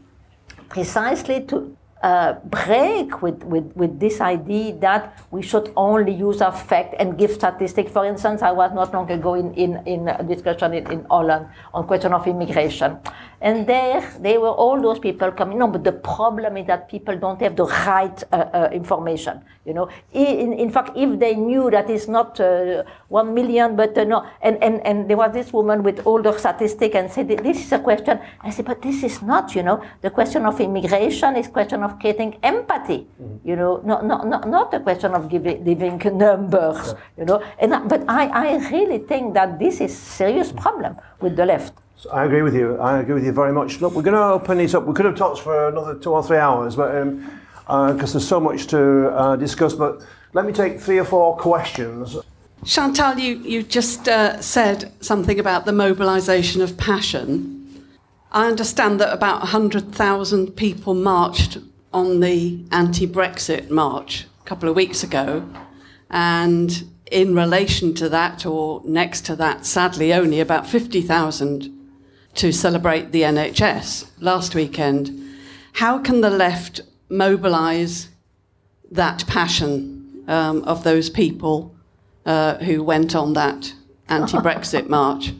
precisely 0.69 1.41
to 1.45 1.75
uh, 2.03 2.33
break 2.45 3.21
with, 3.21 3.43
with, 3.45 3.71
with 3.75 3.99
this 3.99 4.21
idea 4.21 4.75
that 4.77 5.25
we 5.31 5.41
should 5.41 5.71
only 5.75 6.13
use 6.13 6.41
affect 6.41 6.93
and 6.99 7.17
give 7.17 7.31
statistics. 7.31 7.91
For 7.91 8.05
instance, 8.05 8.43
I 8.43 8.51
was 8.51 8.71
not 8.73 8.93
long 8.93 9.09
ago 9.09 9.33
in, 9.33 9.53
in, 9.55 9.77
in 9.87 10.07
a 10.09 10.23
discussion 10.23 10.73
in, 10.73 10.91
in 10.91 11.05
Holland 11.05 11.47
on 11.73 11.87
question 11.87 12.13
of 12.13 12.27
immigration. 12.27 12.99
And 13.41 13.67
there, 13.67 14.01
they 14.19 14.37
were 14.37 14.49
all 14.49 14.81
those 14.81 14.99
people 14.99 15.31
coming. 15.31 15.59
No, 15.59 15.67
but 15.67 15.83
the 15.83 15.91
problem 15.91 16.57
is 16.57 16.67
that 16.67 16.89
people 16.89 17.17
don't 17.17 17.39
have 17.41 17.55
the 17.55 17.65
right 17.65 18.23
uh, 18.31 18.35
uh, 18.35 18.69
information. 18.71 19.41
You 19.65 19.73
know, 19.73 19.89
in, 20.13 20.53
in 20.53 20.69
fact, 20.69 20.91
if 20.95 21.19
they 21.19 21.35
knew 21.35 21.71
that 21.71 21.89
it's 21.89 22.07
not 22.07 22.39
uh, 22.39 22.83
one 23.07 23.33
million, 23.33 23.75
but 23.75 23.97
uh, 23.97 24.03
no, 24.03 24.25
and, 24.41 24.61
and, 24.63 24.85
and 24.85 25.09
there 25.09 25.17
was 25.17 25.33
this 25.33 25.51
woman 25.51 25.81
with 25.81 26.05
all 26.05 26.21
the 26.21 26.37
statistics 26.37 26.95
and 26.95 27.11
said, 27.11 27.27
this 27.29 27.65
is 27.65 27.71
a 27.71 27.79
question. 27.79 28.19
I 28.41 28.51
said, 28.51 28.65
but 28.65 28.81
this 28.81 29.03
is 29.03 29.21
not, 29.21 29.55
you 29.55 29.63
know, 29.63 29.83
the 30.01 30.11
question 30.11 30.45
of 30.45 30.59
immigration 30.61 31.35
is 31.35 31.47
question 31.47 31.81
of 31.81 31.99
creating 31.99 32.37
empathy. 32.43 33.07
Mm-hmm. 33.21 33.49
You 33.49 33.55
know, 33.55 33.81
not, 33.83 34.05
not, 34.05 34.27
not, 34.27 34.47
not 34.47 34.73
a 34.73 34.79
question 34.79 35.13
of 35.13 35.29
giving, 35.29 35.63
giving 35.63 35.97
numbers. 36.17 36.93
Yeah. 36.93 36.93
You 37.17 37.25
know, 37.25 37.43
and 37.59 37.89
but 37.89 38.03
I, 38.07 38.27
I 38.27 38.69
really 38.69 38.99
think 38.99 39.33
that 39.33 39.57
this 39.57 39.81
is 39.81 39.95
serious 39.97 40.51
problem 40.51 40.97
with 41.21 41.35
the 41.35 41.45
left. 41.45 41.73
I 42.11 42.25
agree 42.25 42.41
with 42.41 42.55
you. 42.55 42.77
I 42.77 42.99
agree 42.99 43.15
with 43.15 43.25
you 43.25 43.31
very 43.31 43.53
much. 43.53 43.81
Look, 43.81 43.93
we're 43.93 44.01
going 44.01 44.15
to 44.15 44.23
open 44.23 44.57
this 44.57 44.73
up. 44.73 44.85
We 44.85 44.93
could 44.93 45.05
have 45.05 45.15
talked 45.15 45.41
for 45.41 45.67
another 45.67 45.95
two 45.97 46.11
or 46.11 46.23
three 46.23 46.37
hours, 46.37 46.75
but 46.75 46.91
because 46.91 47.17
um, 47.17 47.41
uh, 47.67 47.93
there's 47.93 48.27
so 48.27 48.39
much 48.39 48.67
to 48.67 49.09
uh, 49.09 49.35
discuss. 49.35 49.73
But 49.73 50.01
let 50.33 50.45
me 50.45 50.53
take 50.53 50.79
three 50.79 50.97
or 50.97 51.05
four 51.05 51.37
questions. 51.37 52.17
Chantal, 52.63 53.19
you, 53.19 53.37
you 53.37 53.63
just 53.63 54.07
uh, 54.07 54.41
said 54.41 54.91
something 54.99 55.39
about 55.39 55.65
the 55.65 55.71
mobilisation 55.71 56.61
of 56.61 56.77
passion. 56.77 57.85
I 58.31 58.47
understand 58.47 58.99
that 58.99 59.13
about 59.13 59.39
100,000 59.39 60.51
people 60.55 60.93
marched 60.93 61.59
on 61.93 62.19
the 62.19 62.65
anti 62.71 63.07
Brexit 63.07 63.69
march 63.69 64.25
a 64.41 64.45
couple 64.45 64.67
of 64.67 64.75
weeks 64.75 65.03
ago. 65.03 65.47
And 66.09 66.89
in 67.11 67.35
relation 67.35 67.93
to 67.95 68.09
that, 68.09 68.45
or 68.45 68.81
next 68.83 69.21
to 69.27 69.35
that, 69.37 69.65
sadly, 69.65 70.13
only 70.13 70.39
about 70.39 70.67
50,000 70.67 71.74
to 72.35 72.51
celebrate 72.51 73.11
the 73.11 73.21
NHS 73.21 74.09
last 74.19 74.55
weekend. 74.55 75.37
How 75.73 75.97
can 75.99 76.21
the 76.21 76.29
left 76.29 76.81
mobilise 77.09 78.09
that 78.91 79.25
passion 79.27 80.23
um, 80.27 80.63
of 80.63 80.83
those 80.83 81.09
people 81.09 81.75
uh, 82.25 82.57
who 82.57 82.83
went 82.83 83.15
on 83.15 83.33
that 83.33 83.73
anti 84.09 84.37
Brexit 84.39 84.89
march? 84.89 85.33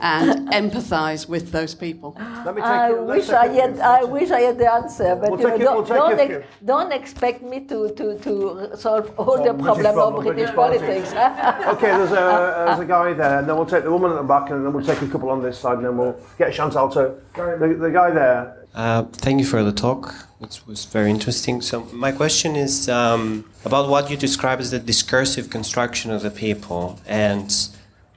And 0.00 0.48
empathise 0.48 1.28
with 1.28 1.50
those 1.50 1.74
people. 1.74 2.16
I 2.18 2.92
wish 2.92 3.28
I 3.30 3.48
had. 3.48 3.78
I 3.80 4.04
wish 4.04 4.30
I 4.30 4.40
had 4.40 4.58
the 4.58 4.70
answer, 4.72 5.16
but 5.16 5.30
we'll 5.30 5.40
you 5.40 5.58
know, 5.58 5.84
don't, 5.84 5.88
don't, 5.88 6.20
ex- 6.20 6.46
don't, 6.64 6.92
expect 6.92 7.42
me 7.42 7.60
to, 7.66 7.92
to, 7.94 8.18
to 8.18 8.76
solve 8.76 9.12
all 9.18 9.42
the 9.42 9.54
problem 9.54 9.98
of 9.98 10.22
British, 10.22 10.50
British 10.50 10.54
politics. 10.54 11.08
okay, 11.74 11.92
there's 11.98 12.12
a, 12.12 12.64
there's 12.66 12.80
a 12.80 12.84
guy 12.84 13.12
there, 13.12 13.38
and 13.38 13.48
then 13.48 13.56
we'll 13.56 13.66
take 13.66 13.84
the 13.84 13.90
woman 13.90 14.12
at 14.12 14.16
the 14.16 14.22
back, 14.22 14.50
and 14.50 14.64
then 14.64 14.72
we'll 14.72 14.84
take 14.84 15.02
a 15.02 15.08
couple 15.08 15.30
on 15.30 15.42
this 15.42 15.58
side, 15.58 15.78
and 15.78 15.84
then 15.84 15.96
we'll 15.96 16.18
get 16.38 16.52
Chantal 16.52 16.88
to 16.90 17.14
the, 17.34 17.76
the 17.78 17.90
guy 17.90 18.10
there. 18.10 18.66
Uh, 18.74 19.02
thank 19.12 19.40
you 19.40 19.46
for 19.46 19.62
the 19.64 19.72
talk. 19.72 20.14
It 20.40 20.60
was 20.66 20.84
very 20.84 21.10
interesting. 21.10 21.60
So 21.62 21.84
my 21.92 22.12
question 22.12 22.54
is 22.54 22.88
um, 22.88 23.50
about 23.64 23.88
what 23.88 24.10
you 24.10 24.16
describe 24.16 24.60
as 24.60 24.70
the 24.70 24.78
discursive 24.78 25.50
construction 25.50 26.12
of 26.12 26.22
the 26.22 26.30
people, 26.30 27.00
and 27.06 27.52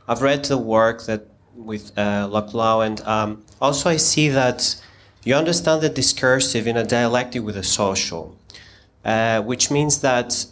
I've 0.07 0.21
read 0.21 0.45
the 0.45 0.57
work 0.57 1.05
that 1.05 1.25
with 1.65 1.97
uh, 1.97 2.81
and 2.81 3.01
um, 3.01 3.43
also 3.61 3.89
I 3.89 3.97
see 3.97 4.29
that 4.29 4.75
you 5.23 5.35
understand 5.35 5.81
the 5.81 5.89
discursive 5.89 6.67
in 6.67 6.77
a 6.77 6.83
dialectic 6.83 7.43
with 7.43 7.55
the 7.55 7.63
social, 7.63 8.35
uh, 9.05 9.41
which 9.41 9.69
means 9.69 10.01
that 10.01 10.45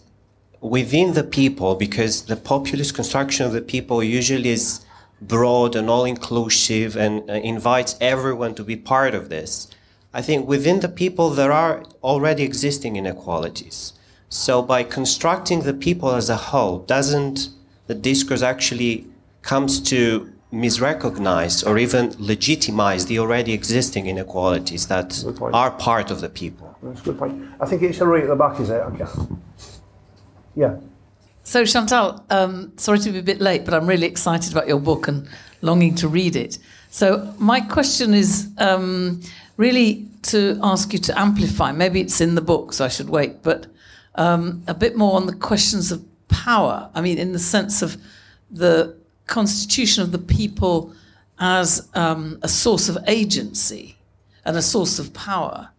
within 0.61 1.13
the 1.13 1.23
people, 1.23 1.75
because 1.75 2.23
the 2.23 2.35
populist 2.35 2.93
construction 2.93 3.45
of 3.45 3.53
the 3.53 3.61
people 3.61 4.03
usually 4.03 4.49
is 4.49 4.85
broad 5.21 5.75
and 5.75 5.89
all 5.89 6.05
inclusive 6.05 6.95
and 6.95 7.29
uh, 7.29 7.33
invites 7.33 7.95
everyone 7.99 8.55
to 8.55 8.63
be 8.63 8.75
part 8.75 9.13
of 9.13 9.29
this. 9.29 9.67
I 10.13 10.21
think 10.21 10.47
within 10.47 10.79
the 10.79 10.89
people 10.89 11.29
there 11.29 11.51
are 11.51 11.83
already 12.03 12.43
existing 12.43 12.95
inequalities. 12.95 13.93
So 14.29 14.61
by 14.61 14.83
constructing 14.83 15.61
the 15.61 15.73
people 15.73 16.11
as 16.11 16.29
a 16.29 16.37
whole, 16.37 16.79
doesn't 16.79 17.49
the 17.87 17.95
discourse 17.95 18.43
actually 18.43 19.07
comes 19.41 19.81
to 19.81 20.31
misrecognize 20.51 21.65
or 21.65 21.77
even 21.77 22.15
legitimize 22.17 23.05
the 23.05 23.19
already 23.19 23.53
existing 23.53 24.07
inequalities 24.07 24.87
that 24.87 25.23
are 25.53 25.71
part 25.71 26.09
of 26.09 26.21
the 26.21 26.29
people. 26.29 26.75
That's 26.81 27.01
a 27.01 27.03
good 27.03 27.19
point. 27.19 27.47
I 27.59 27.65
think 27.65 27.83
it's 27.83 27.97
Hilary 27.97 28.23
at 28.23 28.29
the 28.29 28.35
back, 28.35 28.59
is 28.59 28.69
it? 28.69 28.81
Okay. 28.81 29.05
Yeah. 30.55 30.77
So, 31.43 31.65
Chantal, 31.65 32.23
um, 32.29 32.73
sorry 32.77 32.99
to 32.99 33.11
be 33.11 33.19
a 33.19 33.23
bit 33.23 33.41
late, 33.41 33.65
but 33.65 33.73
I'm 33.73 33.87
really 33.87 34.07
excited 34.07 34.51
about 34.51 34.67
your 34.67 34.79
book 34.79 35.07
and 35.07 35.27
longing 35.61 35.95
to 35.95 36.07
read 36.07 36.35
it. 36.35 36.57
So, 36.89 37.33
my 37.37 37.61
question 37.61 38.13
is 38.13 38.49
um, 38.57 39.21
really 39.57 40.07
to 40.23 40.59
ask 40.61 40.93
you 40.93 40.99
to 40.99 41.19
amplify. 41.19 41.71
Maybe 41.71 42.01
it's 42.01 42.21
in 42.21 42.35
the 42.35 42.41
book, 42.41 42.73
so 42.73 42.85
I 42.85 42.87
should 42.87 43.09
wait, 43.09 43.41
but 43.43 43.67
um, 44.15 44.63
a 44.67 44.73
bit 44.73 44.97
more 44.97 45.15
on 45.15 45.27
the 45.27 45.33
questions 45.33 45.91
of 45.91 46.03
power. 46.27 46.89
I 46.93 47.01
mean, 47.01 47.17
in 47.17 47.31
the 47.31 47.39
sense 47.39 47.81
of 47.81 47.97
the 48.51 48.98
constitution 49.29 50.03
of 50.03 50.11
the 50.11 50.19
people 50.19 50.93
as 51.39 51.87
um, 51.93 52.37
a 52.41 52.49
source 52.49 52.89
of 52.89 52.97
agency 53.07 53.97
and 54.43 54.57
a 54.57 54.61
source 54.61 54.99
of 54.99 55.13
power. 55.13 55.69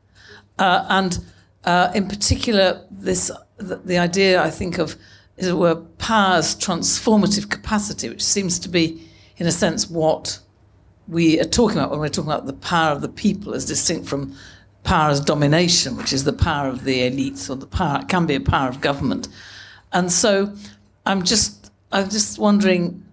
Uh, 0.58 0.86
and 0.88 1.18
uh, 1.64 1.90
in 1.94 2.08
particular, 2.08 2.84
this 2.90 3.30
the, 3.58 3.76
the, 3.76 3.98
idea 3.98 4.42
I 4.42 4.50
think 4.50 4.78
of, 4.78 4.96
as 5.36 5.48
it 5.48 5.56
were, 5.56 5.74
power's 5.98 6.54
transformative 6.56 7.50
capacity, 7.50 8.08
which 8.08 8.22
seems 8.22 8.58
to 8.60 8.68
be, 8.68 9.06
in 9.36 9.46
a 9.46 9.52
sense, 9.52 9.90
what 9.90 10.38
we 11.08 11.38
are 11.40 11.44
talking 11.44 11.76
about 11.76 11.90
when 11.90 12.00
we're 12.00 12.08
talking 12.08 12.30
about 12.30 12.46
the 12.46 12.52
power 12.54 12.92
of 12.92 13.02
the 13.02 13.08
people 13.08 13.54
as 13.54 13.66
distinct 13.66 14.08
from 14.08 14.34
power 14.84 15.10
as 15.10 15.20
domination, 15.20 15.96
which 15.96 16.12
is 16.12 16.24
the 16.24 16.32
power 16.32 16.68
of 16.68 16.84
the 16.84 17.00
elites 17.00 17.50
or 17.50 17.56
the 17.56 17.66
power 17.66 18.02
can 18.04 18.24
be 18.24 18.34
a 18.34 18.40
power 18.40 18.68
of 18.68 18.80
government. 18.80 19.28
And 19.92 20.10
so, 20.10 20.54
I'm 21.04 21.22
just 21.24 21.70
I'm 21.92 22.08
just 22.08 22.38
wondering 22.38 23.04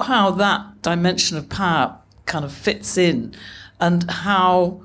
how 0.00 0.30
that 0.30 0.82
dimension 0.82 1.36
of 1.36 1.48
power 1.48 1.98
kind 2.26 2.44
of 2.44 2.52
fits 2.52 2.96
in 2.96 3.34
and 3.80 4.10
how 4.10 4.82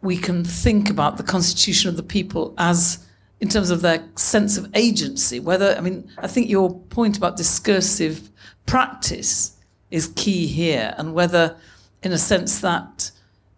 we 0.00 0.16
can 0.16 0.44
think 0.44 0.90
about 0.90 1.16
the 1.16 1.22
constitution 1.22 1.88
of 1.88 1.96
the 1.96 2.02
people 2.02 2.54
as 2.58 3.06
in 3.40 3.48
terms 3.48 3.70
of 3.70 3.80
their 3.80 4.04
sense 4.16 4.56
of 4.56 4.68
agency 4.74 5.40
whether 5.40 5.74
i 5.76 5.80
mean 5.80 6.08
i 6.18 6.26
think 6.26 6.48
your 6.48 6.78
point 6.90 7.16
about 7.16 7.36
discursive 7.36 8.30
practice 8.66 9.56
is 9.90 10.08
key 10.16 10.46
here 10.46 10.94
and 10.98 11.14
whether 11.14 11.56
in 12.02 12.12
a 12.12 12.18
sense 12.18 12.60
that 12.60 13.10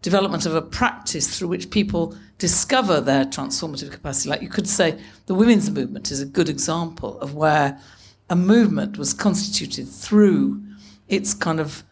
development 0.03 0.45
of 0.45 0.55
a 0.55 0.63
practice 0.63 1.39
through 1.39 1.49
which 1.49 1.71
people 1.71 2.17
discover 2.39 3.01
their 3.01 3.25
transformative 3.25 3.91
capacity 3.91 4.29
like 4.29 4.43
you 4.43 4.49
could 4.49 4.69
say 4.69 4.99
the 5.27 5.35
women's 5.35 5.71
movement 5.71 6.11
is 6.11 6.21
a 6.21 6.27
good 6.27 6.49
example 6.49 7.19
of 7.21 7.35
where 7.35 7.79
a 8.35 8.37
movement 8.37 8.99
was 8.99 9.15
constituted 9.15 9.87
through 9.87 10.61
its 11.07 11.33
kind 11.35 11.61
of 11.61 11.85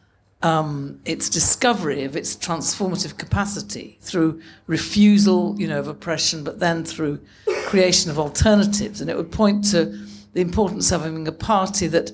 um, 0.43 1.01
its 1.05 1.29
discovery 1.29 2.03
of 2.03 2.17
its 2.17 2.35
transformative 2.35 3.17
capacity 3.17 3.97
through 4.01 4.43
refusal, 4.67 5.55
you 5.57 5.69
know, 5.69 5.79
of 5.79 5.87
oppression, 5.87 6.43
but 6.43 6.59
then 6.59 6.85
through 6.85 7.21
creation 7.67 8.11
of 8.11 8.19
alternatives. 8.19 9.01
And 9.01 9.09
it 9.09 9.17
would 9.17 9.31
point 9.31 9.71
to 9.71 9.85
the 10.33 10.41
importance 10.41 10.91
of 10.91 11.03
having 11.03 11.29
a 11.29 11.39
party 11.55 11.87
that 11.87 12.11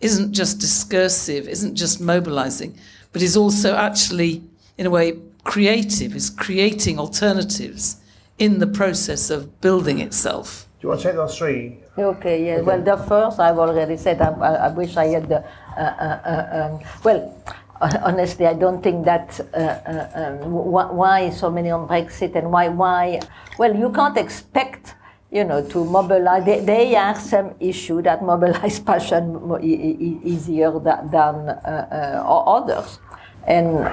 isn't 0.00 0.32
just 0.32 0.60
discursive, 0.60 1.48
isn't 1.48 1.74
just 1.74 2.00
mobilizing, 2.00 2.78
but 3.10 3.20
is 3.20 3.36
also 3.36 3.74
actually, 3.74 4.44
in 4.78 4.86
a 4.86 4.90
way, 4.90 5.18
creative, 5.42 6.14
is 6.14 6.30
creating 6.30 7.00
alternatives 7.00 7.96
in 8.38 8.60
the 8.60 8.68
process 8.68 9.28
of 9.28 9.60
building 9.60 9.98
itself. 9.98 10.68
Do 10.82 10.86
you 10.86 10.90
want 10.90 11.00
to 11.02 11.06
take 11.06 11.14
those 11.14 11.38
three? 11.38 11.78
Okay, 11.96 12.44
yeah. 12.44 12.54
Okay. 12.54 12.62
Well, 12.62 12.82
the 12.82 12.96
first 12.96 13.38
I've 13.38 13.56
already 13.56 13.96
said. 13.96 14.20
I, 14.20 14.66
I 14.66 14.68
wish 14.74 14.96
I 14.96 15.06
had 15.14 15.28
the. 15.28 15.44
Uh, 15.78 15.80
uh, 15.80 16.20
uh 16.26 16.58
um, 16.58 16.80
well, 17.04 17.38
honestly, 18.02 18.48
I 18.48 18.54
don't 18.54 18.82
think 18.82 19.04
that. 19.04 19.38
Uh, 19.54 19.78
uh, 19.86 20.42
um, 20.42 20.50
why 20.50 21.30
so 21.30 21.52
many 21.52 21.70
on 21.70 21.86
Brexit 21.86 22.34
and 22.34 22.50
why 22.50 22.66
why? 22.66 23.20
Well, 23.58 23.76
you 23.76 23.92
can't 23.92 24.18
expect 24.18 24.96
you 25.30 25.44
know, 25.44 25.62
to 25.68 25.84
mobilize. 25.84 26.44
They 26.44 26.96
are 26.96 27.14
some 27.14 27.54
issue 27.60 28.02
that 28.02 28.24
mobilize 28.32 28.80
passion 28.80 29.38
easier 29.62 30.72
than, 30.80 31.10
than 31.12 31.48
uh, 31.48 32.22
uh, 32.26 32.50
others, 32.58 32.98
and 33.46 33.86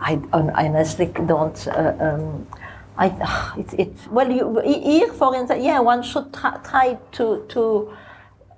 I 0.00 0.18
honestly 0.32 1.12
don't. 1.26 1.68
Uh, 1.68 1.96
um, 2.00 2.46
I, 2.98 3.54
it's, 3.56 3.74
it's, 3.74 4.06
well, 4.08 4.30
you, 4.30 4.60
here, 4.64 5.12
for 5.12 5.34
instance, 5.34 5.64
yeah, 5.64 5.78
one 5.78 6.02
should 6.02 6.34
try, 6.34 6.58
try 6.58 6.98
to, 7.12 7.46
to, 7.48 7.96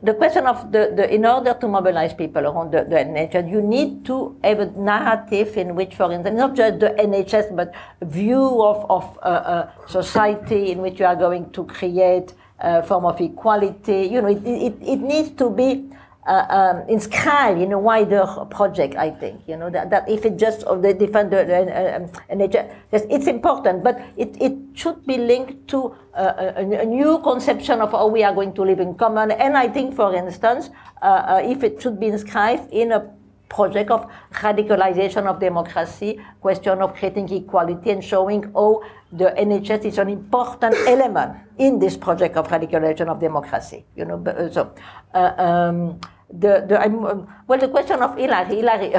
the 0.02 0.14
question 0.14 0.46
of 0.46 0.72
the, 0.72 0.94
the, 0.96 1.14
in 1.14 1.26
order 1.26 1.52
to 1.52 1.68
mobilize 1.68 2.14
people 2.14 2.46
around 2.46 2.72
the, 2.72 2.84
the 2.84 2.96
NHS, 2.96 3.50
you 3.50 3.60
need 3.60 4.06
to 4.06 4.34
have 4.42 4.60
a 4.60 4.66
narrative 4.70 5.58
in 5.58 5.74
which, 5.74 5.94
for 5.94 6.10
instance, 6.10 6.38
not 6.38 6.56
just 6.56 6.80
the 6.80 6.88
NHS, 6.98 7.54
but 7.54 7.74
view 8.00 8.62
of, 8.62 8.90
of 8.90 9.18
uh, 9.18 9.26
uh, 9.26 9.86
society 9.86 10.72
in 10.72 10.78
which 10.78 11.00
you 11.00 11.04
are 11.04 11.16
going 11.16 11.50
to 11.50 11.64
create 11.66 12.32
a 12.60 12.82
form 12.82 13.04
of 13.04 13.20
equality. 13.20 14.08
You 14.10 14.22
know, 14.22 14.28
it, 14.28 14.42
it, 14.46 14.74
it 14.80 15.00
needs 15.00 15.30
to 15.32 15.50
be 15.50 15.90
uh, 16.30 16.46
um, 16.48 16.88
inscribed 16.88 17.60
in 17.60 17.72
a 17.72 17.78
wider 17.78 18.24
project, 18.50 18.94
I 18.94 19.10
think. 19.10 19.42
You 19.48 19.56
know, 19.56 19.68
that, 19.70 19.90
that 19.90 20.08
if 20.08 20.24
it 20.24 20.38
just 20.38 20.62
of 20.62 20.80
the 20.80 20.94
defender 20.94 21.42
uh, 21.42 21.96
um, 21.96 22.06
it's 22.92 23.26
important, 23.26 23.82
but 23.82 24.00
it, 24.16 24.36
it 24.40 24.54
should 24.74 25.04
be 25.06 25.18
linked 25.18 25.66
to 25.68 25.94
uh, 26.14 26.52
a, 26.56 26.82
a, 26.82 26.84
new 26.84 27.18
conception 27.22 27.80
of 27.80 27.90
how 27.90 28.06
we 28.06 28.22
are 28.22 28.32
going 28.32 28.52
to 28.54 28.62
live 28.62 28.78
in 28.78 28.94
common. 28.94 29.32
And 29.32 29.56
I 29.56 29.68
think, 29.68 29.96
for 29.96 30.14
instance, 30.14 30.70
uh, 31.02 31.04
uh 31.04 31.42
if 31.44 31.64
it 31.64 31.82
should 31.82 31.98
be 31.98 32.06
inscribed 32.06 32.72
in 32.72 32.92
a 32.92 33.10
project 33.48 33.90
of 33.90 34.06
radicalization 34.32 35.26
of 35.26 35.40
democracy, 35.40 36.20
question 36.40 36.80
of 36.80 36.94
creating 36.94 37.28
equality 37.32 37.90
and 37.90 38.04
showing 38.04 38.44
how 38.54 38.80
the 39.12 39.34
NHS 39.36 39.84
is 39.84 39.98
an 39.98 40.08
important 40.08 40.76
element 40.86 41.36
in 41.58 41.80
this 41.80 41.96
project 41.96 42.36
of 42.36 42.46
radicalization 42.48 43.08
of 43.08 43.18
democracy. 43.18 43.84
You 43.96 44.04
know, 44.04 44.48
so 44.52 44.72
uh, 45.12 45.34
um, 45.36 46.00
the, 46.32 46.64
the 46.68 46.84
um, 46.84 47.26
well, 47.46 47.58
the 47.58 47.68
question 47.68 48.00
of 48.00 48.16
Hilary, 48.16 48.92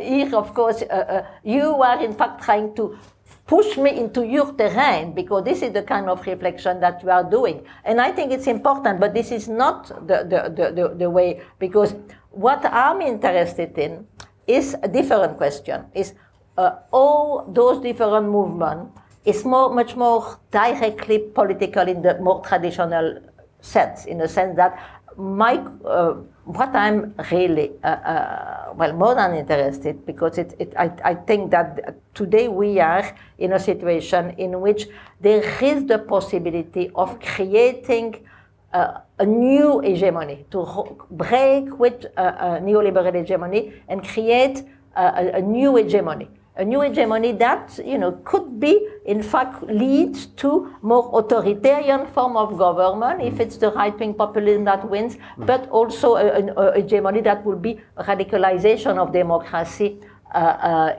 here, 0.02 0.34
of 0.34 0.54
course, 0.54 0.82
uh, 0.82 0.94
uh, 0.94 1.26
you 1.44 1.82
are 1.82 2.02
in 2.02 2.14
fact 2.14 2.42
trying 2.42 2.74
to 2.76 2.98
push 3.46 3.78
me 3.78 3.96
into 3.96 4.26
your 4.26 4.52
terrain 4.52 5.14
because 5.14 5.42
this 5.44 5.62
is 5.62 5.72
the 5.72 5.82
kind 5.82 6.08
of 6.08 6.24
reflection 6.26 6.80
that 6.80 7.02
you 7.02 7.10
are 7.10 7.24
doing. 7.24 7.64
And 7.84 8.00
I 8.00 8.12
think 8.12 8.30
it's 8.30 8.46
important, 8.46 9.00
but 9.00 9.14
this 9.14 9.32
is 9.32 9.48
not 9.48 9.88
the, 10.06 10.18
the, 10.24 10.52
the, 10.54 10.72
the, 10.72 10.94
the 10.94 11.10
way 11.10 11.40
because 11.58 11.94
what 12.30 12.64
I'm 12.64 13.00
interested 13.00 13.76
in 13.78 14.06
is 14.46 14.76
a 14.82 14.88
different 14.88 15.36
question, 15.38 15.86
is 15.94 16.14
uh, 16.56 16.72
all 16.90 17.50
those 17.52 17.82
different 17.82 18.28
movements 18.28 18.98
is 19.24 19.44
more, 19.44 19.72
much 19.74 19.96
more 19.96 20.38
directly 20.50 21.18
political 21.18 21.86
in 21.88 22.02
the 22.02 22.18
more 22.18 22.42
traditional 22.42 23.20
sense, 23.60 24.06
in 24.06 24.18
the 24.18 24.28
sense 24.28 24.56
that 24.56 24.78
my, 25.16 25.54
uh, 25.84 26.14
what 26.48 26.74
I'm 26.74 27.14
really, 27.30 27.72
uh, 27.84 27.88
uh, 27.88 28.72
well, 28.74 28.94
more 28.94 29.14
than 29.14 29.34
interested, 29.34 30.06
because 30.06 30.38
it, 30.38 30.54
it, 30.58 30.72
I, 30.78 30.90
I 31.04 31.14
think 31.14 31.50
that 31.50 31.98
today 32.14 32.48
we 32.48 32.80
are 32.80 33.04
in 33.36 33.52
a 33.52 33.58
situation 33.58 34.30
in 34.38 34.58
which 34.62 34.88
there 35.20 35.44
is 35.62 35.84
the 35.84 35.98
possibility 35.98 36.90
of 36.94 37.20
creating 37.20 38.24
uh, 38.72 39.00
a 39.18 39.26
new 39.26 39.80
hegemony, 39.80 40.46
to 40.50 40.96
break 41.10 41.78
with 41.78 42.06
uh, 42.16 42.20
uh, 42.20 42.60
neoliberal 42.60 43.14
hegemony 43.14 43.74
and 43.88 44.02
create 44.06 44.62
a, 44.96 45.32
a 45.34 45.42
new 45.42 45.76
hegemony 45.76 46.28
a 46.58 46.64
new 46.64 46.80
hegemony 46.80 47.32
that 47.32 47.78
you 47.84 47.96
know 47.96 48.12
could 48.24 48.58
be 48.60 48.88
in 49.06 49.22
fact 49.22 49.62
leads 49.62 50.26
to 50.42 50.74
more 50.82 51.08
authoritarian 51.14 52.06
form 52.08 52.36
of 52.36 52.58
government 52.58 53.22
if 53.22 53.34
mm. 53.34 53.40
it's 53.40 53.56
the 53.56 53.70
right-wing 53.72 54.12
populism 54.12 54.64
that 54.64 54.88
wins, 54.90 55.16
mm. 55.16 55.46
but 55.46 55.68
also 55.70 56.16
a, 56.16 56.26
a, 56.26 56.52
a 56.52 56.82
hegemony 56.82 57.20
that 57.20 57.44
will 57.44 57.56
be 57.56 57.80
radicalization 57.96 58.98
of 58.98 59.12
democracy 59.12 60.00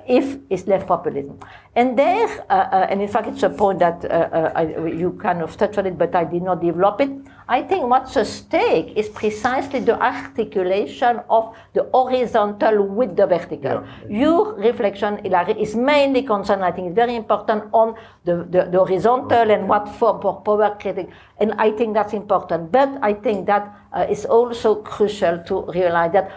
if 0.08 0.38
it's 0.50 0.68
left 0.68 0.88
populism. 0.88 1.40
And 1.76 1.98
there, 1.98 2.28
uh, 2.50 2.54
uh, 2.54 2.88
and 2.90 3.02
in 3.02 3.08
fact, 3.08 3.28
it's 3.28 3.44
a 3.44 3.50
point 3.50 3.80
that 3.80 4.04
uh, 4.04 4.08
uh, 4.08 4.52
I, 4.54 4.64
you 4.88 5.12
kind 5.22 5.42
of 5.42 5.56
touched 5.56 5.78
on 5.78 5.86
it, 5.86 5.98
but 5.98 6.14
I 6.14 6.26
did 6.26 6.42
not 6.42 6.62
develop 6.62 7.00
it. 7.00 7.10
I 7.48 7.62
think 7.62 7.88
what's 7.88 8.18
at 8.18 8.28
stake 8.28 8.98
is 8.98 9.08
precisely 9.08 9.80
the 9.80 10.02
articulation 10.02 11.22
of 11.30 11.56
the 11.74 11.88
horizontal 11.94 12.84
with 12.84 13.16
the 13.16 13.28
vertical. 13.28 13.86
Yeah. 14.10 14.20
Your 14.20 14.56
reflection, 14.56 15.24
Hilary, 15.24 15.62
is 15.62 15.76
mainly 15.76 16.24
concerned, 16.24 16.66
I 16.66 16.72
think 16.72 16.88
it's 16.88 16.96
very 16.96 17.16
important, 17.16 17.64
on 17.72 17.96
the, 18.26 18.48
the, 18.50 18.68
the 18.72 18.80
horizontal 18.80 19.50
and 19.50 19.70
what 19.70 19.88
form 19.96 20.22
for 20.22 20.42
power 20.42 20.76
creating. 20.82 21.14
And 21.40 21.54
I 21.54 21.72
think 21.72 21.94
that's 21.94 22.14
important. 22.14 22.72
But 22.72 22.98
I 23.02 23.14
think 23.14 23.46
that 23.46 23.74
it's 23.94 24.26
also 24.26 24.76
crucial 24.82 25.44
to 25.46 25.72
realize 25.72 26.12
that 26.12 26.26
uh, 26.30 26.34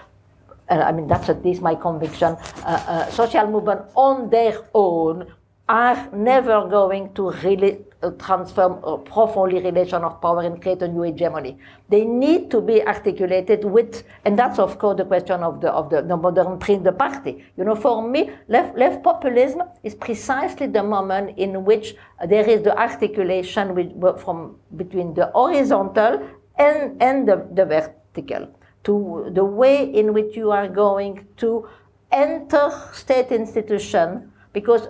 I 0.68 0.92
mean, 0.92 1.06
that's 1.06 1.28
at 1.28 1.44
least 1.44 1.60
my 1.60 1.74
conviction, 1.74 2.36
uh, 2.64 2.64
uh, 2.64 3.10
social 3.10 3.46
movements 3.46 3.92
on 3.94 4.30
their 4.30 4.58
own 4.74 5.26
are 5.68 6.10
never 6.12 6.66
going 6.68 7.14
to 7.14 7.30
really 7.44 7.78
uh, 8.02 8.10
transform 8.18 8.82
a 8.84 8.98
profoundly 8.98 9.60
relation 9.60 10.02
of 10.02 10.20
power 10.20 10.42
and 10.42 10.60
create 10.60 10.82
a 10.82 10.88
new 10.88 11.02
hegemony. 11.02 11.56
They 11.88 12.04
need 12.04 12.50
to 12.50 12.60
be 12.60 12.84
articulated 12.84 13.64
with, 13.64 14.02
and 14.24 14.38
that's 14.38 14.58
of 14.58 14.78
course 14.78 14.96
the 14.96 15.04
question 15.04 15.42
of 15.42 15.60
the 15.60 15.70
of 15.70 15.88
the, 15.88 16.02
the 16.02 16.16
modern 16.16 16.58
prince 16.58 16.82
the 16.84 16.92
party. 16.92 17.44
You 17.56 17.64
know, 17.64 17.76
for 17.76 18.06
me, 18.06 18.30
left 18.48 18.76
left 18.76 19.02
populism 19.04 19.62
is 19.82 19.94
precisely 19.94 20.66
the 20.66 20.82
moment 20.82 21.38
in 21.38 21.64
which 21.64 21.94
there 22.26 22.48
is 22.48 22.62
the 22.62 22.76
articulation 22.76 23.74
with, 23.74 24.20
from 24.20 24.56
between 24.76 25.14
the 25.14 25.26
horizontal 25.26 26.28
and 26.58 27.00
and 27.00 27.28
the, 27.28 27.46
the 27.52 27.64
vertical 27.64 28.48
to 28.84 29.30
the 29.32 29.44
way 29.44 29.84
in 29.84 30.12
which 30.12 30.36
you 30.36 30.50
are 30.50 30.68
going 30.68 31.26
to 31.36 31.68
enter 32.10 32.70
state 32.92 33.32
institution 33.32 34.32
because 34.52 34.88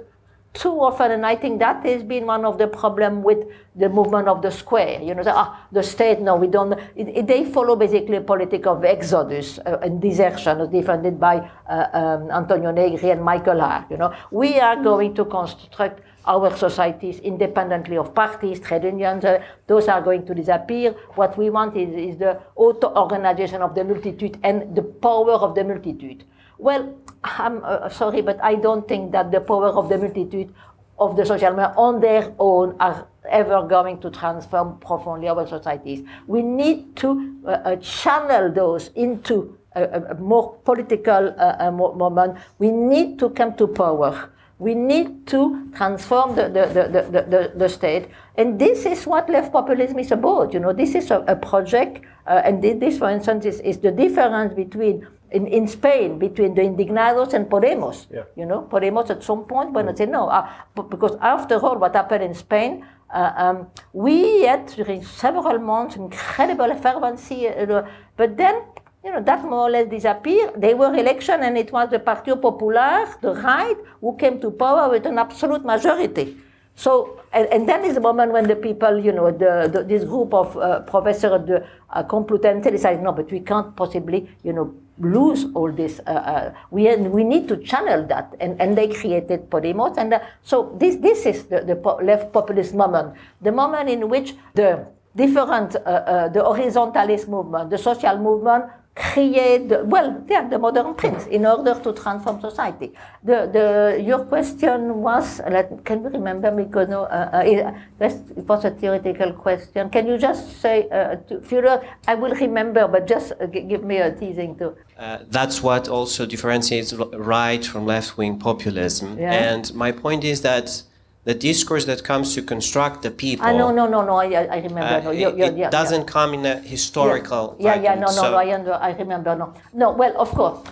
too 0.55 0.81
often, 0.81 1.11
and 1.13 1.25
I 1.25 1.35
think 1.35 1.59
that 1.61 1.85
has 1.87 2.03
been 2.03 2.27
one 2.27 2.45
of 2.45 2.59
the 2.59 2.67
problem 2.67 3.23
with 3.23 3.47
the 3.75 3.89
movement 3.89 4.29
of 4.29 4.43
the 4.43 4.51
square. 4.51 5.01
You 5.01 5.15
know, 5.15 5.23
the, 5.23 5.35
ah, 5.35 5.67
the 5.73 5.83
state, 5.83 6.21
no, 6.21 6.37
we 6.37 6.47
don't. 6.47 6.73
It, 6.95 7.09
it, 7.09 7.27
they 7.27 7.45
follow 7.45 7.75
basically 7.75 8.17
a 8.17 8.21
politic 8.21 8.67
of 8.67 8.85
exodus 8.85 9.59
uh, 9.59 9.79
and 9.83 10.01
desertion, 10.01 10.61
as 10.61 10.69
defended 10.69 11.19
by 11.19 11.51
uh, 11.69 11.87
um, 11.93 12.31
Antonio 12.31 12.71
Negri 12.71 13.11
and 13.11 13.23
Michael 13.25 13.61
Hardt. 13.61 13.91
You 13.91 13.97
know, 13.97 14.15
we 14.31 14.61
are 14.61 14.77
going 14.83 15.15
to 15.15 15.25
construct 15.25 16.01
our 16.27 16.57
societies 16.57 17.19
independently 17.21 17.97
of 17.97 18.15
parties, 18.15 18.61
trade 18.61 18.85
unions, 18.85 19.25
uh, 19.25 19.43
those 19.67 19.89
are 19.89 20.01
going 20.01 20.25
to 20.27 20.35
disappear. 20.35 20.93
What 21.15 21.37
we 21.37 21.51
want 21.51 21.77
is, 21.77 21.93
is 21.95 22.19
the 22.19 22.41
auto-organization 22.55 23.63
of 23.63 23.75
the 23.75 23.85
multitude 23.85 24.39
and 24.43 24.77
the 24.77 24.83
power 24.83 25.33
of 25.33 25.55
the 25.55 25.65
multitude. 25.65 26.25
Well, 26.63 26.95
I'm 27.25 27.61
uh, 27.65 27.89
sorry, 27.89 28.23
but 28.23 28.39
I 28.41 28.55
don't 28.55 28.87
think 28.87 29.11
that 29.11 29.33
the 29.33 29.41
power 29.41 29.71
of 29.71 29.89
the 29.89 29.99
multitude 29.99 30.55
of 30.97 31.17
the 31.17 31.27
social 31.27 31.51
media 31.51 31.75
on 31.77 32.01
their 32.01 32.33
own 32.39 32.77
are 32.79 33.09
ever 33.29 33.67
going 33.67 33.99
to 33.99 34.11
transform 34.11 34.79
profoundly 34.79 35.29
our 35.29 35.45
societies. 35.45 36.07
We 36.29 36.43
need 36.43 36.95
to 37.03 37.35
uh, 37.45 37.51
uh, 37.51 37.77
channel 37.77 38.53
those 38.53 38.91
into 38.95 39.59
a, 39.75 40.03
a 40.11 40.15
more 40.15 40.55
political 40.65 41.35
uh, 41.37 41.57
uh 41.59 41.71
moment. 41.73 42.39
We 42.61 42.71
need 42.71 43.19
to 43.19 43.31
come 43.31 43.57
to 43.57 43.67
power. 43.67 44.31
We 44.61 44.77
need 44.77 45.27
to 45.35 45.69
transform 45.75 46.37
the, 46.37 46.45
the, 46.45 46.67
the, 46.67 46.85
the, 46.95 47.23
the, 47.27 47.53
the 47.57 47.69
state. 47.69 48.07
And 48.37 48.57
this 48.61 48.87
is 48.87 49.05
what 49.05 49.29
left 49.29 49.53
populism 49.53 49.99
is 49.99 50.13
about. 50.13 50.55
You 50.55 50.61
know, 50.61 50.73
this 50.73 50.95
is 50.95 51.11
a, 51.11 51.25
a 51.27 51.35
project, 51.35 52.05
uh, 52.29 52.43
and 52.45 52.63
this, 52.63 52.99
for 52.99 53.11
instance, 53.11 53.47
is, 53.47 53.59
is 53.61 53.79
the 53.79 53.91
difference 53.91 54.55
between 54.55 55.09
in, 55.33 55.47
in 55.47 55.67
Spain 55.67 56.19
between 56.19 56.55
the 56.55 56.63
Indignados 56.63 57.35
and 57.35 57.49
Podemos. 57.49 58.07
Yeah. 58.11 58.25
You 58.37 58.47
know, 58.47 58.63
Podemos 58.71 59.11
at 59.11 59.23
some 59.23 59.45
point 59.45 59.73
when 59.73 59.87
mm. 59.87 59.97
say 59.97 60.07
no, 60.07 60.29
uh, 60.29 60.49
because 60.75 61.17
after 61.21 61.59
all, 61.59 61.79
what 61.79 61.95
happened 61.95 62.25
in 62.25 62.35
Spain, 62.35 62.85
uh, 63.13 63.33
um, 63.37 63.67
we 63.93 64.45
had 64.45 64.67
during 64.67 65.03
several 65.03 65.59
months 65.59 65.97
incredible 65.97 66.75
fervency, 66.77 67.49
uh, 67.49 67.83
but 68.17 68.37
then 68.37 68.63
you 69.05 69.11
know, 69.11 69.21
that 69.21 69.43
more 69.43 69.67
or 69.67 69.71
less 69.71 69.89
disappeared. 69.89 70.53
They 70.57 70.75
were 70.75 70.95
election 70.95 71.43
and 71.43 71.59
it 71.59 71.73
was 71.73 71.91
the 71.91 71.99
Partido 71.99 72.41
Popular, 72.41 73.09
the 73.21 73.35
right, 73.35 73.77
who 74.01 74.17
came 74.17 74.41
to 74.41 74.51
power 74.51 74.89
with 74.89 75.07
an 75.07 75.19
absolute 75.19 75.65
majority. 75.65 76.37
So, 76.75 77.21
and, 77.33 77.47
and 77.49 77.69
then 77.69 77.85
is 77.85 77.95
the 77.95 78.01
moment 78.01 78.33
when 78.33 78.47
the 78.47 78.57
people, 78.57 78.99
you 78.99 79.13
know, 79.13 79.31
the, 79.31 79.69
the 79.73 79.83
this 79.85 80.05
group 80.05 80.33
of 80.33 80.57
uh, 80.57 80.81
professors 80.81 81.33
at 81.33 81.47
the 81.47 81.67
uh, 81.91 82.03
Complutense 82.05 82.71
decided, 82.71 83.03
no, 83.03 83.13
but 83.13 83.31
we 83.31 83.41
can't 83.41 83.75
possibly, 83.77 84.31
you 84.43 84.53
know, 84.53 84.75
lose 84.99 85.47
all 85.55 85.73
this. 85.73 86.01
Uh, 86.07 86.11
uh, 86.11 86.55
we, 86.71 86.95
we 86.97 87.25
need 87.25 87.49
to 87.49 87.57
channel 87.57 88.07
that. 88.07 88.35
And, 88.41 88.61
and 88.61 88.77
they 88.77 88.89
created 88.89 89.51
Podemos. 89.51 89.97
And 89.97 90.15
uh, 90.15 90.21
so 90.43 90.77
this, 90.79 90.97
this 90.97 91.27
is 91.27 91.45
the, 91.45 91.61
the 91.61 91.75
left 92.03 92.33
populist 92.33 92.75
moment, 92.75 93.15
the 93.41 93.53
moment 93.53 93.89
in 93.89 94.09
which 94.09 94.35
the 94.55 94.87
different, 95.17 95.77
uh, 95.77 95.79
uh, 95.79 96.29
the 96.29 96.41
horizontalist 96.41 97.29
movement, 97.29 97.71
the 97.71 97.79
social 97.79 98.19
movement 98.19 98.65
create, 98.95 99.69
the, 99.71 99.85
well, 99.85 100.23
yeah, 100.29 100.47
the 100.47 100.59
modern 100.59 100.95
prince 100.95 101.27
in 101.27 101.47
order 101.47 101.75
to 101.83 101.93
transform 101.93 102.41
society. 102.41 102.93
The, 103.23 103.49
the, 103.51 104.03
your 104.03 104.25
question 104.27 104.97
was, 105.01 105.41
let, 105.51 105.85
can 105.85 106.03
you 106.03 106.11
remember 106.11 106.51
me? 106.51 106.65
Because 106.65 106.89
no, 106.89 107.05
uh, 107.05 107.31
uh, 107.33 107.39
it, 107.39 107.75
it, 108.01 108.47
was 108.47 108.65
a 108.67 108.71
theoretical 108.71 109.33
question. 109.33 109.89
Can 109.89 110.07
you 110.07 110.19
just 110.19 110.61
say, 110.61 110.89
uh, 110.91 111.17
to, 111.17 111.83
I 112.07 112.15
will 112.15 112.33
remember, 112.33 112.87
but 112.87 113.07
just 113.07 113.33
uh, 113.33 113.47
give 113.47 113.83
me 113.83 113.97
a 113.97 114.13
teasing 114.13 114.57
too. 114.59 114.77
Uh, 114.99 115.21
that's 115.29 115.63
what 115.63 115.89
also 115.89 116.27
differentiates 116.27 116.93
right 116.93 117.65
from 117.65 117.87
left 117.87 118.19
wing 118.19 118.39
populism. 118.39 119.19
Yeah. 119.19 119.33
And 119.33 119.73
my 119.75 119.93
point 119.93 120.23
is 120.23 120.43
that 120.43 120.83
the 121.25 121.35
discourse 121.35 121.85
that 121.85 122.03
comes 122.03 122.35
to 122.35 122.43
construct 122.43 123.03
the 123.03 123.11
people. 123.11 123.47
Ah, 123.47 123.53
no, 123.53 123.71
no, 123.71 123.87
no, 123.87 124.05
no. 124.05 124.17
I, 124.17 124.27
I 124.27 124.57
remember. 124.57 124.81
Uh, 124.81 125.01
no, 125.01 125.11
you're, 125.13 125.37
you're, 125.37 125.49
it 125.49 125.57
yeah, 125.57 125.71
doesn't 125.71 126.03
yeah. 126.03 126.13
come 126.13 126.35
in 126.35 126.45
a 126.47 126.57
historical. 126.57 127.57
Yeah, 127.59 127.77
yeah, 127.77 127.83
yeah 127.83 127.95
no, 127.95 128.07
no, 128.07 128.13
so 128.13 128.31
no. 128.31 128.37
I, 128.37 128.55
under, 128.55 128.75
I 128.75 128.91
remember. 128.93 129.37
No, 129.37 129.55
no. 129.73 129.93
Well, 129.93 130.21
of 130.21 130.31
course, 130.31 130.67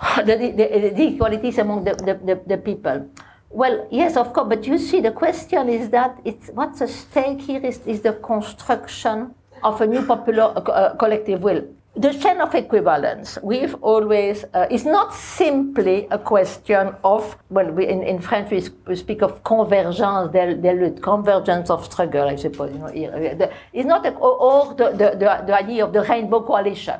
the, 0.16 0.36
the, 0.36 0.92
the 0.94 1.14
equalities 1.14 1.58
among 1.58 1.84
the, 1.84 1.94
the, 1.94 2.14
the, 2.14 2.42
the, 2.46 2.58
people. 2.58 3.08
Well, 3.48 3.86
yes, 3.92 4.16
of 4.16 4.32
course. 4.32 4.48
But 4.48 4.66
you 4.66 4.76
see, 4.78 5.00
the 5.00 5.12
question 5.12 5.68
is 5.68 5.90
that 5.90 6.20
it's 6.24 6.48
what's 6.48 6.82
at 6.82 6.88
stake 6.88 7.40
here 7.40 7.64
is, 7.64 7.78
is 7.86 8.00
the 8.00 8.14
construction 8.14 9.34
of 9.62 9.80
a 9.80 9.86
new 9.86 10.04
popular 10.04 10.52
uh, 10.56 10.96
collective 10.96 11.42
will 11.42 11.62
the 11.96 12.12
chain 12.12 12.40
of 12.40 12.54
equivalence 12.54 13.36
we've 13.42 13.74
always 13.82 14.44
uh, 14.54 14.66
is 14.70 14.84
not 14.84 15.12
simply 15.12 16.06
a 16.12 16.18
question 16.18 16.94
of 17.02 17.36
well 17.50 17.68
we, 17.72 17.88
in, 17.88 18.02
in 18.04 18.20
french 18.20 18.50
we, 18.50 18.62
we 18.86 18.94
speak 18.94 19.22
of 19.22 19.42
convergence 19.42 20.30
des, 20.32 21.00
convergence 21.00 21.68
of 21.68 21.84
struggle 21.84 22.28
i 22.28 22.36
suppose 22.36 22.72
you 22.94 23.10
know 23.10 23.20
the, 23.34 23.52
it's 23.72 23.86
not 23.86 24.06
a, 24.06 24.10
or 24.14 24.72
the, 24.74 24.90
the, 24.90 25.10
the, 25.18 25.44
the 25.46 25.54
idea 25.54 25.84
of 25.84 25.92
the 25.92 26.02
rainbow 26.02 26.40
coalition. 26.40 26.94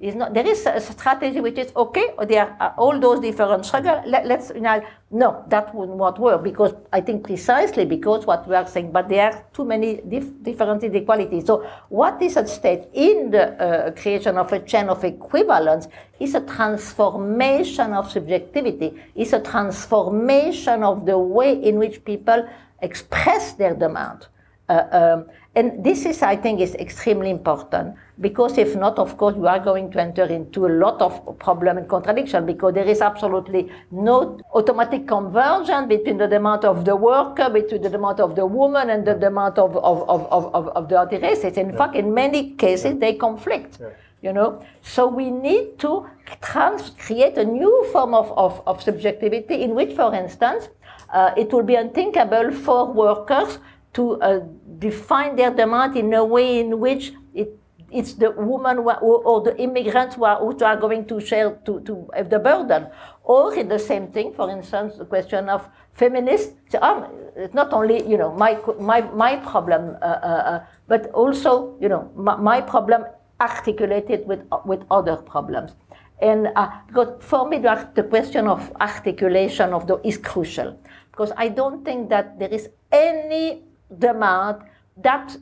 Is 0.00 0.14
not, 0.14 0.34
there 0.34 0.46
is 0.46 0.66
a 0.66 0.80
strategy 0.80 1.40
which 1.40 1.58
is 1.58 1.72
okay, 1.74 2.10
there 2.26 2.56
are 2.60 2.74
all 2.76 2.98
those 2.98 3.20
different 3.20 3.64
struggles. 3.64 4.04
Let, 4.06 4.30
us 4.30 4.52
you 4.54 4.60
know, 4.60 4.82
no, 5.10 5.44
that 5.48 5.74
would 5.74 5.90
not 5.90 6.18
work 6.18 6.42
because 6.42 6.74
I 6.92 7.00
think 7.00 7.24
precisely 7.24 7.84
because 7.84 8.26
what 8.26 8.46
we 8.48 8.54
are 8.54 8.66
saying, 8.66 8.92
but 8.92 9.08
there 9.08 9.30
are 9.30 9.44
too 9.52 9.64
many 9.64 10.00
dif- 10.08 10.42
different 10.42 10.82
inequalities. 10.82 11.46
So, 11.46 11.66
what 11.88 12.20
is 12.20 12.36
at 12.36 12.48
stake 12.48 12.88
in 12.92 13.30
the 13.30 13.52
uh, 13.62 13.90
creation 13.92 14.36
of 14.36 14.52
a 14.52 14.60
chain 14.60 14.88
of 14.88 15.04
equivalence 15.04 15.88
is 16.20 16.34
a 16.34 16.40
transformation 16.40 17.92
of 17.92 18.10
subjectivity, 18.10 18.94
is 19.14 19.32
a 19.32 19.40
transformation 19.40 20.82
of 20.82 21.06
the 21.06 21.18
way 21.18 21.52
in 21.62 21.78
which 21.78 22.04
people 22.04 22.46
express 22.82 23.54
their 23.54 23.74
demand. 23.74 24.26
Uh, 24.68 24.84
um, 24.92 25.26
and 25.56 25.84
this 25.84 26.04
is, 26.04 26.20
I 26.22 26.34
think, 26.34 26.60
is 26.60 26.74
extremely 26.74 27.30
important 27.30 27.94
because 28.20 28.58
if 28.58 28.74
not, 28.74 28.98
of 28.98 29.16
course, 29.16 29.36
you 29.36 29.46
are 29.46 29.60
going 29.60 29.90
to 29.92 30.00
enter 30.00 30.24
into 30.24 30.66
a 30.66 30.72
lot 30.84 31.00
of 31.00 31.38
problem 31.38 31.78
and 31.78 31.88
contradiction 31.88 32.44
because 32.44 32.74
there 32.74 32.86
is 32.86 33.00
absolutely 33.00 33.70
no 33.92 34.40
automatic 34.52 35.06
convergence 35.06 35.86
between 35.88 36.18
the 36.18 36.26
demand 36.26 36.64
of 36.64 36.84
the 36.84 36.96
worker, 36.96 37.48
between 37.50 37.82
the 37.82 37.90
demand 37.90 38.18
of 38.18 38.34
the 38.34 38.44
woman 38.44 38.90
and 38.90 39.06
the 39.06 39.14
demand 39.14 39.58
of, 39.58 39.76
of, 39.76 40.08
of, 40.08 40.26
of, 40.32 40.68
of 40.68 40.88
the 40.88 40.98
other 40.98 41.20
races. 41.20 41.56
In 41.56 41.70
yeah. 41.70 41.76
fact, 41.76 41.94
in 41.94 42.12
many 42.12 42.50
cases, 42.54 42.98
they 42.98 43.14
conflict. 43.14 43.78
Yeah. 43.80 43.90
You 44.22 44.32
know, 44.32 44.64
so 44.80 45.06
we 45.06 45.30
need 45.30 45.78
to 45.80 46.06
trans- 46.40 46.90
create 46.98 47.36
a 47.36 47.44
new 47.44 47.86
form 47.92 48.14
of, 48.14 48.32
of, 48.38 48.62
of 48.66 48.82
subjectivity 48.82 49.62
in 49.62 49.74
which, 49.74 49.94
for 49.94 50.14
instance, 50.14 50.68
uh, 51.12 51.32
it 51.36 51.52
will 51.52 51.62
be 51.62 51.74
unthinkable 51.74 52.50
for 52.50 52.90
workers 52.90 53.58
to 53.94 54.20
uh, 54.20 54.40
define 54.78 55.36
their 55.36 55.50
demand 55.50 55.96
in 55.96 56.12
a 56.14 56.24
way 56.24 56.60
in 56.60 56.78
which 56.78 57.12
it, 57.32 57.58
it's 57.90 58.14
the 58.14 58.30
woman 58.32 58.78
or 58.78 59.40
the 59.40 59.56
immigrants 59.58 60.16
who 60.16 60.24
are, 60.24 60.38
who 60.38 60.58
are 60.64 60.76
going 60.76 61.06
to 61.06 61.20
share 61.20 61.52
to, 61.64 61.80
to 61.80 62.10
have 62.14 62.28
the 62.28 62.38
burden. 62.38 62.88
Or 63.22 63.54
in 63.54 63.68
the 63.68 63.78
same 63.78 64.08
thing, 64.08 64.34
for 64.34 64.50
instance, 64.50 64.96
the 64.96 65.04
question 65.04 65.48
of 65.48 65.68
feminists. 65.92 66.74
Um, 66.82 67.06
it's 67.36 67.54
not 67.54 67.72
only 67.72 68.06
you 68.08 68.18
know 68.18 68.32
my 68.32 68.58
my 68.78 69.00
my 69.00 69.36
problem, 69.36 69.96
uh, 70.02 70.04
uh, 70.04 70.26
uh, 70.26 70.66
but 70.86 71.10
also 71.10 71.76
you 71.80 71.88
know 71.88 72.10
my, 72.14 72.36
my, 72.36 72.60
problem 72.60 73.04
articulated 73.40 74.26
with 74.26 74.40
with 74.64 74.84
other 74.90 75.16
problems. 75.16 75.74
And 76.20 76.48
uh, 76.54 76.70
because 76.86 77.22
for 77.22 77.48
me, 77.48 77.58
the, 77.58 77.88
the 77.94 78.04
question 78.04 78.46
of 78.46 78.70
articulation 78.80 79.72
of 79.72 79.86
the 79.86 80.00
is 80.04 80.16
crucial 80.16 80.78
because 81.10 81.32
I 81.36 81.48
don't 81.48 81.84
think 81.84 82.08
that 82.10 82.38
there 82.38 82.48
is 82.48 82.68
any 82.92 83.62
demand 83.98 84.62
that 84.96 85.36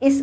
is 0.00 0.22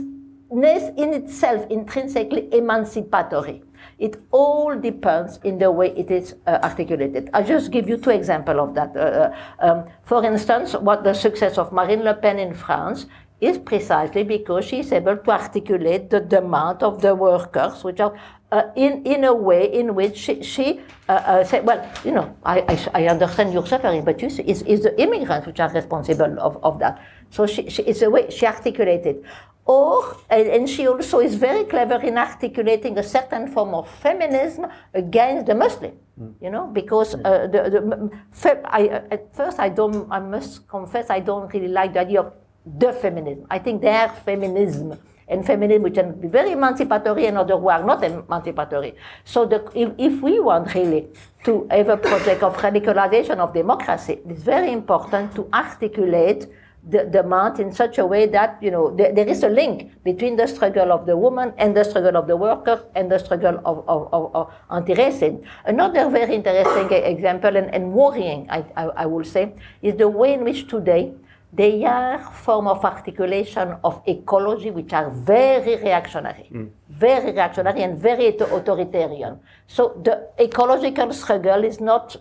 in 0.52 1.14
itself 1.14 1.66
intrinsically 1.70 2.50
emancipatory. 2.54 3.64
It 3.98 4.22
all 4.32 4.80
depends 4.80 5.40
in 5.44 5.60
the 5.60 5.72
way 5.72 5.94
it 5.96 6.10
is 6.10 6.36
uh, 6.48 6.60
articulated. 6.64 7.30
I'll 7.34 7.46
just 7.46 7.72
give 7.72 7.88
you 7.88 7.98
two 7.98 8.10
examples 8.10 8.58
of 8.58 8.76
that. 8.76 8.96
Uh, 8.96 9.00
uh, 9.00 9.36
um, 9.60 9.86
for 10.04 10.24
instance, 10.26 10.74
what 10.74 11.04
the 11.04 11.14
success 11.14 11.58
of 11.58 11.72
Marine 11.72 12.04
Le 12.04 12.14
Pen 12.14 12.40
in 12.40 12.54
France 12.54 13.06
is 13.42 13.58
precisely 13.58 14.24
because 14.24 14.66
she 14.66 14.80
is 14.80 14.92
able 14.92 15.16
to 15.16 15.32
articulate 15.32 16.10
the 16.10 16.20
demand 16.20 16.84
of 16.84 17.02
the 17.02 17.16
workers, 17.16 17.84
which 17.84 18.00
are 18.00 18.14
uh, 18.52 18.64
in, 18.76 19.04
in 19.06 19.24
a 19.24 19.34
way 19.34 19.72
in 19.72 19.96
which 19.96 20.18
she, 20.18 20.42
she 20.42 20.82
uh, 21.08 21.12
uh, 21.14 21.44
said, 21.44 21.66
well, 21.66 21.88
you 22.04 22.12
know, 22.12 22.36
I, 22.44 22.62
I, 22.62 23.04
I, 23.04 23.08
understand 23.08 23.54
your 23.54 23.66
suffering, 23.66 24.04
but 24.04 24.22
you 24.22 24.30
see, 24.30 24.44
it's, 24.44 24.62
it's 24.64 24.84
the 24.84 25.00
immigrants 25.00 25.46
which 25.46 25.60
are 25.60 25.70
responsible 25.70 26.40
of, 26.40 26.58
of 26.64 26.80
that. 26.80 27.00
So 27.30 27.46
she, 27.46 27.70
she, 27.70 27.84
it's 27.84 28.02
a 28.02 28.10
way 28.10 28.30
she 28.30 28.46
articulated. 28.46 29.24
Or, 29.66 30.18
and 30.32 30.68
she 30.68 30.88
also 30.88 31.20
is 31.20 31.36
very 31.36 31.64
clever 31.64 32.02
in 32.02 32.18
articulating 32.18 32.98
a 32.98 33.04
certain 33.04 33.48
form 33.48 33.76
of 33.76 33.88
feminism 33.88 34.66
against 34.96 35.46
the 35.46 35.54
Muslim. 35.54 35.94
Mm. 36.20 36.34
You 36.42 36.50
know, 36.50 36.68
because 36.68 37.14
uh, 37.14 37.46
the, 37.46 37.70
the, 37.70 38.62
I, 38.66 38.88
at 39.12 39.36
first 39.36 39.60
I 39.60 39.70
don't, 39.70 40.12
I 40.12 40.20
must 40.20 40.68
confess, 40.68 41.12
I 41.12 41.20
don't 41.20 41.54
really 41.54 41.68
like 41.68 41.94
the 41.94 42.00
idea 42.00 42.22
of 42.22 42.34
the 42.66 42.94
feminism. 42.94 43.46
I 43.50 43.60
think 43.60 43.82
their 43.82 44.10
feminism 44.10 44.98
and 45.28 45.46
feminism 45.46 45.84
which 45.84 45.94
can 45.94 46.20
be 46.20 46.28
very 46.28 46.54
emancipatory 46.54 47.28
and 47.28 47.38
others 47.38 47.60
who 47.60 47.70
are 47.70 47.84
not 47.84 48.04
emancipatory. 48.04 48.96
So 49.24 49.46
the, 49.46 49.70
if, 49.76 49.92
if 49.98 50.22
we 50.22 50.40
want 50.40 50.74
really 50.74 51.08
to 51.44 51.68
have 51.70 51.90
a 51.90 51.98
project 51.98 52.42
of 52.42 52.58
radicalization 52.58 53.38
of 53.38 53.54
democracy, 53.54 54.20
it's 54.28 54.42
very 54.42 54.72
important 54.72 55.36
to 55.36 55.48
articulate 55.54 56.48
the 56.88 57.04
demand 57.04 57.60
in 57.60 57.72
such 57.72 57.98
a 57.98 58.06
way 58.06 58.26
that 58.26 58.58
you 58.62 58.72
know 58.72 58.96
there, 58.96 59.14
there 59.14 59.28
is 59.28 59.44
a 59.44 59.50
link 59.50 59.92
between 60.04 60.36
the 60.38 60.48
struggle 60.48 60.92
of 60.92 61.06
the 61.06 61.16
woman 61.16 61.54
and 61.58 61.76
the 61.76 61.84
struggle 61.84 62.16
of 62.16 62.28
the 62.28 62.38
worker 62.38 62.84
and 62.96 63.12
the 63.12 63.20
struggle 63.20 63.60
of, 63.66 63.84
of, 63.88 64.08
of, 64.14 64.36
of 64.36 64.54
anti-racism. 64.72 65.44
Another 65.66 66.10
very 66.10 66.36
interesting 66.36 66.92
example 66.92 67.56
and, 67.56 67.74
and 67.76 67.92
worrying, 67.92 68.50
I, 68.50 68.64
I, 68.76 68.84
I 68.86 69.06
will 69.06 69.26
say, 69.26 69.54
is 69.82 69.96
the 69.96 70.08
way 70.08 70.34
in 70.34 70.44
which 70.44 70.68
today 70.68 71.14
they 71.52 71.84
are 71.84 72.20
form 72.32 72.68
of 72.68 72.86
articulation 72.86 73.76
of 73.84 74.02
ecology 74.06 74.70
which 74.70 74.94
are 74.94 75.10
very 75.10 75.78
reactionary, 75.78 76.48
mm. 76.54 76.70
very 76.90 77.32
reactionary 77.32 77.82
and 77.82 77.98
very 77.98 78.28
authoritarian. 78.28 79.40
So 79.68 80.00
the 80.04 80.30
ecological 80.40 81.12
struggle 81.12 81.64
is 81.64 81.80
not 81.80 82.16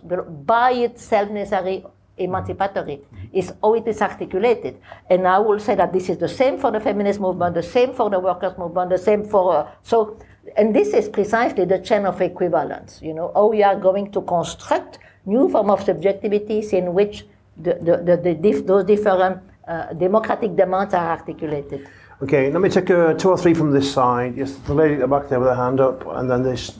by 0.45 0.71
itself 0.71 1.29
necessarily 1.29 1.85
emancipatory. 2.19 3.01
It's 3.33 3.51
how 3.61 3.73
it 3.73 3.87
is 3.87 4.01
articulated. 4.01 4.79
And 5.09 5.27
I 5.27 5.39
will 5.39 5.59
say 5.59 5.75
that 5.75 5.91
this 5.93 6.09
is 6.09 6.17
the 6.17 6.27
same 6.27 6.57
for 6.57 6.71
the 6.71 6.79
feminist 6.79 7.19
movement, 7.19 7.55
the 7.55 7.63
same 7.63 7.93
for 7.93 8.09
the 8.09 8.19
workers' 8.19 8.57
movement, 8.57 8.89
the 8.89 8.97
same 8.97 9.25
for 9.25 9.55
uh, 9.55 9.71
so. 9.83 10.17
And 10.57 10.75
this 10.75 10.93
is 10.93 11.09
precisely 11.09 11.65
the 11.65 11.79
chain 11.79 12.05
of 12.05 12.19
equivalence. 12.21 12.99
You 13.01 13.13
know, 13.13 13.31
how 13.35 13.47
we 13.47 13.61
are 13.63 13.75
going 13.75 14.11
to 14.11 14.21
construct 14.21 14.99
new 15.25 15.47
form 15.49 15.69
of 15.69 15.81
subjectivities 15.81 16.73
in 16.73 16.93
which 16.93 17.25
the, 17.57 17.75
the, 17.75 17.97
the, 17.97 18.17
the 18.17 18.33
dif- 18.33 18.65
those 18.65 18.85
different 18.85 19.41
uh, 19.67 19.93
democratic 19.93 20.55
demands 20.55 20.93
are 20.93 21.11
articulated. 21.11 21.87
Okay, 22.21 22.51
let 22.51 22.61
me 22.61 22.69
take 22.69 22.89
uh, 22.89 23.13
two 23.13 23.29
or 23.29 23.37
three 23.37 23.53
from 23.53 23.71
this 23.71 23.93
side. 23.93 24.35
Yes, 24.35 24.53
the 24.65 24.73
lady 24.73 24.95
at 24.95 25.01
the 25.01 25.07
back 25.07 25.29
there 25.29 25.39
with 25.39 25.49
her 25.49 25.55
hand 25.55 25.79
up, 25.79 26.05
and 26.07 26.29
then 26.29 26.43
this. 26.43 26.77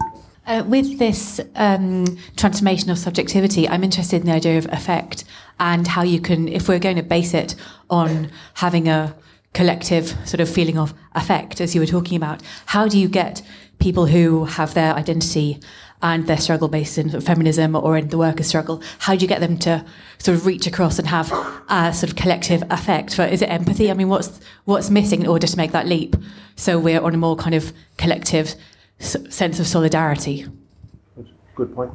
Uh, 0.49 0.63
with 0.63 0.97
this 0.97 1.39
um, 1.57 2.17
transformation 2.35 2.89
of 2.89 2.97
subjectivity, 2.97 3.69
I'm 3.69 3.83
interested 3.83 4.21
in 4.21 4.25
the 4.25 4.33
idea 4.33 4.57
of 4.57 4.65
affect 4.71 5.23
and 5.59 5.87
how 5.87 6.01
you 6.01 6.19
can, 6.19 6.47
if 6.47 6.67
we're 6.67 6.79
going 6.79 6.95
to 6.95 7.03
base 7.03 7.35
it 7.35 7.53
on 7.87 8.31
having 8.55 8.87
a 8.87 9.15
collective 9.53 10.07
sort 10.27 10.39
of 10.39 10.49
feeling 10.49 10.75
of 10.75 10.95
affect, 11.13 11.61
as 11.61 11.75
you 11.75 11.81
were 11.81 11.85
talking 11.85 12.17
about, 12.17 12.41
how 12.65 12.87
do 12.87 12.97
you 12.97 13.07
get 13.07 13.43
people 13.77 14.07
who 14.07 14.45
have 14.45 14.73
their 14.73 14.95
identity 14.95 15.59
and 16.01 16.25
their 16.25 16.37
struggle 16.37 16.67
based 16.67 16.97
in 16.97 17.21
feminism 17.21 17.75
or 17.75 17.95
in 17.95 18.07
the 18.07 18.17
workers' 18.17 18.47
struggle, 18.47 18.81
how 18.97 19.13
do 19.13 19.21
you 19.21 19.27
get 19.27 19.41
them 19.41 19.55
to 19.59 19.85
sort 20.17 20.35
of 20.35 20.47
reach 20.47 20.65
across 20.65 20.97
and 20.97 21.07
have 21.09 21.31
a 21.69 21.93
sort 21.93 22.09
of 22.09 22.15
collective 22.15 22.63
affect? 22.71 23.13
For, 23.13 23.23
is 23.23 23.43
it 23.43 23.51
empathy? 23.51 23.91
I 23.91 23.93
mean, 23.93 24.09
what's 24.09 24.39
what's 24.65 24.89
missing 24.89 25.21
in 25.21 25.27
order 25.27 25.45
to 25.45 25.57
make 25.57 25.73
that 25.73 25.85
leap? 25.85 26.15
So 26.55 26.79
we're 26.79 27.01
on 27.01 27.13
a 27.13 27.17
more 27.17 27.35
kind 27.35 27.53
of 27.53 27.71
collective 27.97 28.55
sense 28.99 29.59
of 29.59 29.67
solidarity. 29.67 30.45
Good 31.55 31.73
point. 31.73 31.91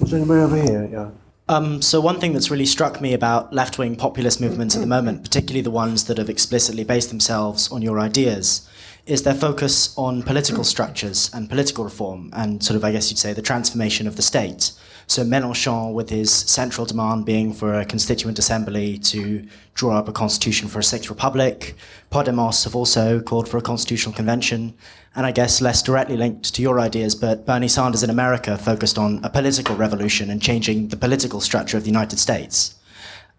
Was 0.00 0.12
anybody 0.14 0.40
over 0.40 0.56
here? 0.56 0.88
Yeah. 0.92 1.10
Um, 1.48 1.82
so 1.82 2.00
one 2.00 2.20
thing 2.20 2.32
that's 2.32 2.48
really 2.48 2.66
struck 2.66 3.00
me 3.00 3.12
about 3.12 3.52
left-wing 3.52 3.96
populist 3.96 4.40
movements 4.40 4.76
at 4.76 4.80
the 4.80 4.86
moment, 4.86 5.24
particularly 5.24 5.62
the 5.62 5.70
ones 5.70 6.04
that 6.04 6.16
have 6.18 6.30
explicitly 6.30 6.84
based 6.84 7.08
themselves 7.08 7.72
on 7.72 7.82
your 7.82 7.98
ideas, 7.98 8.68
is 9.06 9.24
their 9.24 9.34
focus 9.34 9.92
on 9.98 10.22
political 10.22 10.62
structures 10.62 11.28
and 11.34 11.48
political 11.48 11.82
reform 11.82 12.30
and 12.34 12.62
sort 12.62 12.76
of, 12.76 12.84
I 12.84 12.92
guess 12.92 13.10
you'd 13.10 13.18
say, 13.18 13.32
the 13.32 13.42
transformation 13.42 14.06
of 14.06 14.14
the 14.14 14.22
state. 14.22 14.72
So 15.10 15.24
Mélenchon, 15.24 15.92
with 15.92 16.08
his 16.08 16.30
central 16.30 16.86
demand 16.86 17.24
being 17.24 17.52
for 17.52 17.74
a 17.74 17.84
constituent 17.84 18.38
assembly 18.38 18.96
to 18.98 19.44
draw 19.74 19.98
up 19.98 20.08
a 20.08 20.12
constitution 20.12 20.68
for 20.68 20.78
a 20.78 20.84
sixth 20.84 21.10
republic, 21.10 21.74
Podemos 22.12 22.62
have 22.62 22.76
also 22.76 23.20
called 23.20 23.48
for 23.48 23.58
a 23.58 23.60
constitutional 23.60 24.14
convention, 24.14 24.72
and 25.16 25.26
I 25.26 25.32
guess 25.32 25.60
less 25.60 25.82
directly 25.82 26.16
linked 26.16 26.54
to 26.54 26.62
your 26.62 26.78
ideas, 26.78 27.16
but 27.16 27.44
Bernie 27.44 27.66
Sanders 27.66 28.04
in 28.04 28.10
America 28.10 28.56
focused 28.56 28.98
on 28.98 29.18
a 29.24 29.30
political 29.30 29.74
revolution 29.74 30.30
and 30.30 30.40
changing 30.40 30.88
the 30.90 30.96
political 30.96 31.40
structure 31.40 31.76
of 31.76 31.82
the 31.82 31.90
United 31.90 32.20
States. 32.20 32.76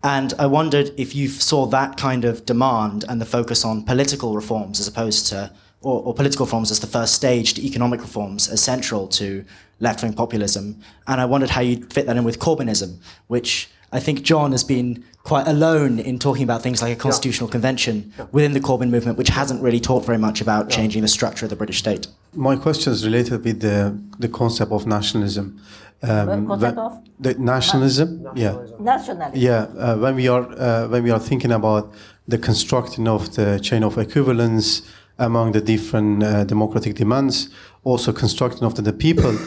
And 0.03 0.33
I 0.37 0.47
wondered 0.47 0.91
if 0.97 1.15
you 1.15 1.29
saw 1.29 1.67
that 1.67 1.95
kind 1.95 2.25
of 2.25 2.45
demand 2.45 3.05
and 3.07 3.21
the 3.21 3.25
focus 3.25 3.63
on 3.63 3.85
political 3.85 4.35
reforms 4.35 4.81
as 4.81 4.89
opposed 4.89 5.27
to, 5.27 5.53
or, 5.79 6.01
or 6.03 6.13
political 6.13 6.45
reforms 6.45 6.69
as 6.69 6.81
the 6.81 6.87
first 6.87 7.13
stage 7.13 7.53
to 7.53 7.65
economic 7.65 8.01
reforms 8.01 8.49
as 8.49 8.61
central 8.61 9.07
to 9.07 9.45
left 9.81 10.01
wing 10.03 10.13
populism. 10.13 10.79
And 11.07 11.19
I 11.19 11.25
wondered 11.25 11.49
how 11.49 11.61
you'd 11.61 11.91
fit 11.91 12.05
that 12.05 12.15
in 12.15 12.23
with 12.23 12.39
Corbynism, 12.39 12.99
which 13.27 13.69
I 13.91 13.99
think 13.99 14.21
John 14.23 14.51
has 14.51 14.63
been 14.63 15.03
quite 15.23 15.47
alone 15.47 15.99
in 15.99 16.17
talking 16.17 16.43
about 16.43 16.61
things 16.61 16.81
like 16.81 16.93
a 16.93 16.99
constitutional 16.99 17.49
yeah. 17.49 17.51
convention 17.51 18.13
yeah. 18.17 18.25
within 18.31 18.53
the 18.53 18.59
Corbyn 18.59 18.89
movement, 18.89 19.17
which 19.17 19.29
hasn't 19.29 19.61
really 19.61 19.79
talked 19.79 20.05
very 20.05 20.17
much 20.17 20.41
about 20.41 20.69
yeah. 20.69 20.77
changing 20.77 21.01
the 21.01 21.07
structure 21.07 21.45
of 21.45 21.49
the 21.49 21.55
British 21.55 21.79
state. 21.79 22.07
My 22.33 22.55
question 22.55 22.93
is 22.93 23.05
related 23.05 23.43
with 23.43 23.59
the, 23.59 23.99
the 24.19 24.29
concept 24.29 24.71
of 24.71 24.87
nationalism. 24.87 25.61
Um, 26.03 26.47
concept 26.47 26.77
of? 26.77 27.03
The 27.19 27.33
nationalism, 27.35 28.23
Na- 28.23 28.31
yeah. 28.35 28.57
Nationalism. 28.79 29.35
Yeah, 29.35 29.67
uh, 29.77 29.97
when 29.97 30.15
we 30.15 30.27
are 30.27 30.49
uh, 30.57 30.87
when 30.87 31.03
we 31.03 31.11
are 31.11 31.19
thinking 31.19 31.51
about 31.51 31.93
the 32.27 32.39
constructing 32.39 33.07
of 33.07 33.35
the 33.35 33.59
chain 33.59 33.83
of 33.83 33.97
equivalence 33.97 34.81
among 35.19 35.51
the 35.51 35.61
different 35.61 36.23
uh, 36.23 36.43
democratic 36.45 36.95
demands, 36.95 37.49
also 37.83 38.11
constructing 38.11 38.63
of 38.63 38.73
the, 38.73 38.81
the 38.81 38.93
people, 38.93 39.37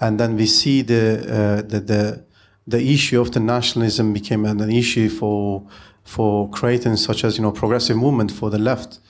and 0.00 0.18
then 0.18 0.36
we 0.36 0.46
see 0.46 0.82
the 0.82 1.18
uh, 1.20 1.62
the, 1.62 1.80
the 1.80 2.24
the 2.66 2.92
issue 2.92 3.20
of 3.20 3.30
the 3.32 3.40
nationalism 3.40 4.12
became 4.12 4.44
an, 4.44 4.70
issue 4.70 5.08
for 5.08 5.66
for 6.02 6.48
creating 6.50 6.96
such 6.96 7.24
as 7.24 7.36
you 7.36 7.42
know 7.42 7.52
progressive 7.52 7.96
movement 7.96 8.30
for 8.30 8.50
the 8.50 8.58
left. 8.58 9.00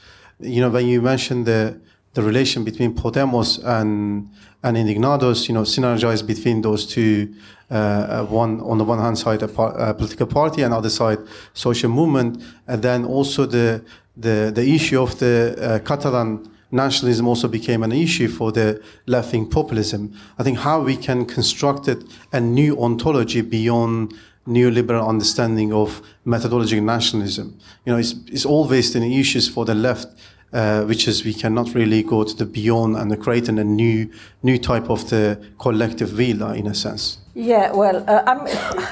You 0.41 0.61
know 0.61 0.71
when 0.71 0.87
you 0.87 1.01
mentioned 1.01 1.47
the 1.47 1.81
the 2.15 2.23
relation 2.23 2.65
between 2.65 2.95
Podemos 2.95 3.59
and 3.65 4.29
and 4.63 4.77
Indignados, 4.79 5.47
you 5.49 5.55
know, 5.55 5.63
synergized 5.63 6.27
between 6.27 6.63
those 6.63 6.87
two. 6.87 7.35
Uh, 7.71 7.75
uh 7.75 8.25
one 8.27 8.61
on 8.61 8.77
the 8.77 8.85
one 8.85 8.99
hand 8.99 9.17
side 9.17 9.43
a, 9.43 9.49
par- 9.49 9.75
a, 9.79 9.95
political 9.95 10.27
party, 10.27 10.63
and 10.63 10.75
other 10.75 10.91
side 10.91 11.19
social 11.55 11.89
movement, 11.91 12.43
and 12.69 12.83
then 12.83 13.07
also 13.07 13.47
the 13.47 13.83
the 14.19 14.53
the 14.55 14.75
issue 14.75 15.01
of 15.01 15.19
the 15.19 15.57
uh, 15.59 15.79
Catalan 15.79 16.47
nationalism 16.75 17.29
also 17.29 17.49
became 17.49 17.83
an 17.83 17.93
issue 17.93 18.29
for 18.29 18.53
the 18.53 18.83
left-wing 19.07 19.49
populism. 19.49 20.13
I 20.39 20.43
think 20.43 20.59
how 20.59 20.83
we 20.83 20.97
can 20.97 21.25
construct 21.25 21.89
it 21.89 22.05
a 22.33 22.41
new 22.41 22.83
ontology 22.83 23.41
beyond 23.41 24.15
neoliberal 24.47 25.09
understanding 25.09 25.73
of 25.73 26.03
methodological 26.25 26.85
nationalism. 26.85 27.59
You 27.87 27.93
know, 27.93 27.99
it's, 27.99 28.15
it's 28.27 28.45
always 28.45 28.95
an 28.95 29.05
issues 29.05 29.49
for 29.49 29.65
the 29.65 29.75
left, 29.75 30.09
uh, 30.53 30.83
which 30.85 31.09
is 31.09 31.25
we 31.25 31.33
cannot 31.33 31.75
really 31.75 32.03
go 32.03 32.25
to 32.25 32.35
the 32.37 32.45
beyond 32.45 32.97
and 32.97 33.19
creating 33.23 33.59
a 33.59 33.65
new 33.65 34.11
new 34.43 34.59
type 34.59 34.91
of 34.91 35.09
the 35.09 35.43
collective 35.59 36.19
will 36.19 36.43
uh, 36.43 36.53
in 36.53 36.67
a 36.67 36.75
sense. 36.75 37.24
Yeah, 37.37 37.73
well, 37.73 38.05
uh, 38.07 38.23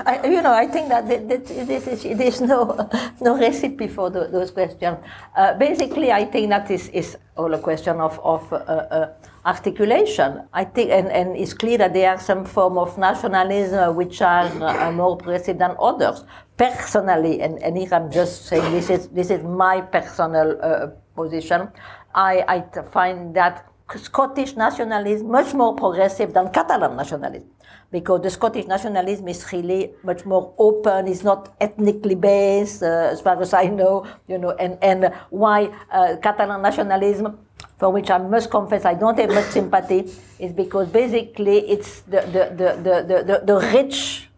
I, 0.04 0.26
you 0.26 0.42
know, 0.42 0.52
I 0.52 0.66
think 0.66 0.88
that 0.88 1.06
this 1.06 1.86
is 1.86 2.02
there's 2.18 2.40
no 2.40 2.88
no 3.20 3.38
recipe 3.38 3.86
for 3.86 4.10
the, 4.10 4.26
those 4.26 4.50
questions. 4.50 4.98
Uh, 5.36 5.54
basically, 5.54 6.10
I 6.10 6.24
think 6.24 6.50
that 6.50 6.68
is 6.68 6.88
is 6.88 7.16
all 7.36 7.54
a 7.54 7.58
question 7.60 8.00
of 8.00 8.18
of 8.24 8.52
uh, 8.52 8.56
uh, 8.56 9.12
articulation. 9.46 10.42
I 10.52 10.64
think, 10.64 10.90
and, 10.90 11.06
and 11.12 11.36
it's 11.36 11.54
clear 11.54 11.78
that 11.78 11.92
there 11.92 12.10
are 12.10 12.18
some 12.18 12.44
form 12.44 12.78
of 12.78 12.98
nationalism 12.98 13.94
which 13.94 14.20
are 14.20 14.50
uh, 14.60 14.90
more 14.90 15.16
progressive 15.16 15.58
than 15.58 15.76
others. 15.78 16.24
Personally, 16.56 17.42
and, 17.42 17.62
and 17.62 17.78
here 17.78 17.94
I'm 17.94 18.10
just 18.10 18.46
saying 18.46 18.72
this 18.72 18.90
is 18.90 19.06
this 19.10 19.30
is 19.30 19.44
my 19.44 19.82
personal 19.82 20.58
uh, 20.60 20.86
position. 21.14 21.68
I 22.12 22.42
I 22.48 22.82
find 22.90 23.36
that 23.36 23.68
Scottish 23.96 24.56
nationalism 24.56 25.30
much 25.30 25.54
more 25.54 25.76
progressive 25.76 26.34
than 26.34 26.50
Catalan 26.50 26.96
nationalism 26.96 27.46
because 27.92 28.22
the 28.22 28.30
Scottish 28.30 28.66
nationalism 28.66 29.28
is 29.28 29.44
really 29.52 29.92
much 30.02 30.24
more 30.24 30.54
open. 30.56 31.06
It's 31.06 31.22
not 31.22 31.54
ethnically 31.60 32.16
based, 32.16 32.82
uh, 32.82 33.12
as 33.12 33.20
far 33.20 33.40
as 33.40 33.52
I 33.52 33.68
know. 33.68 34.08
You 34.26 34.38
know, 34.38 34.56
and 34.56 34.80
and 34.82 35.12
why 35.28 35.68
uh, 35.92 36.16
Catalan 36.16 36.62
nationalism, 36.62 37.38
for 37.78 37.92
which 37.92 38.10
I 38.10 38.18
must 38.18 38.50
confess 38.50 38.88
I 38.88 38.94
don't 38.94 39.18
have 39.20 39.30
much 39.30 39.52
sympathy, 39.52 40.08
is 40.40 40.52
because 40.56 40.88
basically 40.88 41.68
it's 41.68 42.00
the 42.08 42.24
the 42.32 42.42
the 42.56 42.68
the 42.80 42.94
the, 43.22 43.36
the, 43.44 43.56
rich 43.76 44.28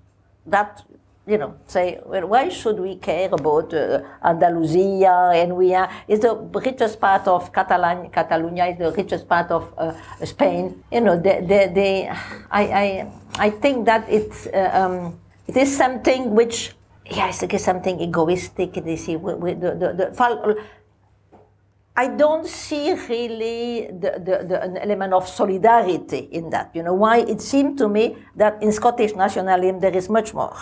that 0.44 0.82
you 1.26 1.38
know, 1.38 1.56
say, 1.66 1.98
well, 2.04 2.26
why 2.28 2.48
should 2.50 2.78
we 2.78 2.96
care 2.96 3.30
about 3.32 3.72
uh, 3.72 4.00
Andalusia? 4.22 5.32
And 5.32 5.56
we 5.56 5.74
are, 5.74 5.88
it's 6.06 6.20
the 6.22 6.36
richest 6.36 7.00
part 7.00 7.26
of 7.26 7.50
Catalan, 7.52 8.10
Catalonia 8.10 8.66
is 8.66 8.78
the 8.78 8.92
richest 8.92 9.26
part 9.26 9.50
of 9.50 9.72
uh, 9.78 9.94
Spain. 10.24 10.84
You 10.92 11.00
know, 11.00 11.18
they, 11.18 11.40
they, 11.40 11.72
they, 11.74 12.08
I, 12.50 12.62
I, 12.62 13.12
I 13.38 13.50
think 13.50 13.86
that 13.86 14.08
it's, 14.08 14.46
uh, 14.46 14.70
um, 14.72 15.18
it 15.46 15.56
is 15.56 15.76
something 15.76 16.34
which, 16.34 16.72
yes, 17.04 17.42
it 17.42 17.52
is 17.52 17.64
something 17.64 18.00
egoistic. 18.00 18.74
They 18.74 18.96
see, 18.96 19.16
the, 19.16 19.76
the, 19.78 20.12
the, 20.14 20.62
I 21.96 22.08
don't 22.08 22.46
see 22.46 22.92
really 22.92 23.86
the, 23.86 24.18
the, 24.18 24.46
the, 24.46 24.62
an 24.62 24.76
element 24.78 25.12
of 25.12 25.28
solidarity 25.28 26.28
in 26.32 26.50
that. 26.50 26.70
You 26.74 26.82
know, 26.82 26.94
why 26.94 27.18
it 27.18 27.40
seemed 27.40 27.78
to 27.78 27.88
me 27.88 28.16
that 28.36 28.62
in 28.62 28.72
Scottish 28.72 29.14
nationalism 29.14 29.80
there 29.80 29.96
is 29.96 30.08
much 30.08 30.34
more 30.34 30.56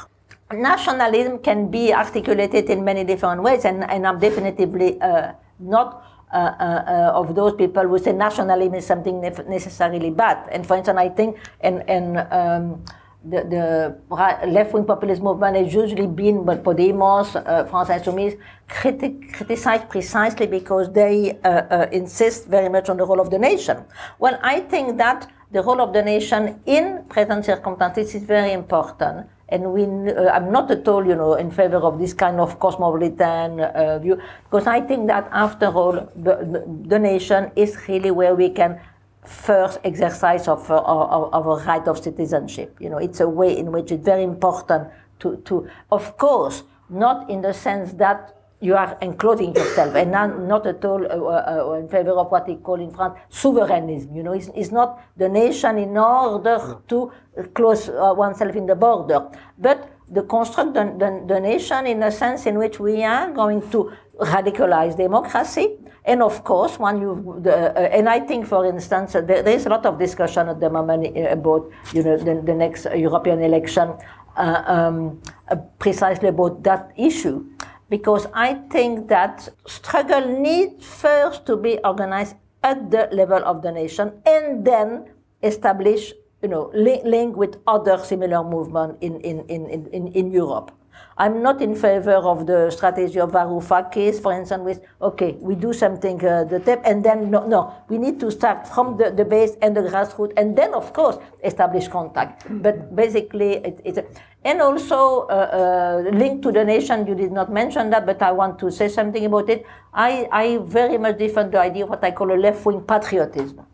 nationalism 0.52 1.38
can 1.38 1.70
be 1.70 1.92
articulated 1.92 2.68
in 2.70 2.84
many 2.84 3.04
different 3.04 3.42
ways, 3.42 3.64
and, 3.64 3.84
and 3.84 4.06
I'm 4.06 4.18
definitively 4.18 5.00
uh, 5.00 5.32
not 5.58 6.04
of 6.32 7.34
those 7.34 7.54
people 7.54 7.82
who 7.82 7.98
say 7.98 8.12
nationalism 8.12 8.74
is 8.74 8.86
something 8.86 9.20
nef- 9.20 9.46
necessarily 9.46 10.10
bad. 10.10 10.48
And 10.50 10.66
for 10.66 10.76
instance, 10.76 10.98
I 10.98 11.08
think 11.08 11.36
and 11.60 11.88
and 11.88 12.18
um, 12.32 12.84
the, 13.24 13.96
the 14.42 14.46
left-wing 14.48 14.84
populist 14.84 15.22
movement 15.22 15.56
has 15.56 15.72
usually 15.72 16.06
been, 16.06 16.44
but 16.44 16.62
Podemos, 16.64 17.36
uh, 17.36 17.64
France 17.66 17.88
Insoumise, 17.88 18.38
criti- 18.68 19.32
criticized 19.32 19.88
precisely 19.88 20.46
because 20.46 20.92
they 20.92 21.38
uh, 21.44 21.48
uh, 21.48 21.86
insist 21.92 22.46
very 22.46 22.68
much 22.68 22.88
on 22.88 22.96
the 22.96 23.04
role 23.04 23.20
of 23.20 23.30
the 23.30 23.38
nation. 23.38 23.84
Well, 24.18 24.38
I 24.42 24.60
think 24.60 24.98
that 24.98 25.30
the 25.52 25.62
role 25.62 25.80
of 25.80 25.92
the 25.92 26.02
nation 26.02 26.60
in 26.66 27.04
present 27.08 27.44
circumstances 27.44 28.14
is 28.14 28.22
very 28.22 28.52
important. 28.52 29.28
And 29.52 29.72
we, 29.74 29.84
uh, 29.84 30.30
I'm 30.32 30.50
not 30.50 30.70
at 30.70 30.88
all, 30.88 31.06
you 31.06 31.14
know, 31.14 31.34
in 31.34 31.50
favor 31.50 31.76
of 31.76 31.98
this 31.98 32.14
kind 32.14 32.40
of 32.40 32.58
cosmopolitan 32.58 33.60
uh, 33.60 33.98
view, 33.98 34.18
because 34.44 34.66
I 34.66 34.80
think 34.80 35.06
that 35.08 35.28
after 35.30 35.66
all, 35.66 35.92
the, 36.16 36.64
the 36.88 36.98
nation 36.98 37.50
is 37.54 37.76
really 37.86 38.10
where 38.10 38.34
we 38.34 38.48
can 38.48 38.80
first 39.24 39.78
exercise 39.84 40.48
of, 40.48 40.70
uh, 40.70 40.82
of, 40.82 41.46
a 41.46 41.64
right 41.64 41.86
of 41.86 42.02
citizenship. 42.02 42.76
You 42.80 42.90
know, 42.90 42.98
it's 42.98 43.20
a 43.20 43.28
way 43.28 43.56
in 43.56 43.70
which 43.72 43.92
it's 43.92 44.04
very 44.04 44.24
important 44.24 44.88
to, 45.20 45.36
to 45.44 45.68
of 45.90 46.16
course, 46.16 46.64
not 46.88 47.30
in 47.30 47.42
the 47.42 47.52
sense 47.52 47.92
that 47.94 48.41
you 48.62 48.76
are 48.76 48.96
enclosing 49.02 49.54
yourself, 49.54 49.94
and 49.96 50.12
not, 50.12 50.38
not 50.40 50.66
at 50.66 50.84
all 50.84 51.04
uh, 51.04 51.72
uh, 51.72 51.80
in 51.80 51.88
favor 51.88 52.12
of 52.12 52.30
what 52.30 52.46
they 52.46 52.54
call 52.54 52.80
in 52.80 52.92
France 52.92 53.18
souverainism. 53.28 54.14
You 54.14 54.22
know, 54.22 54.32
it's, 54.32 54.50
it's 54.54 54.70
not 54.70 55.02
the 55.16 55.28
nation 55.28 55.78
in 55.78 55.98
order 55.98 56.78
to 56.88 57.12
close 57.54 57.88
uh, 57.88 58.14
oneself 58.16 58.54
in 58.54 58.66
the 58.66 58.76
border, 58.76 59.28
but 59.58 59.90
the 60.08 60.22
construct 60.22 60.74
the, 60.74 60.84
the, 60.96 61.34
the 61.34 61.40
nation 61.40 61.86
in 61.86 62.02
a 62.02 62.12
sense 62.12 62.46
in 62.46 62.56
which 62.56 62.78
we 62.78 63.02
are 63.02 63.32
going 63.32 63.68
to 63.70 63.92
radicalize 64.20 64.96
democracy, 64.96 65.78
and 66.04 66.22
of 66.22 66.44
course, 66.44 66.78
when 66.78 67.00
you, 67.00 67.40
the, 67.42 67.76
uh, 67.76 67.98
and 67.98 68.08
I 68.08 68.20
think, 68.20 68.46
for 68.46 68.64
instance, 68.66 69.14
uh, 69.16 69.22
there, 69.22 69.42
there 69.42 69.54
is 69.54 69.66
a 69.66 69.70
lot 69.70 69.86
of 69.86 69.98
discussion 69.98 70.48
at 70.48 70.60
the 70.60 70.70
moment 70.70 71.16
uh, 71.16 71.30
about, 71.30 71.68
you 71.92 72.02
know, 72.02 72.16
the, 72.16 72.42
the 72.42 72.54
next 72.54 72.86
European 72.94 73.42
election, 73.42 73.94
uh, 74.36 74.62
um, 74.66 75.20
uh, 75.48 75.56
precisely 75.78 76.28
about 76.28 76.62
that 76.62 76.90
issue 76.96 77.44
because 77.92 78.24
I 78.32 78.54
think 78.72 79.08
that 79.08 79.50
struggle 79.66 80.24
needs 80.40 80.80
first 80.80 81.44
to 81.44 81.58
be 81.58 81.76
organized 81.84 82.36
at 82.62 82.90
the 82.90 83.06
level 83.12 83.44
of 83.44 83.60
the 83.60 83.70
nation 83.70 84.12
and 84.24 84.64
then 84.64 85.12
establish, 85.42 86.14
you 86.40 86.48
know, 86.48 86.70
link, 86.72 87.04
link 87.04 87.36
with 87.36 87.58
other 87.66 87.98
similar 87.98 88.42
movements 88.42 88.96
in, 89.02 89.20
in, 89.20 89.44
in, 89.44 89.68
in, 89.92 90.08
in 90.08 90.32
Europe. 90.32 90.72
I'm 91.18 91.42
not 91.42 91.60
in 91.60 91.74
favor 91.74 92.14
of 92.14 92.46
the 92.46 92.70
strategy 92.70 93.20
of 93.20 93.32
Varoufakis, 93.32 94.22
for 94.22 94.32
instance, 94.32 94.62
with, 94.64 94.80
okay, 95.02 95.36
we 95.40 95.54
do 95.54 95.74
something 95.74 96.24
uh, 96.24 96.44
the 96.44 96.60
tip, 96.60 96.80
and 96.84 97.04
then, 97.04 97.30
no, 97.30 97.46
no, 97.46 97.74
we 97.88 97.98
need 97.98 98.18
to 98.20 98.30
start 98.30 98.66
from 98.66 98.96
the, 98.96 99.10
the 99.10 99.24
base 99.24 99.52
and 99.60 99.76
the 99.76 99.82
grassroots, 99.82 100.32
and 100.38 100.56
then, 100.56 100.72
of 100.72 100.92
course, 100.94 101.18
establish 101.44 101.88
contact. 101.88 102.46
But 102.62 102.96
basically, 102.96 103.56
it, 103.56 103.80
it's, 103.84 103.98
and 104.44 104.60
also 104.60 105.26
uh, 105.28 106.04
uh, 106.04 106.10
linked 106.10 106.42
to 106.42 106.52
the 106.52 106.64
nation, 106.64 107.06
you 107.06 107.14
did 107.14 107.32
not 107.32 107.52
mention 107.52 107.90
that, 107.90 108.06
but 108.06 108.20
I 108.22 108.32
want 108.32 108.58
to 108.60 108.70
say 108.70 108.88
something 108.88 109.24
about 109.24 109.48
it. 109.48 109.64
I, 109.94 110.28
I 110.32 110.58
very 110.62 110.98
much 110.98 111.18
defend 111.18 111.52
the 111.52 111.60
idea 111.60 111.84
of 111.84 111.90
what 111.90 112.02
I 112.02 112.10
call 112.10 112.32
a 112.32 112.38
left-wing 112.38 112.82
patriotism. 112.82 113.64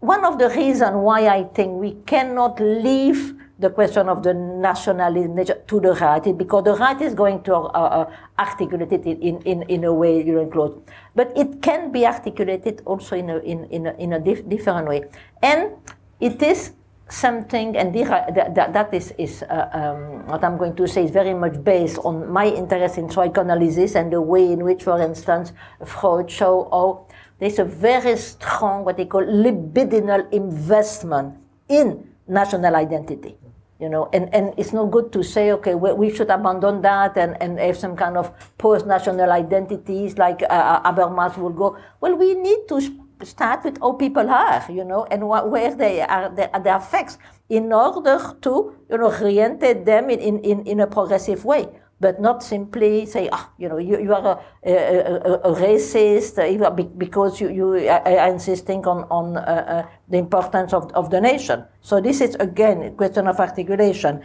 One 0.00 0.24
of 0.24 0.38
the 0.38 0.50
reasons 0.50 0.94
why 0.96 1.26
I 1.26 1.44
think 1.44 1.80
we 1.80 1.96
cannot 2.06 2.60
leave 2.60 3.34
the 3.58 3.70
question 3.70 4.08
of 4.10 4.22
the 4.22 4.34
nationalism 4.34 5.34
to 5.66 5.80
the 5.80 5.94
right, 5.94 6.36
because 6.36 6.64
the 6.64 6.74
right 6.74 7.00
is 7.00 7.14
going 7.14 7.42
to 7.42 7.54
uh, 7.54 7.58
uh, 7.58 8.12
articulate 8.38 8.92
it 8.92 9.06
in, 9.06 9.40
in, 9.42 9.62
in 9.62 9.84
a 9.84 9.92
way 9.92 10.22
you 10.22 10.34
know 10.34 10.42
enclosed. 10.42 10.78
But 11.14 11.32
it 11.34 11.62
can 11.62 11.90
be 11.90 12.06
articulated 12.06 12.82
also 12.84 13.16
in 13.16 13.30
a, 13.30 13.38
in, 13.38 13.64
in 13.64 13.86
a, 13.86 13.94
in 13.94 14.12
a 14.12 14.20
dif- 14.20 14.46
different 14.46 14.86
way. 14.86 15.04
And 15.42 15.72
it 16.20 16.42
is 16.42 16.72
something, 17.08 17.76
and 17.76 17.94
that, 17.94 18.88
is, 18.92 19.12
is 19.18 19.42
uh, 19.44 19.68
um, 19.72 20.26
what 20.26 20.42
I'm 20.42 20.56
going 20.56 20.74
to 20.76 20.88
say 20.88 21.04
is 21.04 21.10
very 21.10 21.34
much 21.34 21.62
based 21.62 21.98
on 21.98 22.30
my 22.30 22.46
interest 22.46 22.98
in 22.98 23.10
psychoanalysis 23.10 23.94
and 23.94 24.12
the 24.12 24.20
way 24.20 24.52
in 24.52 24.64
which, 24.64 24.82
for 24.82 25.00
instance, 25.00 25.52
Freud 25.84 26.30
showed 26.30 26.68
how 26.70 27.06
there's 27.38 27.58
a 27.58 27.64
very 27.64 28.16
strong, 28.16 28.84
what 28.84 28.96
they 28.96 29.04
call 29.04 29.22
libidinal 29.22 30.30
investment 30.32 31.34
in 31.68 32.08
national 32.26 32.74
identity 32.74 33.36
you 33.78 33.88
know? 33.88 34.08
And, 34.12 34.34
and 34.34 34.54
it's 34.56 34.72
not 34.72 34.90
good 34.90 35.12
to 35.12 35.22
say 35.22 35.52
okay 35.52 35.74
we, 35.74 35.92
we 35.92 36.14
should 36.14 36.30
abandon 36.30 36.82
that 36.82 37.16
and, 37.16 37.40
and 37.42 37.58
have 37.58 37.76
some 37.76 37.96
kind 37.96 38.16
of 38.16 38.32
post-national 38.58 39.30
identities 39.30 40.16
like 40.18 40.42
uh 40.48 40.82
Habermas 40.82 41.36
will 41.36 41.50
go. 41.50 41.76
Well 42.00 42.16
we 42.16 42.34
need 42.34 42.68
to 42.68 42.80
start 43.22 43.64
with 43.64 43.78
how 43.80 43.92
people 43.92 44.28
are 44.28 44.64
you 44.70 44.84
know 44.84 45.06
and 45.10 45.22
wh- 45.22 45.50
where 45.50 45.74
they 45.74 46.00
are 46.00 46.28
their, 46.34 46.50
their 46.62 46.76
effects 46.76 47.18
in 47.48 47.72
order 47.72 48.18
to 48.40 48.74
you 48.90 48.98
know 48.98 49.10
orientate 49.10 49.84
them 49.84 50.10
in, 50.10 50.38
in, 50.40 50.66
in 50.66 50.80
a 50.80 50.86
progressive 50.86 51.44
way 51.44 51.68
but 52.00 52.20
not 52.20 52.42
simply 52.42 53.06
say, 53.06 53.28
ah, 53.32 53.50
you 53.58 53.68
know, 53.68 53.78
you, 53.78 53.98
you 53.98 54.12
are 54.12 54.38
a, 54.64 54.70
a, 54.70 55.00
a, 55.14 55.34
a 55.48 55.54
racist 55.56 56.36
uh, 56.38 56.70
because 56.98 57.40
you, 57.40 57.48
you 57.48 57.88
are 57.88 58.28
insisting 58.28 58.86
on, 58.86 59.04
on 59.10 59.36
uh, 59.36 59.40
uh, 59.40 59.88
the 60.08 60.18
importance 60.18 60.74
of, 60.74 60.92
of 60.92 61.10
the 61.10 61.20
nation. 61.20 61.64
So 61.80 62.00
this 62.00 62.20
is, 62.20 62.34
again, 62.34 62.82
a 62.82 62.90
question 62.90 63.26
of 63.26 63.40
articulation. 63.40 64.22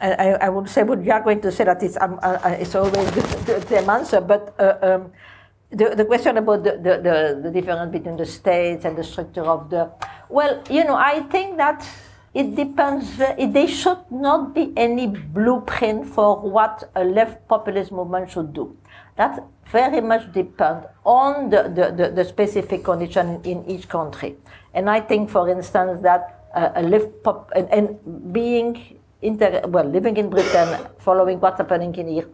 I, 0.00 0.34
I 0.42 0.48
would 0.48 0.68
say, 0.68 0.84
but 0.84 1.04
you 1.04 1.10
are 1.10 1.20
going 1.20 1.40
to 1.40 1.50
say 1.50 1.64
that 1.64 1.82
it's, 1.82 1.96
um, 2.00 2.20
uh, 2.22 2.38
uh 2.44 2.56
it's 2.60 2.76
always 2.76 3.10
the, 3.10 3.20
the, 3.46 3.66
the 3.68 3.90
answer, 3.90 4.20
but 4.20 4.54
uh, 4.60 4.78
um, 4.80 5.10
the, 5.70 5.94
the 5.94 6.04
question 6.04 6.36
about 6.38 6.64
the, 6.64 6.72
the, 6.72 6.94
the, 7.02 7.40
the 7.44 7.50
difference 7.50 7.92
between 7.92 8.16
the 8.16 8.26
states 8.26 8.84
and 8.84 8.96
the 8.96 9.04
structure 9.04 9.44
of 9.44 9.68
the, 9.70 9.90
well, 10.28 10.62
you 10.70 10.84
know, 10.84 10.96
I 10.96 11.20
think 11.20 11.58
that 11.58 11.86
it 12.34 12.54
depends. 12.54 13.16
There 13.16 13.68
should 13.68 13.98
not 14.10 14.54
be 14.54 14.72
any 14.76 15.06
blueprint 15.06 16.06
for 16.06 16.40
what 16.40 16.90
a 16.94 17.04
left 17.04 17.46
populist 17.48 17.92
movement 17.92 18.30
should 18.30 18.52
do. 18.52 18.76
That 19.16 19.44
very 19.66 20.00
much 20.00 20.32
depends 20.32 20.86
on 21.04 21.50
the, 21.50 21.64
the, 21.64 21.92
the, 21.92 22.10
the, 22.12 22.24
specific 22.24 22.84
condition 22.84 23.40
in 23.44 23.64
each 23.66 23.88
country. 23.88 24.36
And 24.72 24.88
I 24.88 25.00
think, 25.00 25.28
for 25.28 25.48
instance, 25.48 26.00
that 26.02 26.46
uh, 26.54 26.70
a 26.76 26.82
left 26.82 27.22
pop 27.22 27.50
and, 27.54 27.68
and 27.70 28.32
being 28.32 28.98
inter, 29.20 29.62
well, 29.66 29.84
living 29.84 30.16
in 30.16 30.30
Britain, 30.30 30.86
following 30.98 31.40
what's 31.40 31.58
happening 31.58 31.94
in 31.96 32.08
here, 32.08 32.26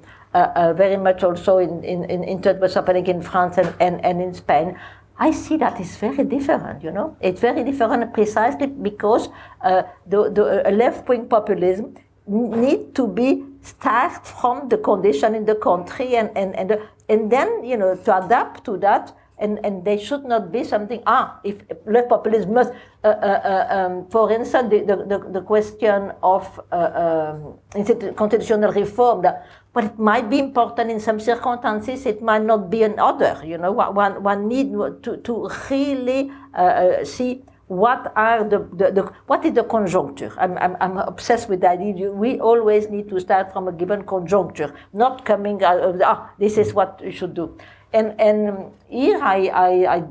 very 0.77 0.97
much 0.97 1.23
also 1.23 1.59
in, 1.59 1.83
in, 1.85 2.05
in, 2.05 2.25
in 2.25 2.39
what's 2.59 2.75
happening 2.75 3.07
in 3.07 3.23
France 3.23 3.59
and, 3.59 3.75
and, 3.81 4.05
and 4.05 4.21
in 4.21 4.35
Spain, 4.35 4.77
I 5.19 5.31
see 5.31 5.57
that 5.59 5.81
it's 5.81 5.97
very 5.97 6.25
different, 6.25 6.83
you 6.83 6.91
know. 6.91 7.17
It's 7.21 7.41
very 7.41 7.63
different 7.63 8.13
precisely 8.13 8.67
because 8.67 9.29
uh, 9.61 9.83
the, 10.07 10.31
the 10.31 10.67
uh, 10.67 10.71
left-wing 10.71 11.29
populism 11.29 11.95
need 12.27 12.95
to 12.95 13.07
be 13.07 13.45
start 13.63 14.27
from 14.27 14.69
the 14.69 14.79
condition 14.79 15.35
in 15.35 15.45
the 15.45 15.55
country 15.55 16.17
and, 16.17 16.31
and, 16.37 16.57
and, 16.57 16.79
and 17.09 17.31
then, 17.31 17.65
you 17.65 17.77
know, 17.77 17.95
to 17.95 18.25
adapt 18.25 18.65
to 18.65 18.77
that 18.79 19.17
and, 19.39 19.65
and 19.65 19.85
they 19.85 19.99
should 19.99 20.25
not 20.25 20.53
be 20.53 20.65
something, 20.65 21.03
ah, 21.07 21.41
if 21.45 21.63
left 21.87 22.09
populism 22.09 22.55
must, 22.55 22.73
uh, 23.03 23.09
uh, 23.09 23.11
uh, 23.11 23.75
um, 23.77 24.07
for 24.09 24.31
instance, 24.31 24.71
the, 24.71 24.81
the, 24.81 25.31
the, 25.33 25.41
question 25.41 26.13
of 26.23 26.61
uh, 26.71 27.35
um, 27.35 28.15
constitutional 28.15 28.73
reform, 28.73 29.23
that, 29.23 29.47
but 29.75 29.85
it 29.85 29.99
might 29.99 30.31
be 30.31 30.39
important 30.39 30.91
in 30.91 31.01
some 31.01 31.19
circumstances, 31.19 32.07
it 32.07 32.23
might 32.23 32.45
not 32.45 32.71
be 32.71 32.85
in 32.85 32.99
other, 32.99 33.43
you 33.45 33.59
know, 33.59 33.73
one, 33.73 34.23
one 34.23 34.49
need 34.49 34.73
to, 35.03 35.17
to 35.17 35.51
really 35.69 36.31
uh, 36.57 36.63
uh, 36.63 37.05
see 37.05 37.43
what 37.67 38.13
are 38.15 38.45
the, 38.45 38.59
the, 38.73 38.93
the, 38.93 39.13
what 39.27 39.45
is 39.45 39.53
the 39.55 39.65
conjuncture? 39.65 40.33
I'm, 40.39 40.57
I'm, 40.59 40.77
I'm 40.81 40.99
obsessed 40.99 41.49
with 41.49 41.61
that 41.63 41.81
idea. 41.81 42.11
We 42.13 42.39
always 42.39 42.89
need 42.89 43.09
to 43.09 43.19
start 43.19 43.53
from 43.53 43.69
a 43.69 43.73
given 43.73 44.05
conjuncture, 44.05 44.75
not 44.93 45.25
coming 45.25 45.63
out 45.65 45.81
of 45.81 46.01
ah, 46.05 46.31
this 46.39 46.57
is 46.57 46.73
what 46.73 47.01
you 47.03 47.11
should 47.11 47.35
do. 47.35 47.57
And, 47.95 48.21
and 48.21 48.73
here 48.89 49.21
I, 49.23 49.47
I, 49.55 49.97
I 49.97 50.03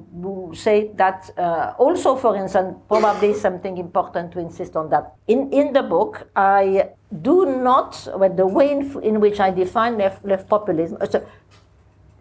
say 0.54 0.92
that 0.96 1.30
uh, 1.38 1.74
also, 1.78 2.16
for 2.16 2.34
instance, 2.38 2.78
probably 2.88 3.34
something 3.34 3.78
important 3.78 4.32
to 4.32 4.40
insist 4.40 4.78
on 4.78 4.90
that. 4.90 5.14
In, 5.28 5.52
in 5.52 5.74
the 5.74 5.84
book, 5.84 6.30
I 6.34 6.92
do 7.22 7.46
not, 7.46 8.08
well, 8.16 8.34
the 8.34 8.48
way 8.48 8.72
in, 8.72 9.04
in 9.04 9.20
which 9.20 9.42
I 9.42 9.52
define 9.52 9.98
left, 9.98 10.24
left 10.24 10.48
populism, 10.48 10.98
so 11.12 11.28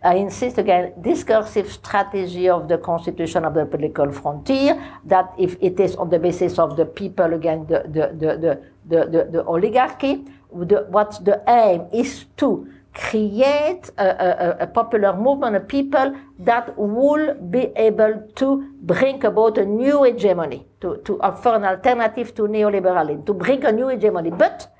I 0.02 0.16
insist 0.16 0.58
again, 0.58 0.94
discursive 1.00 1.70
strategy 1.70 2.48
of 2.48 2.66
the 2.66 2.78
constitution 2.78 3.44
of 3.44 3.54
the 3.54 3.64
political 3.64 4.10
frontier, 4.10 4.82
that 5.04 5.32
if 5.38 5.56
it 5.60 5.78
is 5.78 5.94
on 5.94 6.10
the 6.10 6.18
basis 6.18 6.58
of 6.58 6.76
the 6.76 6.86
people, 6.86 7.34
again, 7.34 7.66
the, 7.68 7.84
the, 7.86 8.10
the, 8.18 8.62
the, 8.88 9.06
the, 9.06 9.28
the 9.30 9.44
oligarchy, 9.44 10.24
the, 10.52 10.86
what 10.88 11.24
the 11.24 11.40
aim 11.46 11.86
is 11.92 12.24
to 12.38 12.66
create 12.94 13.90
a, 13.96 14.04
a, 14.04 14.56
a, 14.60 14.66
popular 14.66 15.16
movement 15.16 15.56
of 15.56 15.66
people 15.66 16.14
that 16.38 16.76
will 16.76 17.34
be 17.34 17.72
able 17.76 18.28
to 18.34 18.70
bring 18.82 19.24
about 19.24 19.56
a 19.56 19.64
new 19.64 20.04
hegemony, 20.04 20.66
to, 20.80 20.98
to 21.04 21.20
offer 21.20 21.54
an 21.54 21.64
alternative 21.64 22.34
to 22.34 22.42
neoliberalism, 22.42 23.24
to 23.24 23.32
bring 23.32 23.64
a 23.64 23.72
new 23.72 23.88
hegemony. 23.88 24.30
But 24.30 24.74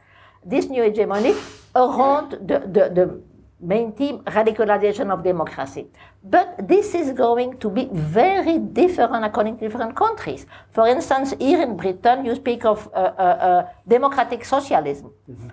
this 0.44 0.68
new 0.68 0.82
hegemony 0.82 1.34
around 1.74 2.32
the, 2.32 2.58
the, 2.60 2.90
the 2.94 3.22
main 3.62 3.92
theme, 3.92 4.18
radicalization 4.20 5.10
of 5.10 5.22
democracy. 5.22 5.86
But 6.22 6.68
this 6.68 6.94
is 6.94 7.12
going 7.12 7.58
to 7.58 7.70
be 7.70 7.88
very 7.92 8.58
different 8.58 9.24
according 9.24 9.58
to 9.58 9.68
different 9.68 9.96
countries. 9.96 10.46
For 10.72 10.86
instance, 10.88 11.32
here 11.38 11.62
in 11.62 11.76
Britain, 11.76 12.24
you 12.24 12.34
speak 12.34 12.64
of 12.64 12.88
uh, 12.92 12.96
uh, 12.96 13.22
uh, 13.22 13.68
democratic 13.86 14.44
socialism. 14.44 15.12
Mm-hmm. 15.30 15.48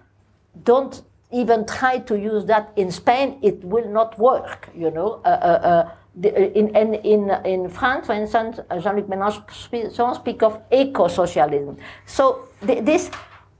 Don't 0.63 1.03
even 1.31 1.65
try 1.65 1.99
to 1.99 2.17
use 2.17 2.45
that 2.45 2.71
in 2.75 2.91
Spain, 2.91 3.37
it 3.41 3.63
will 3.63 3.87
not 3.87 4.17
work, 4.17 4.69
you 4.75 4.89
know. 4.89 5.21
Uh, 5.23 5.27
uh, 5.27 5.67
uh, 5.67 5.91
the, 6.15 6.57
in, 6.57 6.75
in, 6.75 6.95
in, 6.95 7.29
in 7.45 7.69
France, 7.69 8.07
for 8.07 8.13
instance, 8.13 8.59
Jean-Luc 8.81 9.07
Mélenchon 9.07 10.15
speak 10.15 10.41
of 10.43 10.61
eco-socialism. 10.71 11.77
So 12.05 12.47
th- 12.65 12.83
this, 12.83 13.11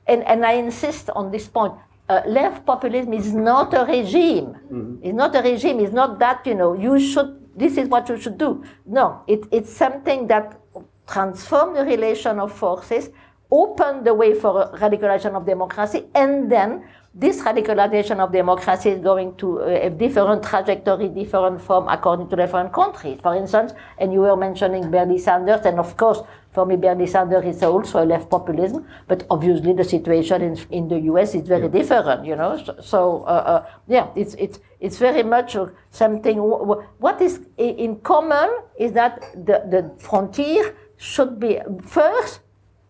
and, 0.08 0.24
and 0.24 0.46
I 0.46 0.54
insist 0.54 1.12
on 1.12 1.32
this 1.32 1.48
point, 1.48 1.74
uh, 2.10 2.22
left 2.26 2.66
populism 2.66 3.14
is 3.14 3.34
not 3.34 3.74
a 3.76 3.86
regime. 3.86 4.58
Mm-hmm. 4.72 4.96
It's 5.04 5.14
not 5.14 5.36
a 5.36 5.42
regime. 5.44 5.80
It's 5.80 5.94
not 5.94 6.18
that, 6.20 6.46
you 6.48 6.56
know, 6.56 6.74
you 6.74 7.00
should, 7.00 7.48
this 7.56 7.78
is 7.78 7.88
what 7.88 8.10
you 8.10 8.18
should 8.18 8.40
do. 8.40 8.64
No, 8.88 9.22
it, 9.28 9.46
it's 9.52 9.72
something 9.72 10.26
that 10.26 10.60
transform 11.08 11.76
the 11.76 11.86
relation 11.86 12.40
of 12.40 12.52
forces, 12.52 13.12
open 13.52 14.04
the 14.04 14.14
way 14.14 14.34
for 14.34 14.72
radicalization 14.78 15.36
of 15.36 15.46
democracy, 15.46 16.06
and 16.16 16.52
then 16.52 16.84
this 17.20 17.42
radicalization 17.42 18.20
of 18.20 18.32
democracy 18.32 18.90
is 18.90 19.00
going 19.02 19.36
to 19.36 19.60
uh, 19.60 19.84
have 19.84 19.98
different 19.98 20.42
trajectory, 20.42 21.10
different 21.10 21.62
form 21.62 21.88
according 21.90 22.30
to 22.30 22.36
different 22.36 22.72
countries. 22.72 23.20
For 23.22 23.36
instance, 23.36 23.74
and 23.98 24.14
you 24.14 24.22
were 24.22 24.38
mentioning 24.38 24.90
Bernie 24.90 25.18
Sanders, 25.18 25.66
and 25.66 25.80
of 25.80 25.98
course, 25.98 26.22
for 26.52 26.66
me, 26.66 26.78
Bernie 26.78 27.08
Sanders 27.08 27.46
is 27.46 27.62
also 27.62 28.04
a 28.04 28.06
left 28.06 28.30
populism, 28.30 28.88
but 29.08 29.26
obviously 29.30 29.74
the 29.74 29.84
situation 29.84 30.42
in, 30.42 30.58
in 30.72 30.88
the 30.88 31.00
US 31.12 31.36
is 31.36 31.48
very 31.48 31.64
yeah. 31.64 31.68
different, 31.68 32.26
you 32.26 32.36
know. 32.36 32.58
So, 32.64 32.76
so 32.82 33.24
uh, 33.24 33.44
uh, 33.54 33.66
yeah, 33.88 34.08
it's, 34.16 34.36
it's, 34.36 34.60
it's 34.80 34.98
very 34.98 35.24
much 35.24 35.58
something. 35.92 36.38
What 36.38 37.22
is 37.22 37.42
in 37.58 37.98
common 37.98 38.50
is 38.80 38.94
that 38.94 39.22
the, 39.34 39.64
the 39.70 39.94
frontier 40.02 40.74
should 40.98 41.40
be 41.40 41.60
first 41.84 42.40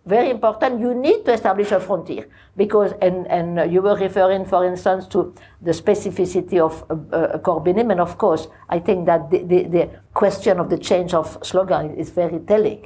very 0.06 0.30
important, 0.30 0.80
you 0.80 0.94
need 0.94 1.26
to 1.26 1.34
establish 1.34 1.72
a 1.72 1.80
frontier 1.80 2.28
because, 2.58 2.94
and, 3.02 3.28
and 3.28 3.72
you 3.72 3.82
were 3.82 3.96
referring, 3.96 4.46
for 4.46 4.66
instance, 4.66 5.08
to 5.08 5.34
the 5.62 5.72
specificity 5.72 6.60
of 6.60 6.84
uh, 6.90 7.16
uh, 7.16 7.38
Corbynism, 7.40 7.92
and 7.92 8.02
of 8.02 8.18
course, 8.18 8.48
I 8.70 8.80
think 8.80 9.06
that 9.06 9.30
the, 9.30 9.44
the, 9.44 9.64
the, 9.64 9.90
question 10.14 10.60
of 10.60 10.70
the 10.70 10.78
change 10.78 11.14
of 11.14 11.38
slogan 11.44 11.96
is 11.96 12.10
very 12.10 12.40
telling, 12.40 12.84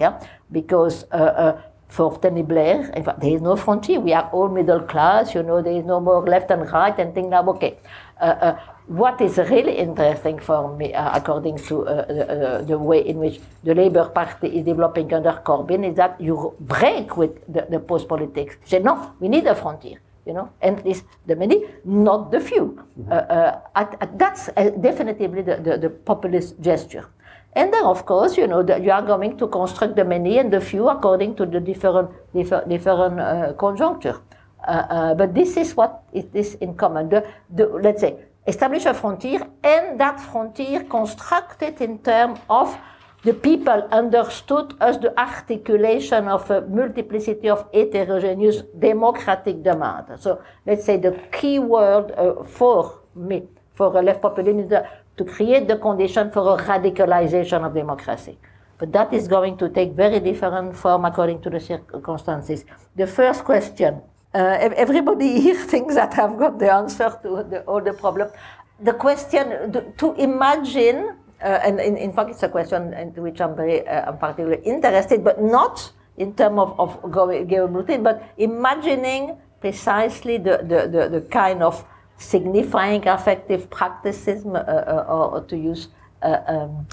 because 0.52 1.06
uh, 1.06 1.16
uh, 1.16 1.62
for 1.88 2.20
Tony 2.20 2.44
Blair, 2.44 2.92
in 2.96 3.04
fact, 3.04 3.22
there 3.22 3.36
is 3.36 3.42
no 3.42 3.56
frontier. 3.56 4.00
We 4.00 4.14
are 4.14 4.30
all 4.32 4.50
middle 4.50 4.82
class, 4.82 5.34
you 5.34 5.44
know, 5.44 5.62
there 5.62 5.74
is 5.74 5.86
no 5.86 6.00
more 6.00 6.28
left 6.28 6.52
and 6.52 6.72
right 6.72 6.98
and 7.00 7.14
things 7.14 7.30
like 7.30 7.48
okay. 7.48 7.78
Uh, 8.20 8.26
uh, 8.26 8.60
what 8.88 9.22
is 9.22 9.38
really 9.38 9.78
interesting 9.78 10.40
for 10.40 10.76
me, 10.76 10.94
uh, 10.94 11.18
according 11.18 11.58
to 11.58 11.88
uh, 11.88 12.06
the, 12.06 12.30
uh, 12.30 12.62
the, 12.64 12.78
way 12.78 13.00
in 13.08 13.18
which 13.18 13.40
the 13.64 13.74
Labour 13.74 14.06
Party 14.10 14.48
is 14.48 14.66
developing 14.66 15.14
under 15.14 15.32
Corbyn, 15.46 15.90
is 15.90 15.96
that 15.96 16.20
you 16.20 16.54
break 16.60 17.16
with 17.16 17.40
the, 17.52 17.66
the 17.70 17.80
post 17.80 18.08
politics. 18.08 18.58
Say, 18.66 18.80
no, 18.80 19.14
we 19.20 19.30
need 19.30 19.48
a 19.48 19.56
frontier, 19.56 20.00
you 20.26 20.34
know, 20.34 20.52
and 20.62 20.82
it's 20.86 21.04
the 21.26 21.36
many, 21.36 21.64
not 21.86 22.32
the 22.32 22.40
few. 22.40 22.84
Mm-hmm. 23.00 23.12
Uh, 23.12 23.16
uh, 23.16 23.62
at, 23.76 23.98
at, 24.02 24.20
that's 24.20 24.50
uh, 24.50 24.70
definitively 24.82 25.42
the, 25.42 25.58
the, 25.58 25.78
the, 25.78 25.90
populist 25.90 26.60
gesture. 26.60 27.08
And 27.54 27.72
then, 27.72 27.86
of 27.86 28.06
course, 28.06 28.36
you 28.36 28.48
know, 28.48 28.64
the, 28.64 28.80
you 28.80 28.92
are 28.92 29.04
going 29.04 29.38
to 29.38 29.48
construct 29.48 29.96
the 29.96 30.04
many 30.04 30.40
and 30.40 30.52
the 30.52 30.60
few 30.60 30.90
according 30.90 31.36
to 31.36 31.46
the 31.46 31.60
different, 31.60 32.10
different, 32.34 32.68
different 32.68 33.58
conjuncture. 33.58 34.20
but 34.66 35.36
this 35.36 35.56
is 35.56 35.76
what 35.76 36.04
it 36.12 36.30
is 36.34 36.56
in 36.56 36.74
common. 36.74 37.10
The, 37.10 37.28
the, 37.54 37.68
let's 37.68 38.02
say, 38.02 38.18
establish 38.46 38.86
a 38.86 38.94
frontier, 38.94 39.48
and 39.64 40.00
that 40.00 40.20
frontier 40.20 40.84
constructed 40.84 41.82
in 41.82 42.00
terms 42.00 42.40
of 42.50 42.78
the 43.24 43.34
people 43.34 43.88
understood 43.92 44.76
as 44.82 45.00
the 45.00 45.18
articulation 45.18 46.28
of 46.28 46.50
a 46.52 46.62
multiplicity 46.62 47.50
of 47.50 47.66
heterogeneous 47.74 48.64
democratic 48.78 49.64
demands. 49.64 50.22
So 50.22 50.42
let's 50.66 50.84
say 50.84 50.98
the 50.98 51.18
key 51.32 51.60
word 51.60 52.12
uh, 52.12 52.44
for 52.44 53.00
me, 53.16 53.44
for 53.74 53.98
a 53.98 54.02
left 54.02 54.22
populism, 54.22 54.60
is 54.60 54.70
the, 54.70 54.86
to 55.16 55.24
create 55.24 55.68
the 55.70 55.78
condition 55.78 56.32
for 56.32 56.60
a 56.60 56.64
radicalization 56.64 57.66
of 57.66 57.74
democracy. 57.74 58.38
But 58.78 58.92
that 58.92 59.14
is 59.14 59.30
going 59.30 59.58
to 59.58 59.70
take 59.70 59.94
very 59.94 60.20
different 60.20 60.76
form 60.76 61.06
according 61.06 61.42
to 61.44 61.50
the 61.50 61.62
circumstances. 61.62 62.66
The 62.98 63.08
first 63.08 63.46
question 63.46 64.02
everybody 64.34 65.40
here 65.46 65.56
thinks 65.56 65.96
that 65.96 66.18
I've 66.18 66.38
got 66.38 66.60
the 66.60 66.72
answer 66.72 67.18
to 67.24 67.44
the, 67.44 67.62
all 67.68 67.82
the 67.82 67.94
problems. 67.94 68.32
The 68.80 68.94
question 68.94 69.72
to 69.98 70.14
imagine, 70.16 71.16
uh, 71.42 71.60
and 71.64 71.80
in, 71.80 71.98
in, 71.98 72.14
fact, 72.14 72.32
it's 72.32 72.44
a 72.44 72.50
question 72.50 72.94
in 72.94 73.10
which 73.22 73.40
I'm 73.40 73.56
very, 73.56 73.88
uh, 73.88 74.12
I'm 74.12 74.18
particularly 74.18 74.62
interested, 74.64 75.24
but 75.24 75.42
not 75.42 75.92
in 76.18 76.34
terms 76.34 76.60
of, 76.60 76.80
of 76.80 77.02
geopolitics, 77.04 78.04
but 78.04 78.34
imagining 78.38 79.38
precisely 79.62 80.38
the, 80.38 80.58
the, 80.58 80.88
the, 80.88 81.10
the, 81.10 81.22
kind 81.30 81.64
of 81.64 81.86
signifying 82.18 83.08
affective 83.08 83.70
practices, 83.70 84.46
uh, 84.46 84.50
uh, 84.50 85.06
or, 85.08 85.42
to 85.46 85.58
use 85.58 85.88
uh, 86.22 86.40
um, 86.48 86.88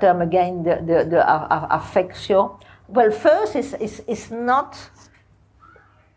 term 0.00 0.22
again, 0.22 0.62
the, 0.62 0.76
the, 0.76 1.04
the 1.08 1.74
affection. 1.74 2.48
Well, 2.88 3.10
first, 3.10 3.56
it's, 3.56 3.72
it's, 3.74 4.00
it's 4.06 4.30
not 4.30 4.76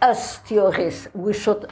us 0.01 0.37
theorists, 0.39 1.07
we 1.13 1.33
should 1.33 1.65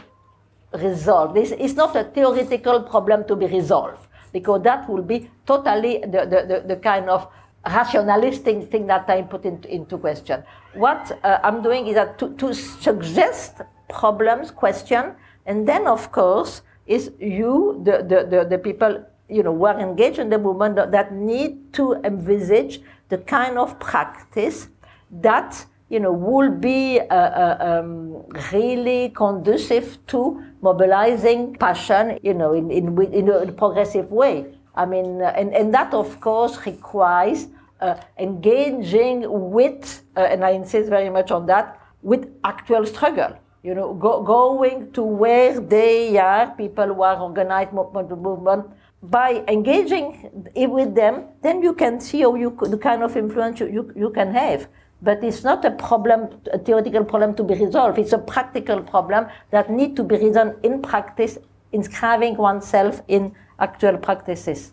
resolve. 0.73 1.33
This 1.33 1.51
is 1.51 1.75
not 1.75 1.95
a 1.95 2.03
theoretical 2.03 2.83
problem 2.83 3.25
to 3.27 3.35
be 3.35 3.45
resolved, 3.45 4.07
because 4.33 4.63
that 4.63 4.89
will 4.89 5.03
be 5.03 5.29
totally 5.45 5.99
the, 5.99 6.25
the, 6.25 6.45
the, 6.47 6.63
the 6.67 6.75
kind 6.77 7.09
of 7.09 7.27
rationalistic 7.65 8.69
thing 8.69 8.87
that 8.87 9.09
I 9.09 9.23
put 9.23 9.45
into, 9.45 9.73
into 9.73 9.97
question. 9.97 10.43
What 10.73 11.17
uh, 11.23 11.39
I'm 11.43 11.61
doing 11.63 11.87
is 11.87 11.95
that 11.95 12.19
to, 12.19 12.33
to 12.35 12.53
suggest 12.53 13.61
problems, 13.89 14.51
question, 14.51 15.13
and 15.45 15.67
then 15.67 15.87
of 15.87 16.11
course 16.11 16.61
is 16.85 17.11
you, 17.19 17.81
the, 17.83 18.03
the, 18.03 18.27
the, 18.29 18.45
the 18.45 18.57
people 18.57 19.03
you 19.27 19.41
know, 19.41 19.55
who 19.55 19.65
are 19.65 19.79
engaged 19.79 20.19
in 20.19 20.29
the 20.29 20.37
movement 20.37 20.75
that 20.75 21.13
need 21.13 21.73
to 21.73 21.95
envisage 22.03 22.81
the 23.09 23.17
kind 23.17 23.57
of 23.57 23.79
practice 23.79 24.67
that 25.09 25.65
you 25.89 25.99
know, 25.99 26.11
will 26.11 26.49
be 26.49 26.99
uh, 26.99 27.15
uh, 27.15 27.57
um, 27.59 28.25
really 28.51 29.09
conducive 29.09 29.99
to 30.07 30.43
mobilizing 30.61 31.55
passion, 31.55 32.17
you 32.23 32.33
know, 32.33 32.53
in, 32.53 32.71
in, 32.71 32.99
in 33.13 33.29
a 33.29 33.51
progressive 33.51 34.11
way. 34.11 34.45
I 34.75 34.85
mean, 34.85 35.21
uh, 35.21 35.33
and, 35.35 35.53
and 35.53 35.73
that, 35.73 35.93
of 35.93 36.19
course, 36.19 36.65
requires 36.65 37.47
uh, 37.81 37.95
engaging 38.17 39.25
with, 39.27 40.03
uh, 40.17 40.21
and 40.21 40.43
I 40.43 40.51
insist 40.51 40.89
very 40.89 41.09
much 41.09 41.31
on 41.31 41.45
that, 41.45 41.79
with 42.01 42.33
actual 42.43 42.85
struggle. 42.85 43.37
You 43.63 43.73
know, 43.73 43.93
go, 43.93 44.21
going 44.23 44.91
to 44.93 45.03
where 45.03 45.59
they 45.59 46.17
are, 46.17 46.51
people 46.55 46.85
who 46.85 47.01
are 47.01 47.19
organized 47.19 47.73
movement, 47.73 48.09
movement, 48.21 48.65
by 49.01 49.43
engaging 49.47 50.29
with 50.55 50.95
them, 50.95 51.25
then 51.41 51.61
you 51.61 51.73
can 51.73 51.99
see 51.99 52.21
how 52.21 52.35
you, 52.35 52.57
the 52.61 52.77
kind 52.77 53.03
of 53.03 53.15
influence 53.15 53.59
you, 53.59 53.67
you, 53.67 53.93
you 53.95 54.09
can 54.09 54.33
have. 54.33 54.67
But 55.01 55.23
it's 55.23 55.43
not 55.43 55.63
a 55.65 55.71
problem, 55.71 56.29
a 56.51 56.57
theoretical 56.57 57.03
problem 57.03 57.35
to 57.35 57.43
be 57.43 57.53
resolved. 57.55 57.99
It's 57.99 58.13
a 58.13 58.17
practical 58.17 58.81
problem 58.81 59.27
that 59.51 59.69
need 59.69 59.95
to 59.97 60.03
be 60.03 60.17
resolved 60.17 60.65
in 60.65 60.81
practice, 60.81 61.37
inscribing 61.71 62.37
oneself 62.37 63.01
in 63.07 63.33
actual 63.59 63.97
practices. 63.97 64.71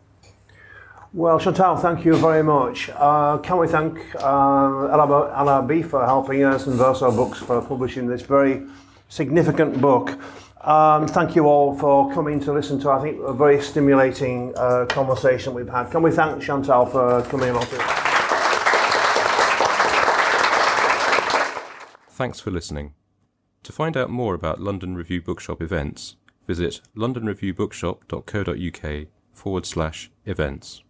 Well, 1.13 1.39
Chantal, 1.39 1.77
thank 1.77 2.07
you 2.07 2.17
very 2.17 2.43
much. 2.43 2.89
Uh, 2.95 3.37
can 3.39 3.59
we 3.59 3.69
thank 3.69 3.99
uh, 4.15 4.89
LRB 5.45 5.85
for 5.85 6.07
helping 6.07 6.43
us 6.43 6.67
and 6.67 6.77
Verso 6.77 7.11
Books 7.11 7.39
for 7.39 7.61
publishing 7.61 8.07
this 8.07 8.23
very 8.23 8.63
significant 9.13 9.79
book. 9.79 10.19
Um, 10.63 11.07
thank 11.07 11.37
you 11.37 11.45
all 11.45 11.77
for 11.77 12.13
coming 12.15 12.41
to 12.41 12.53
listen 12.53 12.81
to, 12.81 12.91
I 12.91 13.03
think, 13.03 13.21
a 13.21 13.35
very 13.35 13.61
stimulating 13.61 14.55
uh, 14.57 14.87
conversation 14.89 15.53
we've 15.53 15.69
had. 15.69 15.91
Can 15.91 16.03
we 16.03 16.11
thank 16.11 16.43
Chantal 16.43 16.87
for 16.87 17.23
coming 17.23 17.51
along? 17.51 17.67
Thanks 22.23 22.39
for 22.39 22.53
listening. 22.53 22.95
To 23.65 23.73
find 23.73 23.97
out 23.97 24.09
more 24.09 24.35
about 24.35 24.61
London 24.61 24.95
Review 24.95 25.21
Bookshop 25.21 25.61
events, 25.61 26.15
visit 26.47 26.81
londonreviewbookshop.co.uk 26.97 29.09
forward 29.33 29.67
slash 29.67 30.09
events. 30.25 30.85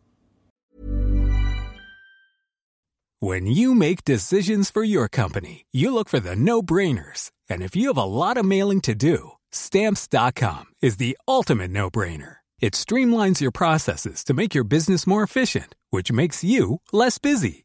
When 3.20 3.46
you 3.46 3.74
make 3.74 4.04
decisions 4.04 4.70
for 4.70 4.84
your 4.84 5.08
company, 5.08 5.64
you 5.72 5.94
look 5.94 6.10
for 6.10 6.20
the 6.20 6.36
no 6.36 6.60
brainers. 6.60 7.30
And 7.48 7.62
if 7.62 7.74
you 7.74 7.88
have 7.88 7.96
a 7.96 8.04
lot 8.04 8.36
of 8.36 8.44
mailing 8.44 8.82
to 8.82 8.94
do, 8.94 9.30
stamps.com 9.52 10.66
is 10.82 10.98
the 10.98 11.16
ultimate 11.26 11.70
no 11.70 11.90
brainer. 11.90 12.36
It 12.60 12.74
streamlines 12.74 13.40
your 13.40 13.52
processes 13.52 14.22
to 14.24 14.34
make 14.34 14.54
your 14.54 14.64
business 14.64 15.06
more 15.06 15.22
efficient, 15.22 15.76
which 15.88 16.12
makes 16.12 16.44
you 16.44 16.82
less 16.92 17.16
busy. 17.16 17.64